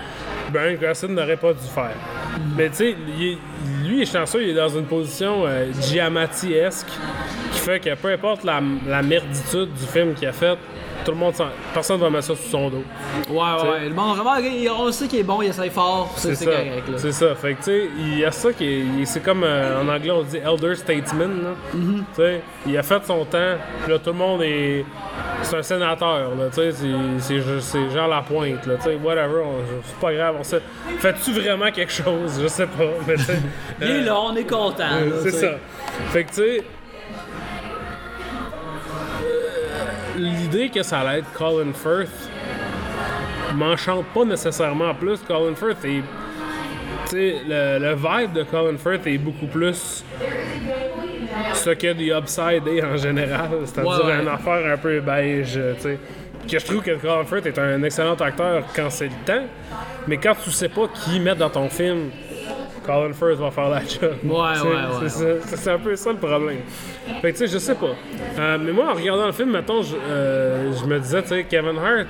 Brian 0.50 0.78
Cranston 0.80 1.08
n'aurait 1.08 1.36
pas 1.36 1.52
dû 1.52 1.66
faire. 1.66 1.94
Mais 2.56 2.70
tu 2.70 2.76
sais, 2.76 2.96
lui, 3.18 3.38
il 3.84 4.00
est 4.00 4.10
chanceux, 4.10 4.42
il 4.44 4.50
est 4.50 4.54
dans 4.54 4.70
une 4.70 4.86
position 4.86 5.44
euh, 5.44 5.70
Giamatti-esque 5.78 6.88
qui 7.52 7.58
fait 7.58 7.80
que 7.80 7.94
peu 7.94 8.08
importe 8.08 8.44
la, 8.44 8.62
la 8.86 9.02
merditude 9.02 9.74
du 9.74 9.84
film 9.84 10.14
qu'il 10.14 10.28
a 10.28 10.32
fait, 10.32 10.56
tout 11.04 11.10
le 11.12 11.16
monde 11.18 11.34
personne 11.72 12.00
va 12.00 12.10
mettre 12.10 12.24
ça 12.24 12.34
sous 12.34 12.48
son 12.50 12.70
dos. 12.70 12.82
Ouais, 13.28 13.36
ouais, 13.36 13.68
ouais. 13.70 13.88
Le 13.88 13.94
monde, 13.94 14.16
vraiment, 14.16 14.36
on 14.78 14.92
sait 14.92 15.06
qu'il 15.06 15.20
est 15.20 15.24
bon, 15.24 15.42
il 15.42 15.48
essaye 15.48 15.70
fort, 15.70 16.12
c'est 16.16 16.44
correct. 16.44 16.90
C'est 16.96 17.12
ça. 17.12 17.34
Fait 17.34 17.54
que 17.54 17.58
tu 17.58 17.64
sais, 17.64 17.88
il 17.98 18.18
y 18.18 18.24
a 18.24 18.32
ça 18.32 18.52
qui 18.52 18.64
est. 18.64 19.04
C'est 19.04 19.20
comme 19.22 19.44
euh, 19.44 19.82
en 19.82 19.88
anglais 19.88 20.10
on 20.10 20.22
dit 20.22 20.38
elder 20.38 20.74
statesman. 20.74 21.42
là. 21.42 21.50
Mm-hmm. 21.74 21.98
Tu 21.98 22.04
sais, 22.16 22.40
il 22.66 22.78
a 22.78 22.82
fait 22.82 23.04
son 23.06 23.24
temps. 23.24 23.56
Puis 23.82 23.92
là, 23.92 23.98
tout 23.98 24.10
le 24.10 24.16
monde 24.16 24.42
est. 24.42 24.84
C'est 25.42 25.56
un 25.56 25.62
sénateur, 25.62 26.30
là. 26.30 26.46
Tu 26.48 26.72
sais, 26.72 26.72
c'est- 27.60 27.90
Jean 27.90 28.06
Lapointe, 28.06 28.66
là. 28.66 28.76
Tu 28.76 28.82
sais, 28.84 28.94
whatever. 29.02 29.42
C'est 29.84 29.96
pas 30.00 30.12
grave. 30.14 30.36
On 30.40 30.44
sait. 30.44 30.62
Fais-tu 30.98 31.32
vraiment 31.32 31.70
quelque 31.70 31.92
chose? 31.92 32.40
Je 32.40 32.46
sais 32.48 32.66
pas. 32.66 32.84
Mais 33.06 33.16
tu 33.16 33.22
sais, 33.24 33.38
Il 33.82 33.86
est 33.88 33.90
euh, 33.90 34.04
là, 34.06 34.20
on 34.20 34.34
est 34.36 34.44
content. 34.48 34.78
là, 34.78 35.16
c'est 35.22 35.32
ça. 35.32 35.50
Fait 36.12 36.24
que 36.24 36.30
tu 36.30 36.34
sais. 36.36 36.64
L'idée 40.24 40.68
que 40.70 40.82
ça 40.82 41.00
allait 41.00 41.18
être 41.20 41.32
Colin 41.34 41.72
Firth 41.72 42.30
m'enchante 43.54 44.06
pas 44.14 44.24
nécessairement 44.24 44.94
plus. 44.94 45.18
Colin 45.20 45.54
Firth 45.54 45.84
est. 45.84 46.02
Le, 47.12 47.78
le 47.78 47.94
vibe 47.94 48.32
de 48.32 48.42
Colin 48.44 48.76
Firth 48.78 49.06
est 49.06 49.18
beaucoup 49.18 49.46
plus 49.46 50.02
ce 51.52 51.70
que 51.70 51.92
The 51.92 52.18
Upside 52.18 52.66
est 52.66 52.82
en 52.82 52.96
général. 52.96 53.50
C'est-à-dire 53.64 53.90
Ouais, 53.90 54.06
ouais. 54.06 54.22
une 54.22 54.28
affaire 54.28 54.72
un 54.72 54.76
peu 54.78 55.00
beige, 55.00 55.52
tu 55.76 55.80
sais. 55.82 55.98
Que 56.50 56.58
je 56.58 56.64
trouve 56.64 56.82
que 56.82 56.92
Colin 56.96 57.24
Firth 57.24 57.46
est 57.46 57.58
un 57.58 57.82
excellent 57.82 58.14
acteur 58.14 58.64
quand 58.74 58.90
c'est 58.90 59.06
le 59.06 59.24
temps, 59.26 59.44
mais 60.06 60.16
quand 60.16 60.34
tu 60.42 60.50
sais 60.50 60.68
pas 60.68 60.88
qui 60.88 61.20
mettre 61.20 61.38
dans 61.38 61.50
ton 61.50 61.68
film, 61.68 62.10
Colin 62.84 63.12
Firth 63.12 63.38
va 63.38 63.50
faire 63.50 63.68
la 63.70 63.80
job. 63.80 64.14
Ouais, 64.24 64.30
ouais, 64.30 65.08
c'est 65.08 65.24
ouais, 65.24 65.40
ça- 65.40 65.56
c'est 65.56 65.70
un 65.70 65.78
peu 65.78 65.96
ça 65.96 66.10
le 66.12 66.18
problème. 66.18 66.58
Fait 67.22 67.32
que 67.32 67.38
tu 67.38 67.46
sais, 67.46 67.52
je 67.52 67.58
sais 67.58 67.74
pas. 67.74 67.94
Euh, 68.38 68.58
mais 68.60 68.72
moi, 68.72 68.90
en 68.90 68.94
regardant 68.94 69.26
le 69.26 69.32
film, 69.32 69.50
mettons, 69.52 69.82
je, 69.82 69.96
euh, 69.96 70.72
je 70.74 70.84
me 70.86 70.98
disais, 71.00 71.22
tu 71.22 71.28
sais, 71.28 71.44
Kevin 71.44 71.78
Hart, 71.78 72.06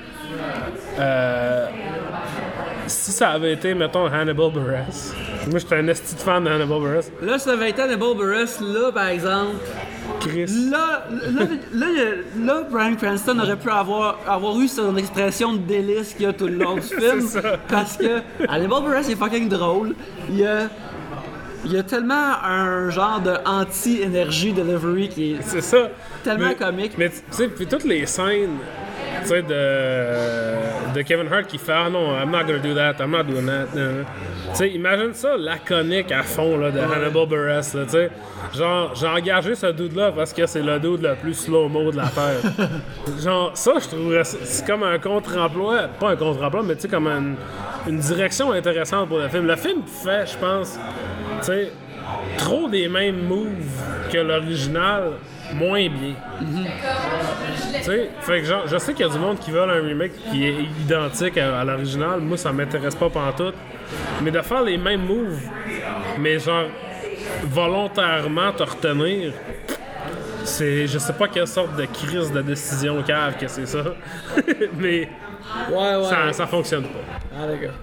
euh, 0.99 1.67
si 2.87 3.11
ça 3.11 3.29
avait 3.29 3.53
été, 3.53 3.73
mettons, 3.73 4.05
Hannibal 4.07 4.51
Buress, 4.51 5.13
moi, 5.49 5.59
j'étais 5.59 5.75
un 5.75 5.87
esti 5.87 6.15
de 6.15 6.19
fan 6.19 6.43
de 6.43 6.49
Hannibal 6.49 6.79
Buress. 6.79 7.11
Là, 7.21 7.37
ça 7.39 7.53
avait 7.53 7.69
été 7.69 7.81
Hannibal 7.81 8.15
Buress, 8.15 8.59
là, 8.61 8.91
par 8.91 9.07
exemple. 9.07 9.55
Chris. 10.19 10.45
Là, 10.71 11.05
là, 11.11 11.43
là, 11.73 11.87
là, 11.87 12.11
là, 12.45 12.67
Brian 12.69 12.95
Cranston 12.95 13.39
aurait 13.39 13.55
pu 13.57 13.69
avoir, 13.69 14.19
avoir 14.27 14.57
eu 14.59 14.67
son 14.67 14.95
expression 14.97 15.53
de 15.53 15.57
délice 15.59 16.13
qu'il 16.13 16.23
y 16.23 16.25
a 16.29 16.33
tout 16.33 16.47
le 16.47 16.55
long 16.57 16.75
du 16.75 16.81
film. 16.81 17.21
Ça. 17.21 17.41
Parce 17.67 17.97
que 17.97 18.21
Hannibal 18.47 18.83
Buress 18.83 19.09
est 19.09 19.15
fucking 19.15 19.49
drôle. 19.49 19.93
Il 20.29 20.37
y 20.39 20.45
a, 20.47 20.69
il 21.65 21.73
y 21.73 21.77
a 21.77 21.83
tellement 21.83 22.33
un 22.43 22.89
genre 22.91 23.19
de 23.19 23.33
anti-énergie 23.45 24.53
delivery 24.53 25.09
qui 25.09 25.33
est 25.33 25.61
ça. 25.61 25.89
tellement 26.23 26.47
Mais- 26.49 26.55
comique. 26.55 26.93
Mais 26.97 27.09
tu 27.09 27.15
sais, 27.31 27.47
puis 27.47 27.65
toutes 27.67 27.83
les 27.85 28.05
scènes, 28.05 28.57
sais, 29.27 29.41
de, 29.41 30.93
de 30.95 31.01
Kevin 31.01 31.31
Hart 31.31 31.47
qui 31.47 31.57
fait 31.57 31.73
Ah 31.73 31.89
non, 31.89 32.15
I'm 32.17 32.31
not 32.31 32.43
gonna 32.45 32.59
do 32.59 32.73
that, 32.75 32.95
I'm 32.99 33.11
not 33.11 33.23
doing 33.23 33.45
that. 33.45 33.67
nan. 33.75 34.05
Tu 34.51 34.55
sais, 34.55 34.69
imagine 34.69 35.13
ça, 35.13 35.35
laconique 35.37 36.11
à 36.11 36.23
fond 36.23 36.57
là, 36.57 36.71
de 36.71 36.79
Hannibal 36.79 37.27
Buress, 37.27 37.71
tu 37.71 37.89
sais. 37.89 38.09
Genre, 38.55 38.93
j'ai 38.95 39.07
engagé 39.07 39.55
ce 39.55 39.67
dude-là 39.67 40.11
parce 40.15 40.31
que 40.31 40.45
c'est 40.45 40.61
le 40.61 40.79
dude 40.79 41.01
le 41.01 41.15
plus 41.15 41.33
slow-mo 41.33 41.91
de 41.91 41.97
la 41.97 42.07
Terre. 42.07 42.51
Genre, 43.23 43.51
ça, 43.55 43.73
je 43.81 43.87
trouverais 43.87 44.23
c'est 44.23 44.65
comme 44.65 44.83
un 44.83 44.97
contre-emploi, 44.99 45.87
pas 45.99 46.11
un 46.11 46.15
contre-emploi, 46.15 46.63
mais 46.63 46.75
tu 46.75 46.81
sais, 46.81 46.87
comme 46.87 47.07
une, 47.07 47.35
une 47.87 47.99
direction 47.99 48.51
intéressante 48.51 49.09
pour 49.09 49.17
le 49.17 49.27
film. 49.27 49.47
Le 49.47 49.55
film 49.55 49.81
fait, 49.85 50.27
je 50.31 50.37
pense, 50.37 50.79
tu 51.39 51.45
sais, 51.47 51.71
trop 52.37 52.69
des 52.69 52.87
mêmes 52.87 53.23
moves 53.27 53.49
que 54.11 54.17
l'original, 54.19 55.13
moins 55.53 55.87
bien. 55.89 56.13
Tu 57.77 57.83
sais, 57.83 58.09
fait 58.21 58.41
que 58.41 58.45
genre, 58.47 58.67
je 58.67 58.77
sais 58.77 58.93
qu'il 58.93 59.05
y 59.05 59.09
a 59.09 59.11
du 59.11 59.19
monde 59.19 59.39
qui 59.39 59.51
veut 59.51 59.61
un 59.61 59.81
remake 59.81 60.11
qui 60.31 60.45
est 60.45 60.55
identique 60.81 61.37
à, 61.37 61.59
à 61.59 61.63
l'original. 61.63 62.19
Moi, 62.19 62.37
ça 62.37 62.51
m'intéresse 62.51 62.95
pas 62.95 63.09
pantoute. 63.09 63.55
Mais 64.23 64.31
de 64.31 64.41
faire 64.41 64.63
les 64.63 64.77
mêmes 64.77 65.05
moves, 65.05 65.39
mais 66.19 66.39
genre 66.39 66.65
volontairement 67.43 68.51
te 68.53 68.63
retenir, 68.63 69.33
c'est. 70.43 70.87
Je 70.87 70.97
sais 70.97 71.13
pas 71.13 71.27
quelle 71.27 71.47
sorte 71.47 71.75
de 71.75 71.85
crise 71.85 72.31
de 72.31 72.41
décision 72.41 73.01
cave 73.03 73.37
que 73.37 73.47
c'est 73.47 73.65
ça. 73.67 73.83
mais 74.77 75.09
Ouais, 75.71 75.95
ouais. 75.95 76.03
ça, 76.05 76.33
ça 76.33 76.47
fonctionne 76.47 76.83
pas. 76.83 76.99
Ah, 77.39 77.47
d'accord. 77.47 77.75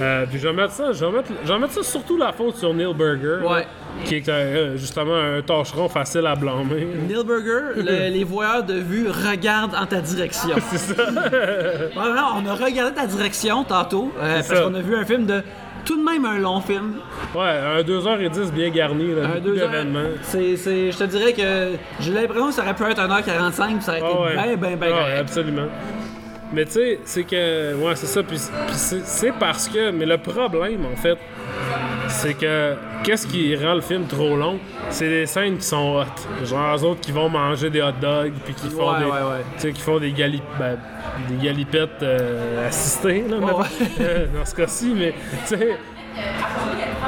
Euh, 0.00 0.24
puis 0.28 0.38
je 0.38 0.48
vais 0.48 0.54
mettre 0.54 0.72
ça, 0.72 0.92
je 0.92 1.04
vais 1.04 1.10
mettre, 1.12 1.30
je 1.44 1.52
vais 1.52 1.58
mettre 1.58 1.72
ça 1.72 1.82
surtout 1.82 2.16
la 2.16 2.32
faute 2.32 2.56
sur 2.56 2.72
Neil 2.74 2.94
Burger. 2.94 3.38
Ouais. 3.46 3.66
qui 4.04 4.16
est 4.16 4.28
euh, 4.28 4.76
justement 4.76 5.16
un 5.16 5.42
tâcheron 5.42 5.88
facile 5.88 6.26
à 6.26 6.34
blâmer. 6.36 6.86
Neil 7.08 7.24
Burger, 7.24 7.74
le- 7.76 8.10
les 8.12 8.24
voyeurs 8.24 8.62
de 8.64 8.74
vue 8.74 9.08
regardent 9.08 9.74
en 9.74 9.86
ta 9.86 10.00
direction. 10.00 10.54
C'est 10.70 10.94
ça. 10.94 11.02
Vraiment, 11.04 12.36
on 12.36 12.46
a 12.46 12.54
regardé 12.54 12.94
ta 12.94 13.06
direction 13.06 13.64
tantôt, 13.64 14.12
euh, 14.20 14.36
parce 14.46 14.60
qu'on 14.60 14.74
a 14.74 14.80
vu 14.80 14.94
un 14.96 15.04
film 15.04 15.26
de 15.26 15.42
tout 15.84 15.96
de 15.98 16.04
même 16.04 16.24
un 16.26 16.38
long 16.38 16.60
film. 16.60 16.96
Ouais, 17.34 17.40
un 17.42 17.80
2h10 17.82 18.50
bien 18.52 18.68
garni, 18.70 19.14
là, 19.14 19.28
Un 19.36 19.40
deux 19.40 19.58
heures. 19.58 19.70
C'est, 20.22 20.56
c'est, 20.56 20.92
je 20.92 20.98
te 20.98 21.04
dirais 21.04 21.32
que 21.32 21.70
j'ai 22.00 22.12
l'impression 22.12 22.48
que 22.48 22.54
ça 22.54 22.62
aurait 22.62 22.74
pu 22.74 22.82
être 22.84 23.00
1h45 23.00 23.66
puis 23.76 23.82
ça 23.82 23.92
aurait 23.92 24.00
été 24.00 24.08
Ah 24.12 24.20
ouais. 24.22 24.32
bien, 24.56 24.56
bien, 24.56 24.76
bien 24.76 24.88
Ah 24.92 25.04
ouais, 25.06 25.18
absolument. 25.18 25.66
Mais 26.52 26.64
tu 26.64 26.72
sais, 26.72 26.98
c'est 27.04 27.24
que. 27.24 27.74
Ouais, 27.76 27.94
c'est 27.94 28.06
ça. 28.06 28.22
Puis, 28.22 28.38
c'est, 28.72 29.32
parce 29.38 29.68
que. 29.68 29.90
Mais 29.90 30.06
le 30.06 30.18
problème, 30.18 30.84
en 30.92 30.96
fait, 30.96 31.18
c'est 32.08 32.34
que. 32.34 32.74
Qu'est-ce 33.04 33.26
qui 33.26 33.54
rend 33.56 33.74
le 33.74 33.80
film 33.80 34.06
trop 34.06 34.36
long? 34.36 34.58
C'est 34.90 35.08
les 35.08 35.26
scènes 35.26 35.56
qui 35.56 35.64
sont 35.66 36.00
hot. 36.00 36.44
Genre, 36.44 36.76
eux 36.76 36.84
autres 36.84 37.00
qui 37.00 37.12
vont 37.12 37.28
manger 37.28 37.70
des 37.70 37.80
hot 37.80 37.92
dogs, 38.00 38.32
puis 38.44 38.54
qui 38.54 38.68
font 38.68 38.92
Ouais, 38.92 38.98
des. 38.98 39.04
ouais, 39.04 39.10
ouais. 39.10 39.44
Tu 39.54 39.60
sais, 39.60 39.72
qui 39.72 39.80
font 39.80 39.98
des, 39.98 40.12
galip, 40.12 40.42
ben, 40.58 40.76
des 41.28 41.46
galipettes 41.46 42.02
euh, 42.02 42.66
assistées, 42.68 43.24
là. 43.28 43.36
Euh, 44.00 44.26
dans 44.36 44.44
ce 44.44 44.54
cas-ci. 44.54 44.92
Mais, 44.96 45.14
tu 45.46 45.56
sais. 45.56 45.76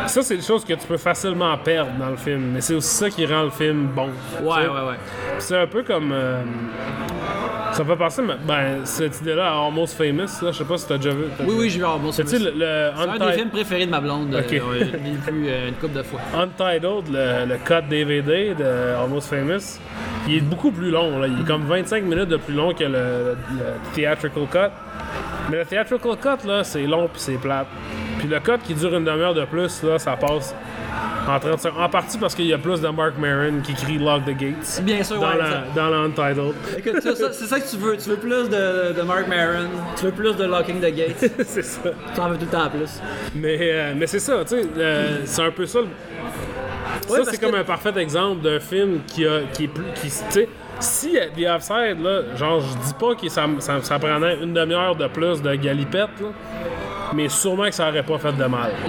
Ça, 0.06 0.22
c'est 0.22 0.36
des 0.36 0.42
choses 0.42 0.64
que 0.64 0.72
tu 0.74 0.86
peux 0.86 0.96
facilement 0.96 1.56
perdre 1.58 1.90
dans 1.98 2.10
le 2.10 2.16
film. 2.16 2.52
Mais 2.54 2.60
c'est 2.60 2.74
aussi 2.74 2.94
ça 2.94 3.10
qui 3.10 3.26
rend 3.26 3.42
le 3.42 3.50
film 3.50 3.88
bon. 3.94 4.06
Ouais, 4.42 4.62
sais. 4.62 4.68
ouais, 4.68 4.88
ouais. 4.88 4.96
C'est 5.38 5.58
un 5.58 5.66
peu 5.66 5.82
comme. 5.82 6.12
euh, 6.12 6.42
ça 7.72 7.84
me 7.84 7.88
fait 7.90 7.96
penser, 7.96 8.22
mais- 8.22 8.34
ben, 8.46 8.84
cette 8.84 9.20
idée-là 9.20 9.52
à 9.52 9.66
Almost 9.66 9.96
Famous, 9.96 10.42
là, 10.42 10.52
je 10.52 10.58
sais 10.58 10.64
pas 10.64 10.78
si 10.78 10.86
t'as 10.86 10.96
déjà 10.98 11.10
vu. 11.10 11.24
Oui, 11.40 11.54
oui, 11.58 11.70
j'ai 11.70 11.78
vu 11.78 11.84
Almost 11.84 12.22
Famous. 12.22 12.44
le, 12.44 12.50
le 12.58 12.90
C'est 12.96 13.08
un 13.22 13.26
des 13.26 13.32
films 13.32 13.50
préférés 13.50 13.86
de 13.86 13.90
ma 13.90 14.00
blonde. 14.00 14.34
euh, 14.34 14.40
Ok. 14.40 14.50
ouais, 14.50 14.60
je 14.80 14.84
l'ai 14.96 15.32
vu 15.32 15.46
euh, 15.48 15.68
une 15.68 15.74
couple 15.74 15.94
de 15.94 16.02
fois. 16.02 16.20
Untitled, 16.34 17.08
le, 17.12 17.46
le 17.46 17.56
cut 17.64 17.88
DVD 17.88 18.54
de 18.54 18.94
Almost 19.02 19.28
Famous, 19.30 19.78
il 20.28 20.36
est 20.36 20.40
beaucoup 20.40 20.70
plus 20.70 20.90
long. 20.90 21.18
Là. 21.18 21.26
Il 21.26 21.40
est 21.40 21.46
comme 21.46 21.64
25 21.64 22.04
minutes 22.04 22.28
de 22.28 22.36
plus 22.36 22.54
long 22.54 22.72
que 22.74 22.84
le, 22.84 23.36
le 23.52 23.64
theatrical 23.94 24.44
cut. 24.50 24.58
Mais 25.50 25.58
le 25.58 25.64
theatrical 25.64 26.16
cut, 26.20 26.46
là, 26.46 26.62
c'est 26.64 26.82
long 26.86 27.08
puis 27.08 27.20
c'est 27.20 27.38
plate. 27.38 27.66
Puis 28.18 28.28
le 28.28 28.38
cut 28.40 28.58
qui 28.64 28.74
dure 28.74 28.94
une 28.96 29.04
demi-heure 29.04 29.34
de 29.34 29.44
plus, 29.44 29.82
là, 29.82 29.98
ça 29.98 30.16
passe 30.16 30.54
en 31.28 31.38
30 31.38 31.60
secondes. 31.60 31.80
En 31.82 31.88
partie 31.88 32.18
parce 32.18 32.34
qu'il 32.34 32.46
y 32.46 32.52
a 32.52 32.58
plus 32.58 32.80
de 32.80 32.88
Mark 32.88 33.14
Maron 33.18 33.60
qui 33.62 33.74
crie 33.74 33.98
Lock 33.98 34.24
the 34.24 34.36
Gates. 34.36 34.80
Bien 34.82 35.02
sûr, 35.02 35.20
dans, 35.20 35.28
ouais, 35.30 35.38
la, 35.38 35.64
dans 35.74 35.88
l'Untitled. 35.90 36.54
C'est 37.02 37.46
ça 37.46 37.60
que 37.60 37.70
tu 37.70 37.76
veux. 37.76 37.96
Tu 37.96 38.08
veux 38.10 38.16
plus 38.16 38.48
de, 38.48 38.92
de 38.92 39.02
Mark 39.02 39.28
Maron, 39.28 39.68
tu 39.96 40.06
veux 40.06 40.12
plus 40.12 40.34
de 40.36 40.44
Locking 40.44 40.80
the 40.80 40.94
Gate, 40.94 41.16
c'est 41.46 41.62
ça. 41.62 41.80
tu 42.14 42.20
en 42.20 42.28
veux 42.30 42.36
tout 42.38 42.44
le 42.46 42.50
temps 42.50 42.68
plus. 42.70 43.00
Mais, 43.34 43.58
euh, 43.60 43.92
mais 43.96 44.06
c'est 44.06 44.18
ça, 44.18 44.44
tu 44.44 44.56
sais, 44.60 44.66
euh, 44.76 45.18
c'est 45.24 45.42
un 45.42 45.50
peu 45.50 45.66
ça. 45.66 45.80
ça, 47.08 47.16
c'est 47.24 47.38
que- 47.38 47.46
comme 47.46 47.54
un 47.54 47.64
parfait 47.64 47.92
exemple 47.96 48.42
d'un 48.42 48.60
film 48.60 49.00
qui, 49.06 49.26
a, 49.26 49.40
qui 49.52 49.64
est 49.64 49.68
plus. 49.68 49.84
Qui, 49.94 50.08
tu 50.08 50.10
sais, 50.30 50.48
si 50.80 51.16
euh, 51.18 51.26
The 51.36 51.46
Offside, 51.56 52.02
là, 52.02 52.36
genre, 52.36 52.60
je 52.60 52.86
dis 52.86 52.94
pas 52.98 53.14
que 53.14 53.28
ça, 53.28 53.46
ça, 53.60 53.80
ça 53.82 53.98
prenait 53.98 54.38
une 54.42 54.52
demi-heure 54.54 54.96
de 54.96 55.06
plus 55.06 55.40
de 55.42 55.54
galipette, 55.54 56.10
là, 56.20 56.28
mais 57.14 57.28
sûrement 57.28 57.66
que 57.66 57.74
ça 57.74 57.88
aurait 57.88 58.02
pas 58.02 58.18
fait 58.18 58.32
de 58.32 58.44
mal. 58.44 58.72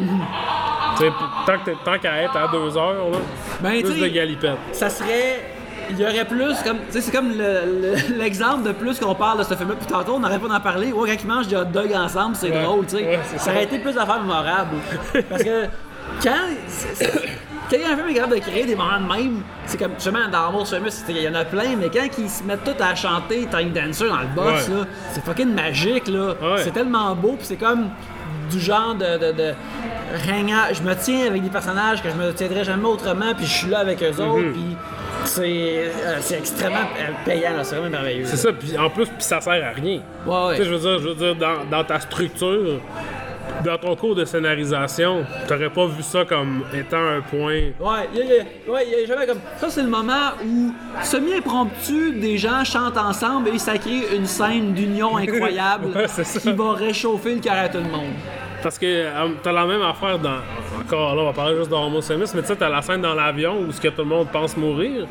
Tu 0.98 1.04
sais, 1.06 1.12
tant 1.46 1.58
que 1.60 1.66
t'es- 1.66 1.78
tant 1.84 1.98
qu'à 2.00 2.22
être 2.24 2.36
à 2.36 2.48
deux 2.52 2.78
heures, 2.78 3.10
là, 3.12 3.18
Ben, 3.62 3.82
plus 3.82 3.94
de 3.96 4.00
sais, 4.04 4.12
galipette. 4.12 4.58
ça 4.72 4.90
serait. 4.90 5.50
Il 5.90 6.00
y 6.00 6.04
aurait 6.06 6.26
plus, 6.26 6.56
comme. 6.64 6.78
Tu 6.88 6.92
sais, 6.94 7.02
c'est 7.02 7.12
comme 7.12 7.30
le- 7.30 7.36
le- 7.38 8.18
l'exemple 8.18 8.64
de 8.64 8.72
plus 8.72 9.00
qu'on 9.00 9.16
parle 9.16 9.40
de 9.40 9.44
ce 9.44 9.54
film-là. 9.54 9.76
Puis 9.78 9.88
tantôt, 9.88 10.14
on 10.14 10.20
n'arrête 10.20 10.42
pas 10.42 10.48
d'en 10.48 10.60
parler. 10.60 10.92
Ouais, 10.94 11.10
quand 11.10 11.22
ils 11.24 11.28
mangent 11.28 11.48
des 11.48 11.56
hot 11.58 11.66
dogs 11.66 11.94
ensemble, 11.94 12.36
c'est 12.36 12.52
Ouais. 12.52 12.64
drôle, 12.64 12.86
tu 12.86 12.98
sais. 12.98 13.04
Ouais, 13.06 13.20
ça 13.36 13.38
ça. 13.38 13.52
aurait 13.52 13.64
été 13.66 13.80
plus 13.80 13.94
d'affaires 13.94 14.22
mémorables. 14.22 14.78
Parce 15.30 15.44
que 15.44 15.64
quand. 16.24 16.32
c'est- 16.68 16.96
c'est- 16.96 17.30
Quand 17.70 17.78
un 17.92 17.96
film 17.96 18.10
est 18.10 18.14
capable 18.16 18.36
de 18.36 18.40
créer 18.40 18.66
des 18.66 18.76
moments 18.76 19.00
de 19.00 19.14
même, 19.24 19.42
c'est 19.66 19.80
comme 19.80 19.94
justement 19.96 20.28
dans 20.32 20.48
Almost 20.50 20.76
Famous, 20.76 20.90
il 21.10 21.18
y 21.22 21.28
en 21.28 21.34
a 21.34 21.46
plein, 21.46 21.76
mais 21.80 21.90
quand 21.90 22.06
ils 22.20 22.30
se 22.30 22.44
mettent 22.44 22.64
tous 22.66 22.84
à 22.84 22.94
chanter 22.94 23.48
Tiny 23.50 23.72
Dancer 23.72 24.10
dans 24.10 24.18
le 24.18 24.48
Ouais. 24.48 24.54
là, 24.54 24.86
c'est 25.12 25.24
fucking 25.24 25.56
magique, 25.56 26.08
là. 26.10 26.34
C'est 26.58 26.72
tellement 26.74 27.16
beau, 27.16 27.36
puis 27.38 27.46
c'est 27.48 27.56
comme 27.56 27.90
du 28.54 28.60
genre 28.60 28.96
de, 28.96 29.18
de, 29.18 29.32
de 29.32 29.54
ringard. 30.28 30.74
Je 30.74 30.84
me 30.84 30.94
tiens 30.96 31.28
avec 31.28 31.44
des 31.44 31.50
personnages 31.50 32.02
que 32.02 32.10
je 32.10 32.16
me 32.16 32.32
tiendrais 32.34 32.64
jamais 32.64 32.86
autrement, 32.88 33.34
puis 33.36 33.46
je 33.46 33.52
suis 33.52 33.70
là 33.70 33.80
avec 33.80 34.02
eux 34.04 34.22
autres, 34.22 34.52
puis 34.54 34.78
c'est 35.26 35.92
euh, 36.06 36.20
extrêmement 36.38 36.88
payant, 37.26 37.52
c'est 37.64 37.76
vraiment 37.76 37.92
merveilleux. 37.92 38.26
C'est 38.26 38.38
ça, 38.38 38.52
puis 38.54 38.78
en 38.78 38.90
plus, 38.90 39.06
puis 39.06 39.16
ça 39.20 39.42
sert 39.42 39.54
à 39.54 39.72
rien. 39.72 40.02
Ouais, 40.26 40.46
ouais. 40.48 40.56
Tu 40.56 40.64
sais, 40.64 40.70
je 40.70 40.74
veux 40.76 40.80
dire, 40.80 41.00
je 41.00 41.10
veux 41.10 41.16
dire 41.16 41.36
dans, 41.36 41.66
dans 41.70 41.84
ta 41.84 42.00
structure, 42.00 42.80
dans 43.64 43.78
ton 43.78 43.96
cours 43.96 44.16
de 44.16 44.26
scénarisation, 44.26 45.26
t'aurais 45.48 45.70
pas 45.70 45.86
vu 45.86 46.04
ça 46.04 46.26
comme 46.26 46.64
étant 46.74 46.98
un 46.98 47.22
point. 47.22 47.72
Ouais, 47.80 48.10
il 48.14 48.20
y 48.20 48.70
ouais, 48.72 48.88
y 48.88 49.04
a 49.04 49.08
jamais 49.08 49.26
comme. 49.26 49.40
Ça, 49.58 49.70
c'est 49.70 49.84
le 49.84 49.90
moment 49.90 50.32
où, 50.46 50.74
semi-impromptu, 51.02 52.14
des 52.14 52.38
gens 52.38 52.64
chantent 52.64 52.98
ensemble 52.98 53.50
et 53.50 53.60
ça 53.60 53.78
crée 53.78 54.16
une 54.16 54.26
scène 54.26 54.74
d'union 54.74 55.18
incroyable 55.18 55.88
Ouais, 55.96 56.06
qui 56.42 56.52
va 56.52 56.72
réchauffer 56.74 57.36
le 57.36 57.42
cœur 57.42 57.56
à 57.58 57.70
tout 57.70 57.78
le 57.78 57.90
monde. 57.90 58.14
Parce 58.64 58.80
que 58.80 58.86
euh, 58.86 59.28
t'as 59.44 59.52
la 59.52 59.66
même 59.66 59.82
affaire 59.82 60.18
dans. 60.18 60.38
Encore 60.80 61.16
là, 61.16 61.22
on 61.22 61.26
va 61.26 61.34
parler 61.34 61.58
juste 61.58 61.70
d'Homo 61.70 62.02
Samus, 62.02 62.26
mais 62.34 62.42
tu 62.42 62.48
sais, 62.48 62.56
t'as 62.56 62.70
la 62.70 62.82
scène 62.82 63.02
dans 63.02 63.14
l'avion 63.14 63.60
où 63.60 63.72
ce 63.72 63.80
que 63.82 63.90
tout 63.90 64.04
le 64.04 64.08
monde 64.08 64.30
pense 64.32 64.56
mourir. 64.58 65.06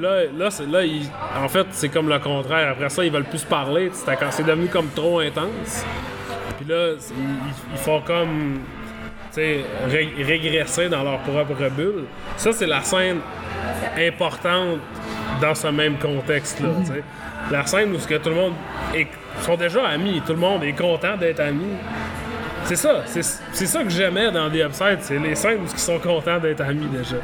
Là, 0.00 0.24
là, 0.36 0.48
là 0.70 0.84
il- 0.84 1.08
en 1.36 1.48
fait, 1.48 1.66
c'est 1.72 1.88
comme 1.88 2.08
le 2.08 2.18
contraire. 2.20 2.70
Après 2.70 2.88
ça, 2.88 3.04
ils 3.04 3.10
veulent 3.12 3.24
plus 3.24 3.38
se 3.40 3.46
parler. 3.46 3.90
C'est, 3.92 4.46
devenu 4.46 4.68
comme 4.68 4.88
trop 4.94 5.18
intense. 5.18 5.84
Puis 6.58 6.66
là, 6.68 6.92
ils, 6.92 7.24
ils 7.72 7.78
font 7.78 8.00
comme. 8.00 8.60
Tu 9.32 9.40
sais, 9.40 9.64
ré- 9.90 10.14
régresser 10.22 10.88
dans 10.88 11.02
leur 11.02 11.18
propre 11.18 11.68
bulle. 11.76 12.04
Ça, 12.36 12.52
c'est 12.52 12.66
la 12.68 12.82
scène 12.82 13.18
importante 13.98 14.78
dans 15.40 15.54
ce 15.54 15.66
même 15.68 15.96
contexte-là. 15.98 16.68
sais. 16.84 17.02
La 17.50 17.66
scène 17.66 17.92
où 17.92 17.98
ce 17.98 18.06
que 18.06 18.14
tout 18.14 18.28
le 18.30 18.36
monde 18.36 18.52
est, 18.94 19.08
sont 19.42 19.56
déjà 19.56 19.86
amis, 19.88 20.22
tout 20.24 20.32
le 20.32 20.38
monde 20.38 20.62
est 20.64 20.72
content 20.72 21.16
d'être 21.16 21.40
amis. 21.40 21.74
C'est 22.66 22.76
ça, 22.76 23.02
c'est 23.06 23.66
ça 23.66 23.82
que 23.84 23.90
j'aimais 23.90 24.30
dans 24.30 24.50
The 24.50 24.64
Upside, 24.66 24.98
c'est 25.02 25.18
les 25.18 25.34
scènes 25.34 25.60
ils 25.70 25.78
sont 25.78 25.98
contents 25.98 26.38
d'être 26.38 26.62
amis 26.62 26.86
déjà. 26.86 27.16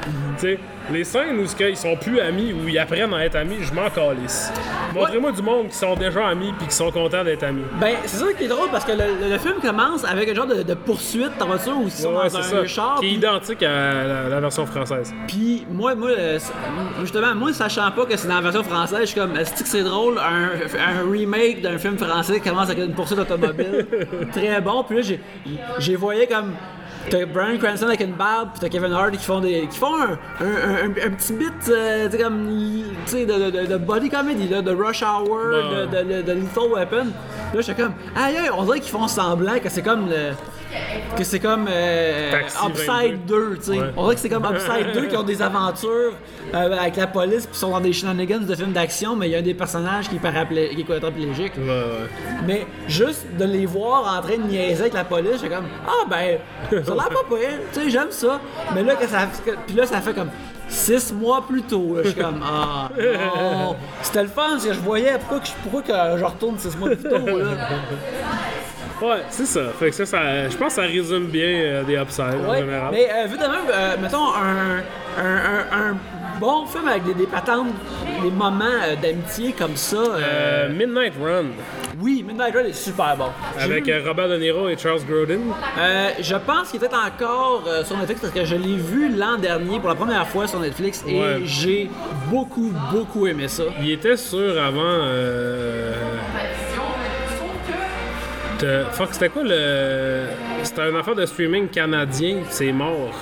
Les 0.93 1.05
scènes 1.05 1.39
où 1.39 1.45
ils 1.61 1.77
sont 1.77 1.97
plus 1.97 2.21
amis, 2.21 2.53
où 2.53 2.69
ils 2.69 2.79
apprennent 2.79 3.13
à 3.15 3.25
être 3.25 3.37
amis, 3.37 3.57
je 3.61 3.73
m'en 3.73 3.89
calisse. 3.91 4.53
Montrez-moi 4.95 5.33
du 5.33 5.43
monde 5.43 5.69
qui 5.69 5.77
sont 5.77 5.95
déjà 5.95 6.27
amis 6.29 6.53
puis 6.59 6.67
qui 6.67 6.75
sont 6.75 6.91
contents 6.91 7.25
d'être 7.25 7.43
amis. 7.45 7.63
Ben, 7.81 7.95
c'est 8.05 8.17
ça 8.19 8.27
qui 8.37 8.45
est 8.45 8.49
drôle 8.49 8.69
parce 8.71 8.85
que 8.85 8.93
le, 8.93 9.31
le 9.31 9.39
film 9.39 9.55
commence 9.63 10.05
avec 10.05 10.29
un 10.29 10.35
genre 10.35 10.47
de, 10.47 10.63
de 10.63 10.75
poursuite 10.75 11.31
en 11.41 11.47
voiture 11.47 11.77
ils 11.85 11.91
sont 11.91 12.11
Ouais, 12.11 12.29
dans 12.29 12.37
un 12.39 12.43
c'est 12.43 12.51
ça. 12.57 12.67
char. 12.67 13.01
Qui 13.01 13.07
est 13.07 13.11
identique 13.13 13.63
à 13.63 14.05
la, 14.05 14.29
la 14.29 14.41
version 14.41 14.67
française. 14.67 15.15
Puis 15.29 15.65
moi, 15.71 15.95
moi, 15.95 16.11
euh, 16.11 16.39
justement, 17.01 17.35
moi, 17.35 17.53
sachant 17.53 17.91
pas 17.93 18.05
que 18.07 18.17
c'est 18.17 18.29
dans 18.29 18.35
la 18.37 18.41
version 18.41 18.63
française, 18.65 19.01
je 19.03 19.07
suis 19.07 19.21
comme, 19.21 19.37
est-ce 19.37 19.63
que 19.63 19.69
c'est 19.69 19.83
drôle, 19.83 20.19
un, 20.19 20.51
un 20.79 21.11
remake 21.11 21.63
d'un 21.63 21.79
film 21.79 21.97
français 21.99 22.41
qui 22.41 22.49
commence 22.49 22.69
avec 22.71 22.85
une 22.85 22.95
poursuite 22.95 23.19
automobile, 23.21 23.87
très 24.33 24.61
bon. 24.61 24.83
Puis 24.85 24.97
là, 24.97 25.03
j'ai, 25.03 25.21
j'ai 25.79 25.97
voyé 25.97 26.27
comme, 26.27 26.53
t'as 27.09 27.25
Brian 27.27 27.57
Cranston 27.59 27.87
avec 27.87 28.01
une 28.01 28.13
barbe, 28.13 28.51
puis 28.53 28.61
t'as 28.61 28.69
Kevin 28.69 28.93
Hart 28.93 29.13
qui 29.13 29.25
font 29.25 29.41
des, 29.41 29.67
qui 29.69 29.79
font 29.79 29.95
un, 29.97 30.19
un, 30.45 30.87
un- 30.91 31.11
petit 31.11 31.33
bit, 31.33 31.53
euh, 31.69 32.07
tu 32.09 32.17
sais, 32.17 32.23
comme, 32.23 32.49
tu 33.07 33.11
sais, 33.13 33.27
de, 33.27 33.51
de, 33.51 33.67
de 33.67 33.77
body 33.77 34.11
comedy, 34.11 34.49
là, 34.49 34.61
de 34.63 34.71
Rush 34.75 35.03
Hour, 35.03 35.39
de, 35.91 36.23
de, 36.23 36.33
Lethal 36.33 36.65
Weapon. 36.73 37.07
Là, 37.55 37.61
j'étais 37.61 37.83
comme, 37.83 37.95
aïe, 38.17 38.37
on 38.57 38.65
dirait 38.65 38.81
qu'ils 38.81 38.91
font 38.93 39.09
semblant 39.09 39.59
que 39.59 39.69
c'est 39.69 39.83
comme 39.83 40.09
le. 40.09 40.33
Que 41.17 41.25
c'est 41.25 41.41
comme 41.41 41.67
euh, 41.69 42.31
Upside 42.69 43.27
2, 43.27 43.57
tu 43.57 43.63
sais. 43.65 43.71
Ouais. 43.79 43.87
On 43.97 44.03
dirait 44.05 44.15
que 44.15 44.21
c'est 44.21 44.29
comme 44.29 44.45
Upside 44.45 44.93
2 44.95 45.07
qui 45.07 45.17
ont 45.17 45.23
des 45.23 45.43
aventures 45.43 46.13
euh, 46.55 46.79
avec 46.79 46.97
la 46.97 47.07
police 47.07 47.47
puis 47.47 47.57
sont 47.59 47.71
dans 47.71 47.81
des 47.81 47.93
shenanigans 47.93 48.39
de 48.45 48.55
films 48.55 48.73
d'action, 48.73 49.17
mais 49.17 49.29
il 49.29 49.33
y 49.33 49.35
a 49.35 49.39
un 49.39 49.43
des 49.43 49.55
personnages 49.55 50.09
qui 50.09 50.17
est, 50.17 50.19
paraplé- 50.21 50.75
qui 50.75 50.81
est 50.83 50.85
quadriplégique. 50.85 51.53
Ouais, 51.59 51.67
ouais. 51.69 52.09
Mais 52.47 52.67
juste 52.89 53.27
de 53.39 53.45
les 53.45 53.67
voir 53.67 54.17
en 54.19 54.23
train 54.23 54.37
de 54.37 54.43
niaiser 54.45 54.83
avec 54.83 54.95
la 54.95 55.05
police, 55.05 55.41
j'ai 55.43 55.49
comme 55.49 55.67
Ah 55.87 56.07
ben, 56.09 56.39
ça 56.85 56.93
a 56.93 56.95
l'air 56.95 57.09
pas 57.09 57.37
pire, 57.37 57.49
tu 57.73 57.81
sais, 57.81 57.91
j'aime 57.91 58.11
ça. 58.11 58.41
Mais 58.75 58.83
là, 58.83 58.95
que 58.95 59.07
ça, 59.09 59.29
puis 59.67 59.75
là, 59.77 59.87
ça 59.87 60.01
fait 60.01 60.15
comme 60.15 60.31
six 60.69 61.13
mois 61.13 61.45
plus 61.49 61.63
tôt. 61.63 61.97
Je 62.05 62.11
suis 62.11 62.21
comme 62.21 62.41
Ah 62.45 62.91
non. 62.97 63.77
C'était 64.03 64.23
le 64.23 64.29
fun, 64.29 64.57
je 64.65 64.73
voyais 64.79 65.19
pourquoi 65.19 65.41
que 65.41 65.47
je, 65.47 65.53
pourquoi 65.63 65.83
que 65.83 66.19
je 66.19 66.25
retourne 66.25 66.59
six 66.59 66.77
mois 66.77 66.91
plus 66.91 67.03
tôt. 67.03 67.39
Là. 67.39 67.47
Ouais, 69.03 69.23
c'est 69.31 69.47
ça. 69.47 69.61
Fait 69.79 69.91
que 69.91 69.97
ça, 69.97 70.07
ça- 70.07 70.49
je 70.49 70.57
pense 70.57 70.75
que 70.75 70.83
ça 70.83 70.87
résume 70.87 71.27
bien 71.27 71.47
euh, 71.49 71.83
The 71.85 72.03
Upside 72.03 72.45
en 72.47 72.55
général. 72.55 72.89
mais 72.93 73.09
euh, 73.11 73.27
vu 73.27 73.37
de 73.37 73.43
même, 73.43 73.51
euh, 73.73 73.97
mettons 74.01 74.27
un, 74.35 74.83
un, 75.19 75.97
bon 76.39 76.65
film 76.67 76.89
avec 76.89 77.05
des, 77.05 77.15
des 77.15 77.27
patentes, 77.27 77.69
des 78.23 78.31
moments 78.31 78.65
d'amitié 79.03 79.53
comme 79.53 79.77
ça. 79.77 79.97
euh, 79.97 80.69
Midnight 80.71 81.15
Run 81.23 81.47
oui, 82.03 82.25
Midnight 82.27 82.55
Run 82.55 82.65
est 82.65 82.73
super 82.73 83.15
bon. 83.15 83.27
Avec 83.59 83.85
vu- 83.85 84.09
Robert 84.09 84.29
De 84.31 84.39
Niro 84.39 84.71
et 84.71 84.77
Charles 84.79 85.01
Grodin. 85.07 85.41
Euh, 85.79 86.09
je 86.19 86.35
pense 86.37 86.71
qu'il 86.71 86.83
était 86.83 86.95
encore 86.95 87.65
euh, 87.67 87.85
sur 87.85 87.95
Netflix 87.99 88.23
parce 88.23 88.33
que 88.33 88.43
je 88.47 88.55
l'ai 88.55 88.77
vu 88.77 89.15
l'an 89.15 89.37
dernier 89.37 89.79
pour 89.79 89.91
la 89.91 89.95
première 89.95 90.27
fois 90.27 90.47
sur 90.47 90.61
Netflix 90.61 91.05
et 91.07 91.21
Ouais. 91.21 91.41
j'ai 91.45 91.91
beaucoup, 92.31 92.73
beaucoup 92.91 93.27
aimé 93.27 93.49
ça. 93.49 93.65
Il 93.83 93.91
était 93.91 94.17
sur 94.17 94.39
avant. 94.63 94.81
Euh... 98.63 98.85
Fuck, 98.91 99.09
c'était 99.13 99.29
quoi 99.29 99.43
le. 99.45 100.25
C'était 100.63 100.83
un 100.83 100.95
affaire 100.97 101.15
de 101.15 101.25
streaming 101.27 101.69
canadien, 101.69 102.39
c'est 102.49 102.73
mort. 102.73 103.15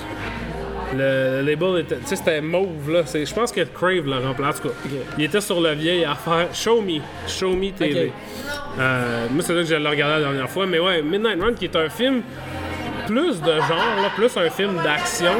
Le, 0.93 1.41
le 1.41 1.51
label 1.51 1.81
était. 1.81 1.97
Tu 1.97 2.07
sais, 2.07 2.15
c'était 2.15 2.41
mauve, 2.41 2.91
là. 2.91 3.03
C'est- 3.05 3.25
Je 3.25 3.33
pense 3.33 3.51
que 3.51 3.61
Crave 3.61 4.07
l'a 4.07 4.19
remplacé. 4.19 4.59
En 4.59 4.61
tout 4.63 4.67
cas, 4.69 4.73
Ok. 4.85 4.91
il 5.17 5.23
était 5.25 5.41
sur 5.41 5.61
la 5.61 5.73
vieille 5.75 6.03
affaire 6.03 6.47
Show 6.53 6.81
Me. 6.81 6.99
Show 7.27 7.53
Me 7.55 7.71
TV. 7.71 8.11
Euh, 8.79 9.27
moi, 9.31 9.43
c'est 9.43 9.53
là 9.53 9.61
que 9.61 9.67
je 9.67 9.75
l'ai 9.75 9.87
regardé 9.89 10.15
la 10.15 10.19
dernière 10.31 10.49
fois. 10.49 10.65
Mais 10.65 10.79
ouais, 10.79 11.01
Midnight 11.03 11.41
Run, 11.41 11.53
qui 11.53 11.65
est 11.65 11.75
un 11.75 11.89
film 11.89 12.21
plus 13.09 13.41
de 13.41 13.53
genre, 13.55 13.95
là, 14.01 14.09
plus 14.15 14.35
un 14.37 14.49
film 14.49 14.75
d'action, 14.83 15.33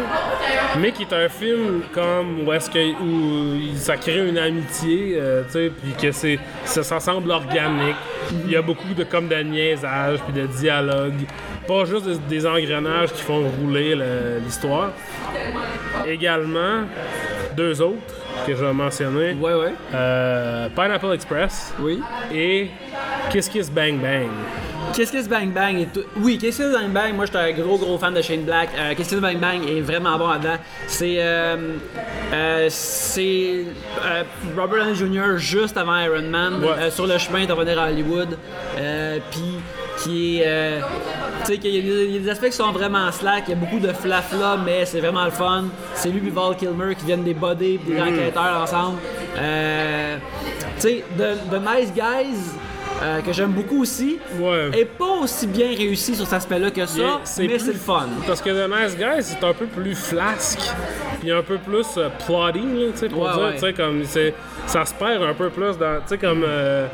mais 0.79 0.91
qui 0.91 1.03
est 1.03 1.13
un 1.13 1.29
film 1.29 1.81
comme 1.93 2.47
où 2.47 2.51
est-ce 2.53 2.69
que 2.69 2.79
où 3.01 3.75
ça 3.75 3.95
crée 3.97 4.27
une 4.27 4.37
amitié, 4.37 5.17
euh, 5.19 5.43
tu 5.45 5.51
sais, 5.51 5.71
puis 5.81 5.91
que 6.01 6.11
c'est 6.11 6.39
ça, 6.65 6.81
ça 6.83 6.99
semble 6.99 7.29
organique. 7.31 7.95
Il 8.45 8.51
y 8.51 8.55
a 8.55 8.61
beaucoup 8.61 8.93
de 8.95 9.03
comme 9.03 9.27
de 9.27 9.35
niaisage 9.35 10.19
puis 10.27 10.33
de 10.41 10.47
dialogue, 10.47 11.13
pas 11.67 11.85
juste 11.85 12.05
des, 12.07 12.17
des 12.37 12.45
engrenages 12.47 13.11
qui 13.13 13.21
font 13.21 13.43
rouler 13.61 13.93
le- 13.95 14.39
l'histoire. 14.43 14.89
Également 16.07 16.83
deux 17.55 17.81
autres 17.81 17.97
que 18.47 18.55
je 18.55 18.63
vais 18.65 18.73
mentionner, 18.73 19.33
Ouais, 19.33 19.53
ouais. 19.53 19.73
euh, 19.93 20.69
Pineapple 20.75 21.13
Express 21.13 21.73
Oui. 21.79 22.01
et 22.33 22.69
Kiss 23.29 23.47
Kiss 23.49 23.69
Bang 23.71 23.97
Bang. 23.99 24.29
Kiss 24.93 25.11
Kiss 25.11 25.27
Bang 25.29 25.51
Bang 25.53 25.77
est 25.79 25.93
tout... 25.93 26.03
Oui, 26.17 26.37
Kiss 26.37 26.57
Kiss 26.57 26.71
Bang 26.73 26.89
Bang, 26.91 27.13
moi 27.15 27.25
j'étais 27.25 27.37
un 27.37 27.51
gros 27.53 27.77
gros 27.77 27.97
fan 27.97 28.13
de 28.13 28.21
Shane 28.21 28.43
Black. 28.43 28.69
Euh, 28.77 28.93
Kiss 28.95 29.07
Kiss 29.07 29.19
Bang 29.19 29.37
Bang 29.39 29.61
est 29.67 29.79
vraiment 29.81 30.17
bon 30.17 30.27
là-dedans? 30.27 30.57
C'est 30.87 31.15
euh, 31.19 31.75
euh, 32.33 32.67
c'est 32.69 33.65
euh, 34.03 34.23
Robert 34.57 34.85
Downey 34.85 34.95
Jr. 34.95 35.37
juste 35.37 35.77
avant 35.77 35.97
Iron 35.99 36.23
Man, 36.23 36.61
Ouais. 36.61 36.67
euh, 36.77 36.91
sur 36.91 37.07
le 37.07 37.17
chemin 37.17 37.45
de 37.45 37.53
revenir 37.53 37.79
à 37.79 37.87
Hollywood. 37.89 38.37
Puis 39.31 39.55
qui 40.03 40.41
est... 40.41 40.79
tu 41.45 41.53
sais, 41.53 41.55
y, 41.57 41.77
il 41.77 42.11
y 42.13 42.17
a 42.17 42.19
des 42.19 42.29
aspects 42.29 42.45
qui 42.47 42.51
sont 42.53 42.71
vraiment 42.71 43.11
slack, 43.11 43.43
il 43.47 43.51
y 43.51 43.53
a 43.53 43.57
beaucoup 43.57 43.79
de 43.79 43.91
flafla, 43.93 44.57
mais 44.65 44.85
c'est 44.85 44.99
vraiment 45.01 45.25
le 45.25 45.31
fun. 45.31 45.65
C'est 45.93 46.09
lui 46.09 46.25
et 46.27 46.31
Val 46.31 46.55
Kilmer 46.57 46.95
qui 46.95 47.05
viennent 47.05 47.23
des 47.23 47.33
buddies 47.33 47.77
pis 47.77 47.91
des 47.93 48.01
enquêteurs 48.01 48.61
ensemble. 48.63 48.97
Tu 49.35 50.81
sais, 50.81 51.03
The, 51.17 51.49
The 51.51 51.59
Nice 51.59 51.93
Guys, 51.93 52.53
euh, 53.01 53.21
que 53.21 53.31
j'aime 53.31 53.51
beaucoup 53.51 53.81
aussi, 53.81 54.19
Ouais. 54.39 54.69
est 54.73 54.85
pas 54.85 55.19
aussi 55.21 55.47
bien 55.47 55.67
réussi 55.67 56.15
sur 56.15 56.25
cet 56.25 56.33
aspect-là 56.33 56.69
que 56.71 56.85
ça, 56.85 56.99
est- 57.01 57.47
mais 57.47 57.59
c'est 57.59 57.73
le 57.73 57.79
fun. 57.79 58.07
Parce 58.27 58.41
que 58.41 58.49
The 58.49 58.69
Nice 58.69 58.97
Guy, 58.97 59.21
c'est 59.23 59.43
un 59.43 59.53
peu 59.53 59.65
plus 59.65 59.95
flasque, 59.95 60.61
puis 61.21 61.31
un 61.31 61.41
peu 61.41 61.57
plus 61.57 61.85
euh, 61.97 62.09
plotting, 62.25 62.75
là, 62.77 62.85
tu 62.91 62.97
sais, 62.97 63.07
pour 63.09 63.23
Ouais, 63.23 63.33
dire, 63.33 63.41
ouais. 63.41 63.53
tu 63.53 63.59
sais, 63.59 63.73
comme, 63.73 64.03
c'est, 64.03 64.33
ça 64.67 64.85
se 64.85 64.93
perd 64.93 65.23
un 65.23 65.33
peu 65.33 65.49
plus 65.49 65.77
dans, 65.77 65.95
tu 66.01 66.07
sais, 66.07 66.17
comme, 66.17 66.43
euh, 66.45 66.87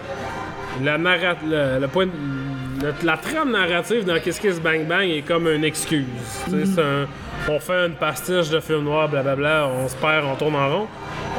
la 0.83 0.97
narra- 0.97 1.37
le, 1.47 1.79
le 1.79 1.87
point, 1.87 2.05
le- 2.05 2.93
la 3.03 3.17
trame 3.17 3.51
narrative 3.51 4.05
dans 4.05 4.19
Kiss 4.19 4.37
Kiss 4.39 4.59
Bang 4.61 4.85
Bang 4.85 5.07
est 5.09 5.21
comme 5.21 5.47
une 5.47 5.63
excuse, 5.63 6.05
tu 6.45 6.51
sais, 6.51 6.65
c'est 6.65 6.81
un- 6.81 7.07
on 7.49 7.59
fait 7.59 7.85
une 7.87 7.95
pastiche 7.95 8.49
de 8.49 8.59
film 8.59 8.83
noir, 8.83 9.07
blablabla, 9.09 9.67
on 9.67 9.87
se 9.87 9.95
perd, 9.95 10.25
on 10.25 10.35
tourne 10.35 10.55
en 10.55 10.69
rond. 10.79 10.87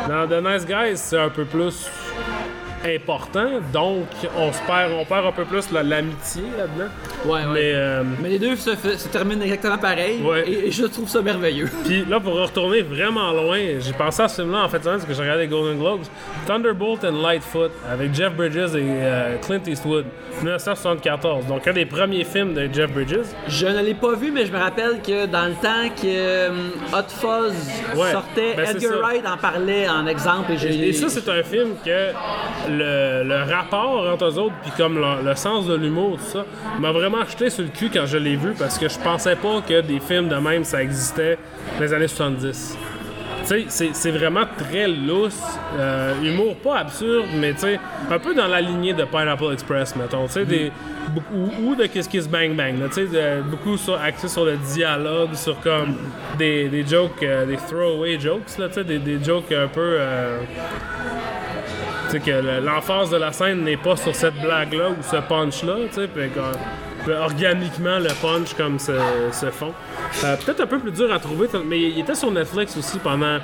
Dans 0.08 0.26
The 0.26 0.42
Nice 0.44 0.64
Guys, 0.66 0.96
c'est 0.96 1.18
un 1.18 1.28
peu 1.30 1.44
plus 1.44 1.88
important, 2.84 3.48
donc 3.72 4.06
on 4.36 4.52
se 4.52 4.58
perd, 4.66 4.92
on 4.98 5.04
perd 5.04 5.26
un 5.26 5.32
peu 5.32 5.44
plus 5.44 5.70
la- 5.72 5.82
l'amitié 5.82 6.42
là-dedans. 6.56 6.90
Ouais, 7.24 7.32
ouais. 7.40 7.46
Mais, 7.52 7.72
euh, 7.74 8.02
Mais 8.22 8.28
les 8.30 8.38
deux 8.38 8.56
se, 8.56 8.70
terminent 9.08 9.42
exactement 9.42 9.78
pareil, 9.78 10.20
Ouais. 10.22 10.44
et, 10.48 10.68
et 10.68 10.70
je 10.70 10.84
trouve 10.86 11.08
ça 11.08 11.20
merveilleux. 11.22 11.68
Puis 11.84 12.04
là, 12.04 12.20
pour 12.20 12.34
retourner 12.34 12.82
vraiment 12.82 13.32
loin, 13.32 13.58
j'ai 13.80 13.92
pensé 13.92 14.22
à 14.22 14.28
ce 14.28 14.42
film-là 14.42 14.64
en 14.64 14.68
fait, 14.68 14.80
parce 14.80 15.04
que 15.04 15.12
j'ai 15.14 15.20
regardé 15.22 15.42
les 15.42 15.48
Golden 15.48 15.78
Globes. 15.78 16.02
Thunderbolt 16.46 17.04
and 17.04 17.22
Lightfoot 17.22 17.72
avec 17.90 18.14
Jeff 18.14 18.32
Bridges 18.34 18.74
et 18.74 18.82
euh, 18.82 19.36
Clint 19.38 19.60
Eastwood, 19.66 20.04
1974. 20.42 21.46
Donc, 21.46 21.66
un 21.66 21.72
des 21.72 21.86
premiers 21.86 22.24
films 22.24 22.54
de 22.54 22.68
Jeff 22.72 22.90
Bridges. 22.92 23.26
Je 23.48 23.66
ne 23.66 23.82
l'ai 23.82 23.94
pas 23.94 24.14
vu, 24.14 24.30
mais 24.30 24.46
je 24.46 24.52
me 24.52 24.58
rappelle 24.58 25.00
que 25.04 25.26
dans 25.26 25.46
le 25.46 25.54
temps 25.54 25.88
que 25.96 26.06
euh, 26.06 26.50
Hot 26.92 27.08
Fuzz 27.08 27.54
Ouais, 27.96 28.12
sortait, 28.12 28.54
ben 28.56 28.66
Edgar. 28.70 28.98
Wright 29.00 29.24
en 29.26 29.36
parlait 29.36 29.88
en 29.88 30.06
exemple. 30.06 30.52
Et, 30.52 30.88
Et 30.88 30.92
ça, 30.92 31.08
c'est 31.08 31.28
un 31.28 31.42
film 31.42 31.70
que 31.84 32.10
le, 32.78 33.52
rapport 33.52 34.06
entre 34.12 34.24
eux 34.26 34.38
autres, 34.38 34.54
puis 34.62 34.72
comme 34.76 34.98
le, 35.24 35.34
sens 35.34 35.66
de 35.66 35.74
l'humour, 35.74 36.18
tout 36.18 36.30
ça, 36.38 36.44
m'a 36.78 36.92
vraiment 36.92 37.24
jeté 37.28 37.50
sur 37.50 37.62
le 37.64 37.70
cul 37.70 37.90
quand 37.92 38.06
je 38.06 38.18
l'ai 38.18 38.36
vu 38.36 38.52
parce 38.58 38.78
que 38.78 38.88
je 38.88 38.98
pensais 38.98 39.36
pas 39.36 39.60
que 39.66 39.80
des 39.80 40.00
films 40.00 40.28
de 40.28 40.36
même 40.36 40.64
ça 40.64 40.82
existait 40.82 41.38
dans 41.76 41.84
les 41.84 41.92
années 41.92 42.08
70. 42.08 42.76
Tu 43.48 43.64
sais, 43.68 43.90
c'est- 43.92 44.10
vraiment 44.10 44.44
très 44.58 44.88
lousse, 44.88 45.40
euh, 45.78 46.14
humour 46.20 46.56
pas 46.56 46.78
absurde, 46.78 47.26
mais 47.36 47.52
tu 47.52 47.60
sais, 47.60 47.78
un 48.10 48.18
peu 48.18 48.34
dans 48.34 48.48
la 48.48 48.60
lignée 48.60 48.92
de 48.92 49.04
Pineapple 49.04 49.52
Express, 49.52 49.94
mettons, 49.94 50.26
tu 50.26 50.32
sais, 50.32 50.72
ou, 51.32 51.50
ou 51.70 51.74
de 51.76 51.86
Kiss 51.86 52.08
Kiss 52.08 52.28
Bang 52.28 52.56
Bang, 52.56 52.74
tu 52.92 53.06
sais, 53.06 53.42
beaucoup 53.48 53.76
sur, 53.76 53.94
axé 54.00 54.26
sur 54.26 54.44
le 54.44 54.56
dialogue, 54.56 55.34
sur 55.34 55.60
comme 55.60 55.94
des, 56.36 56.68
des 56.68 56.84
jokes, 56.84 57.22
euh, 57.22 57.46
des 57.46 57.56
throwaway 57.56 58.18
jokes, 58.18 58.46
tu 58.46 58.62
sais, 58.72 58.82
des, 58.84 58.98
des 58.98 59.22
jokes 59.22 59.52
un 59.52 59.68
peu... 59.68 59.80
euh, 60.00 60.38
que 62.14 62.30
le- 62.30 62.60
l'emphase 62.60 63.10
de 63.10 63.16
la 63.16 63.32
scène 63.32 63.62
n'est 63.64 63.76
pas 63.76 63.96
sur 63.96 64.14
cette 64.14 64.40
blague-là 64.40 64.90
ou 64.90 65.02
ce 65.02 65.16
punch-là, 65.16 65.76
puis 67.06 67.14
organiquement, 67.14 67.98
le 67.98 68.08
punch 68.20 68.54
comme 68.56 68.78
se, 68.78 68.92
se 69.32 69.46
font. 69.46 69.72
Euh, 70.24 70.36
Peut-être 70.44 70.60
un 70.62 70.66
peu 70.66 70.78
plus 70.78 70.90
dur 70.90 71.12
à 71.12 71.18
trouver, 71.18 71.48
mais 71.64 71.80
il 71.80 72.00
était 72.00 72.14
sur 72.14 72.30
Netflix 72.30 72.76
aussi 72.76 72.98
pendant... 72.98 73.38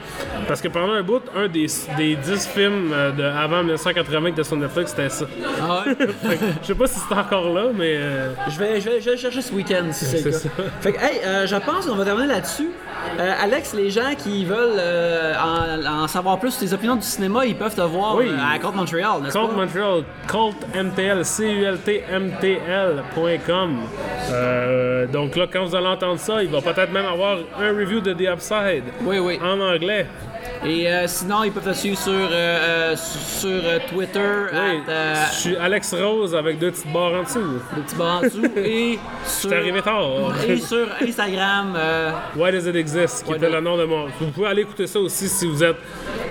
Parce 0.49 0.61
que 0.61 0.69
pendant 0.69 0.93
un 0.95 1.03
bout, 1.03 1.23
un 1.37 1.49
des, 1.49 1.67
des 1.97 2.17
10 2.17 2.47
films 2.49 2.91
euh, 2.93 3.13
de 3.13 3.23
avant 3.23 3.63
1980 3.63 4.23
qui 4.23 4.29
était 4.33 4.45
sur 4.45 4.57
Netflix, 4.57 4.91
c'était 4.91 5.09
ça. 5.09 5.25
Ah 5.61 5.85
ouais? 5.87 5.97
Je 6.63 6.67
sais 6.67 6.75
pas 6.75 6.87
si 6.87 6.99
c'est 6.99 7.15
encore 7.15 7.49
là, 7.53 7.67
mais... 7.75 7.97
euh, 7.97 8.33
je, 8.51 8.59
vais, 8.59 8.81
je, 8.81 8.91
vais, 8.91 9.01
je 9.01 9.11
vais 9.11 9.17
chercher 9.17 9.43
ce 9.43 9.53
week-end 9.53 9.85
si 9.93 10.05
c'est 10.05 10.25
le 10.25 10.33
C'est 10.33 10.49
cas. 10.49 10.55
ça. 10.57 10.63
Fait 10.81 10.93
que, 10.93 10.99
hey, 11.01 11.21
euh, 11.25 11.47
je 11.47 11.57
pense 11.57 11.87
qu'on 11.87 11.95
va 11.97 12.05
terminer 12.05 12.29
là-dessus. 12.29 12.71
Euh, 13.19 13.33
Alex, 13.43 13.75
les 13.75 13.91
gens 13.91 14.15
qui 14.17 14.45
veulent 14.45 14.77
euh, 14.79 15.35
en, 15.37 15.85
en 16.05 16.09
savoir 16.09 16.39
plus 16.39 16.51
sur 16.53 16.61
tes 16.69 16.73
opinions 16.75 16.97
du 16.97 17.03
cinéma, 17.03 17.45
ils 17.45 17.57
peuvent 17.57 17.75
te 17.75 17.81
voir 17.81 18.15
Oui. 18.17 18.27
euh, 18.29 18.37
à 18.55 18.59
Côte 18.59 18.75
Montréal, 18.77 19.21
n'est-ce 19.23 19.37
Cult 19.39 19.51
pas? 19.51 19.57
Montreal, 19.57 20.05
cultmtl, 20.29 21.25
C-U-L-T-M-T-L.com. 21.25 23.03
Euh, 24.31 25.07
donc 25.07 25.37
là, 25.37 25.47
quand 25.53 25.65
vous 25.65 25.75
allez 25.77 25.87
entendre 25.87 26.19
ça, 26.19 26.43
il 26.43 26.49
va 26.51 26.61
peut-être 26.61 26.93
même 26.93 27.07
avoir 27.07 27.39
un 27.59 27.69
review 27.71 28.01
de 28.01 28.13
The 28.13 28.33
Upside 28.35 28.85
Oui, 29.05 29.19
oui. 29.19 29.39
en 29.43 29.61
anglais. 29.61 30.07
Et 30.65 30.89
euh, 30.89 31.07
sinon, 31.09 31.43
ils 31.43 31.51
peuvent 31.51 31.65
te 31.65 31.73
suivre 31.73 31.99
sur, 31.99 32.13
euh, 32.13 32.93
euh, 32.93 32.97
sur 32.97 33.61
Twitter, 33.89 34.21
Oui, 34.53 34.83
at, 34.89 35.31
je 35.33 35.37
suis 35.37 35.57
Alex 35.57 35.93
Rose 35.95 36.37
avec 36.37 36.59
deux 36.61 36.71
petites 36.71 36.93
barres 36.93 37.15
en 37.15 37.23
dessous. 37.25 37.41
le 37.77 37.83
petit 37.83 37.97
bar 37.97 38.19
en 38.19 38.21
dessous, 38.23 38.45
et 38.57 38.99
sur, 39.25 39.51
C'est 39.51 39.57
arrivé 39.57 39.83
tard. 39.83 40.05
et 40.47 40.57
sur 40.59 40.87
Instagram. 41.01 41.77
Why 42.37 42.53
Does 42.53 42.69
It 42.69 42.77
Exist, 42.77 43.25
qui 43.27 43.33
était 43.33 43.51
le 43.51 43.61
nom 43.61 43.77
de 43.77 43.85
mon. 43.85 44.07
Vous 44.21 44.31
pouvez 44.31 44.47
aller 44.47 44.63
écouter 44.63 44.87
ça 44.87 45.01
aussi 45.01 45.29
si 45.29 45.47
vous 45.47 45.65
êtes 45.65 45.79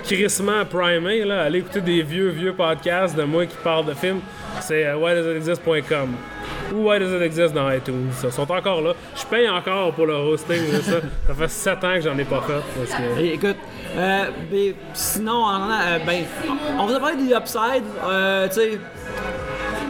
crissement 0.02 0.64
primé. 0.64 1.24
Là. 1.24 1.42
Allez 1.42 1.58
écouter 1.58 1.82
des 1.82 2.02
vieux, 2.02 2.28
vieux 2.28 2.54
podcasts 2.54 3.14
de 3.14 3.24
moi 3.24 3.44
qui 3.44 3.56
parlent 3.62 3.86
de 3.86 3.94
films. 3.94 4.20
C'est 4.60 4.94
whydoesitexist.com 4.94 6.08
ou 6.74 6.88
Why 6.88 6.98
Does 6.98 7.14
It 7.16 7.22
Exist 7.22 7.52
dans 7.54 7.70
iTunes. 7.70 8.08
Ils 8.24 8.32
sont 8.32 8.50
encore 8.50 8.80
là. 8.80 8.94
Je 9.14 9.26
paye 9.26 9.48
encore 9.48 9.92
pour 9.92 10.06
le 10.06 10.14
hosting 10.14 10.56
ça. 10.82 11.00
Ça 11.26 11.34
fait 11.34 11.48
7 11.48 11.84
ans 11.84 11.94
que 11.96 12.00
j'en 12.00 12.16
ai 12.18 12.24
pas 12.24 12.40
fait. 12.46 12.60
Parce 12.76 13.00
que... 13.00 13.20
Écoute, 13.20 13.56
euh, 13.96 14.24
ben, 14.50 14.74
sinon, 14.94 15.44
en- 15.44 15.70
euh, 15.70 15.98
ben, 16.06 16.24
on 16.78 16.86
vous 16.86 16.94
a 16.94 17.00
parlé 17.00 17.16
des 17.16 17.34
Upside, 17.34 17.84
euh, 18.04 18.48
tu 18.48 18.54
sais, 18.54 18.80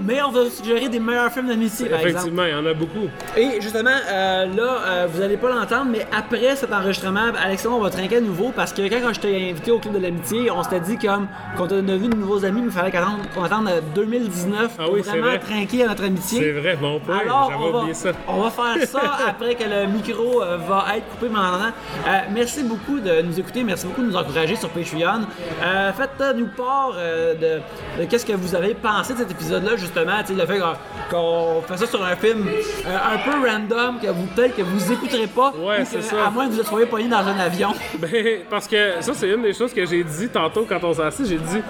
mais 0.05 0.23
on 0.23 0.31
va 0.31 0.51
suggérer 0.51 0.89
des 0.89 0.99
meilleurs 1.01 1.31
films 1.33 1.49
d'amitié, 1.49 1.89
par 1.89 2.01
exemple. 2.01 2.11
Effectivement, 2.29 2.45
il 2.45 2.51
y 2.51 2.55
en 2.55 2.67
a 2.67 2.75
beaucoup. 2.75 3.09
Et 3.37 3.61
justement, 3.61 3.91
euh, 3.91 4.47
là, 4.47 4.77
euh, 4.87 5.07
vous 5.11 5.21
allez 5.23 5.37
pas 5.37 5.49
l'entendre, 5.49 5.87
mais 5.91 6.07
après 6.17 6.57
cet 6.57 6.73
enregistrement, 6.73 7.33
Alexandre, 7.43 7.77
on 7.77 7.81
va 7.81 7.91
trinquer 7.91 8.17
à 8.17 8.21
nouveau 8.21 8.53
parce 8.55 8.73
que 8.73 8.83
quand, 8.89 9.01
quand 9.03 9.13
je 9.15 9.21
t'ai 9.21 9.51
invité 9.51 9.71
au 9.71 9.79
Club 9.79 9.95
de 9.95 10.01
l'Amitié, 10.01 10.51
on 10.51 10.63
s'était 10.63 10.81
dit 10.81 10.99
comme 10.99 11.29
qu'on 11.57 11.65
a 11.67 11.97
vu 11.97 12.09
de 12.09 12.17
nouveaux 12.17 12.45
amis, 12.45 12.61
mais 12.61 12.67
il 12.69 12.73
fallait 12.73 12.91
qu'on 13.35 13.43
attende 13.45 13.69
euh, 13.69 13.81
2019 13.95 14.73
Ah 14.79 14.85
pour 14.85 14.95
oui, 14.95 15.01
vraiment 15.03 15.27
vrai. 15.29 15.39
trinquer 15.39 15.85
à 15.85 15.89
notre 15.89 16.05
amitié. 16.05 16.41
C'est 16.41 16.53
vrai, 16.53 16.77
bon 16.77 17.01
point. 17.01 17.19
Alors, 17.19 17.53
on 17.57 17.71
va, 17.71 17.79
oublié 17.81 17.95
ça. 17.95 18.11
on 18.29 18.41
va 18.41 18.51
faire 18.51 18.87
ça 18.89 19.01
après 19.29 19.55
que 19.55 19.65
le 19.65 19.87
micro 19.87 20.43
euh, 20.43 20.57
va 20.57 20.87
être 20.97 21.07
coupé 21.09 21.29
maintenant. 21.29 21.73
Euh, 22.07 22.11
merci 22.33 22.63
beaucoup 22.63 22.99
de 23.01 23.23
nous 23.23 23.39
écouter, 23.39 23.63
merci 23.65 23.87
beaucoup 23.87 24.03
de 24.03 24.07
nous 24.07 24.17
encourager 24.17 24.57
sur 24.57 24.69
Patreon. 24.71 25.23
Euh, 25.63 25.93
Faites-nous 25.93 26.47
part 26.57 26.93
euh, 26.97 27.35
de, 27.35 28.01
de 28.03 28.07
qu'est-ce 28.09 28.27
que 28.27 28.33
vous 28.33 28.55
avez 28.55 28.75
pensé 28.75 29.13
de 29.15 29.19
cet 29.19 29.31
épisode-là, 29.31 29.77
justement. 29.77 29.92
Sais, 29.95 30.35
Le 30.35 30.47
fait 30.47 30.59
qu'on- 30.59 30.77
qu'on 31.11 31.63
fait 31.63 31.77
ça 31.77 31.87
sur 31.87 32.03
un 32.05 32.17
film 32.17 32.47
euh, 32.49 32.97
un 32.97 33.19
peu 33.19 33.49
random, 33.49 33.99
que 34.01 34.07
vous 34.09 34.27
peut-être 34.35 34.57
que 34.57 34.63
vous 34.63 34.93
écouterez 34.93 35.27
pas, 35.27 35.53
Ouais, 35.57 35.81
ou 35.81 35.83
que, 35.83 35.89
c'est 35.89 36.03
ça. 36.03 36.27
à 36.27 36.31
moins 36.31 36.49
que 36.49 36.53
vous 36.55 36.63
soyez 36.63 36.87
poigné 36.87 37.09
dans 37.09 37.19
un 37.19 37.39
avion. 37.39 37.73
Ben, 37.99 38.41
parce 38.51 38.67
que 38.67 38.95
ça, 39.01 39.13
c'est 39.15 39.29
une 39.29 39.43
des 39.43 39.53
choses 39.53 39.73
que 39.73 39.85
j'ai 39.85 40.03
dit 40.05 40.29
tantôt 40.29 40.65
quand 40.69 40.83
on 40.83 40.93
s'est 40.95 41.03
assis. 41.03 41.27
J'ai 41.27 41.39
dit, 41.39 41.61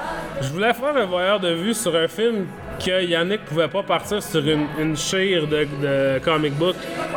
je 0.40 0.48
voulais 0.52 0.72
faire 0.72 0.96
un 0.96 1.04
voyeur 1.06 1.40
de 1.40 1.52
vue 1.52 1.74
sur 1.74 1.94
un 1.96 2.08
film 2.08 2.46
que 2.84 3.04
Yannick 3.04 3.44
pouvait 3.44 3.68
pas 3.68 3.82
partir 3.82 4.22
sur 4.22 4.40
une, 4.46 4.66
une 4.78 4.96
chire 4.96 5.46
de, 5.46 5.66
de 5.82 6.18
comic 6.24 6.54
book 6.54 6.76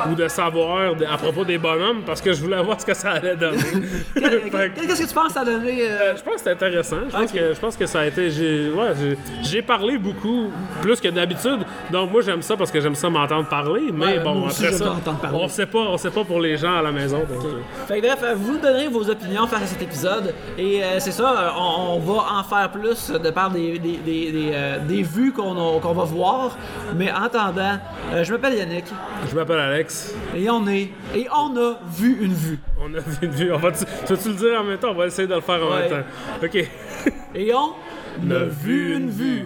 ou 0.10 0.16
de 0.16 0.28
savoir 0.28 0.96
de- 0.96 1.06
à 1.06 1.18
propos 1.18 1.44
des 1.46 1.58
bonhommes 1.58 2.02
parce 2.06 2.22
que 2.22 2.34
je 2.34 2.42
voulais 2.42 2.62
voir 2.62 2.80
ce 2.80 2.86
que 2.86 2.94
ça 2.94 3.12
allait 3.12 3.36
donner. 3.36 3.58
Que- 4.16 4.68
Qu'est-ce 4.88 5.02
que 5.04 5.08
tu 5.08 5.14
penses 5.14 5.34
ça 5.34 5.42
a 5.42 5.46
donné 5.46 5.82
euh, 5.82 6.16
je 6.16 6.22
pense 6.24 6.36
que 6.36 6.42
c'est 6.42 6.52
intéressant. 6.52 6.98
Je 7.10 7.16
pense, 7.18 7.32
que, 7.32 7.54
je 7.54 7.60
pense 7.60 7.76
que 7.78 7.86
ça 7.86 8.00
a 8.02 8.06
été. 8.06 8.30
J'ai 8.30 8.70
ouais, 8.70 9.62
parlé 9.62 9.98
beaucoup, 9.98 10.52
plus 10.82 11.00
que 11.00 11.08
d'habitude. 11.10 11.60
Donc, 11.92 12.12
moi, 12.12 12.22
j'aime 12.22 12.42
ça 12.42 12.56
parce 12.56 12.72
que 12.72 12.80
j'aime 12.80 12.96
ça 12.96 13.10
m'entendre 13.10 13.48
parler. 13.48 13.90
Mais 13.94 14.06
Ouais, 14.06 14.20
bon, 14.20 14.46
après 14.48 14.72
ça, 14.72 14.96
on 15.34 15.48
sait 15.48 15.66
pas, 15.66 15.80
on 15.80 15.98
sait 15.98 16.10
pas 16.12 16.24
pour 16.24 16.40
les 16.40 16.58
gens 16.58 16.78
à 16.78 16.82
la 16.82 16.92
maison. 16.92 17.20
donc, 17.20 17.44
euh, 17.46 17.60
Fait 17.88 18.00
que 18.02 18.08
bref, 18.08 18.24
vous 18.36 18.58
donnerez 18.58 18.88
vos 18.88 19.10
opinions 19.10 19.48
face 19.48 19.64
à 19.64 19.68
cet 19.68 19.82
épisode. 19.82 20.34
Et 20.58 20.84
euh, 20.84 21.00
c'est 21.00 21.12
ça, 21.12 21.54
on, 21.58 21.96
on 21.96 22.00
va 22.00 22.24
en 22.40 22.44
faire 22.44 22.70
plus 22.72 23.12
de 23.12 23.30
par 23.32 23.50
des, 23.52 23.80
des, 23.80 23.98
des, 23.98 24.32
des, 24.32 24.52
euh, 24.54 24.78
des 24.80 25.02
vues 25.02 25.32
qu'on 25.34 25.55
qu'on 25.56 25.94
va 25.94 26.04
voir. 26.04 26.58
Mais 26.96 27.12
en 27.12 27.24
attendant, 27.24 27.78
euh, 28.14 28.24
je 28.24 28.32
m'appelle 28.34 28.56
Yannick. 28.56 28.86
Je 29.30 29.36
m'appelle 29.36 29.60
Alex. 29.60 30.14
Et 30.36 30.50
on 30.50 30.68
est. 30.68 30.90
Et 31.16 31.28
on 31.36 31.56
a 31.58 31.76
vu 31.98 32.18
une 32.22 32.34
vue. 32.34 32.60
On 32.80 32.94
a 32.94 33.00
vu 33.00 33.18
une 33.24 33.32
vue. 33.32 33.52
On 33.54 33.58
va 33.58 33.72
tu 33.72 33.86
veux-tu 34.10 34.30
le 34.30 34.36
dire 34.36 34.60
en 34.60 34.64
même 34.64 34.78
temps? 34.78 34.92
On 34.92 34.96
va 34.96 35.08
essayer 35.08 35.28
de 35.28 35.34
le 35.36 35.42
faire 35.42 35.64
en 35.66 35.72
Ouais. 35.72 35.90
même 35.90 36.04
temps. 36.04 36.46
OK. 36.46 36.56
Et 37.36 37.54
on 37.54 37.74
a 38.32 38.44
vu 38.44 38.96
une 38.96 39.10
vue. 39.10 39.46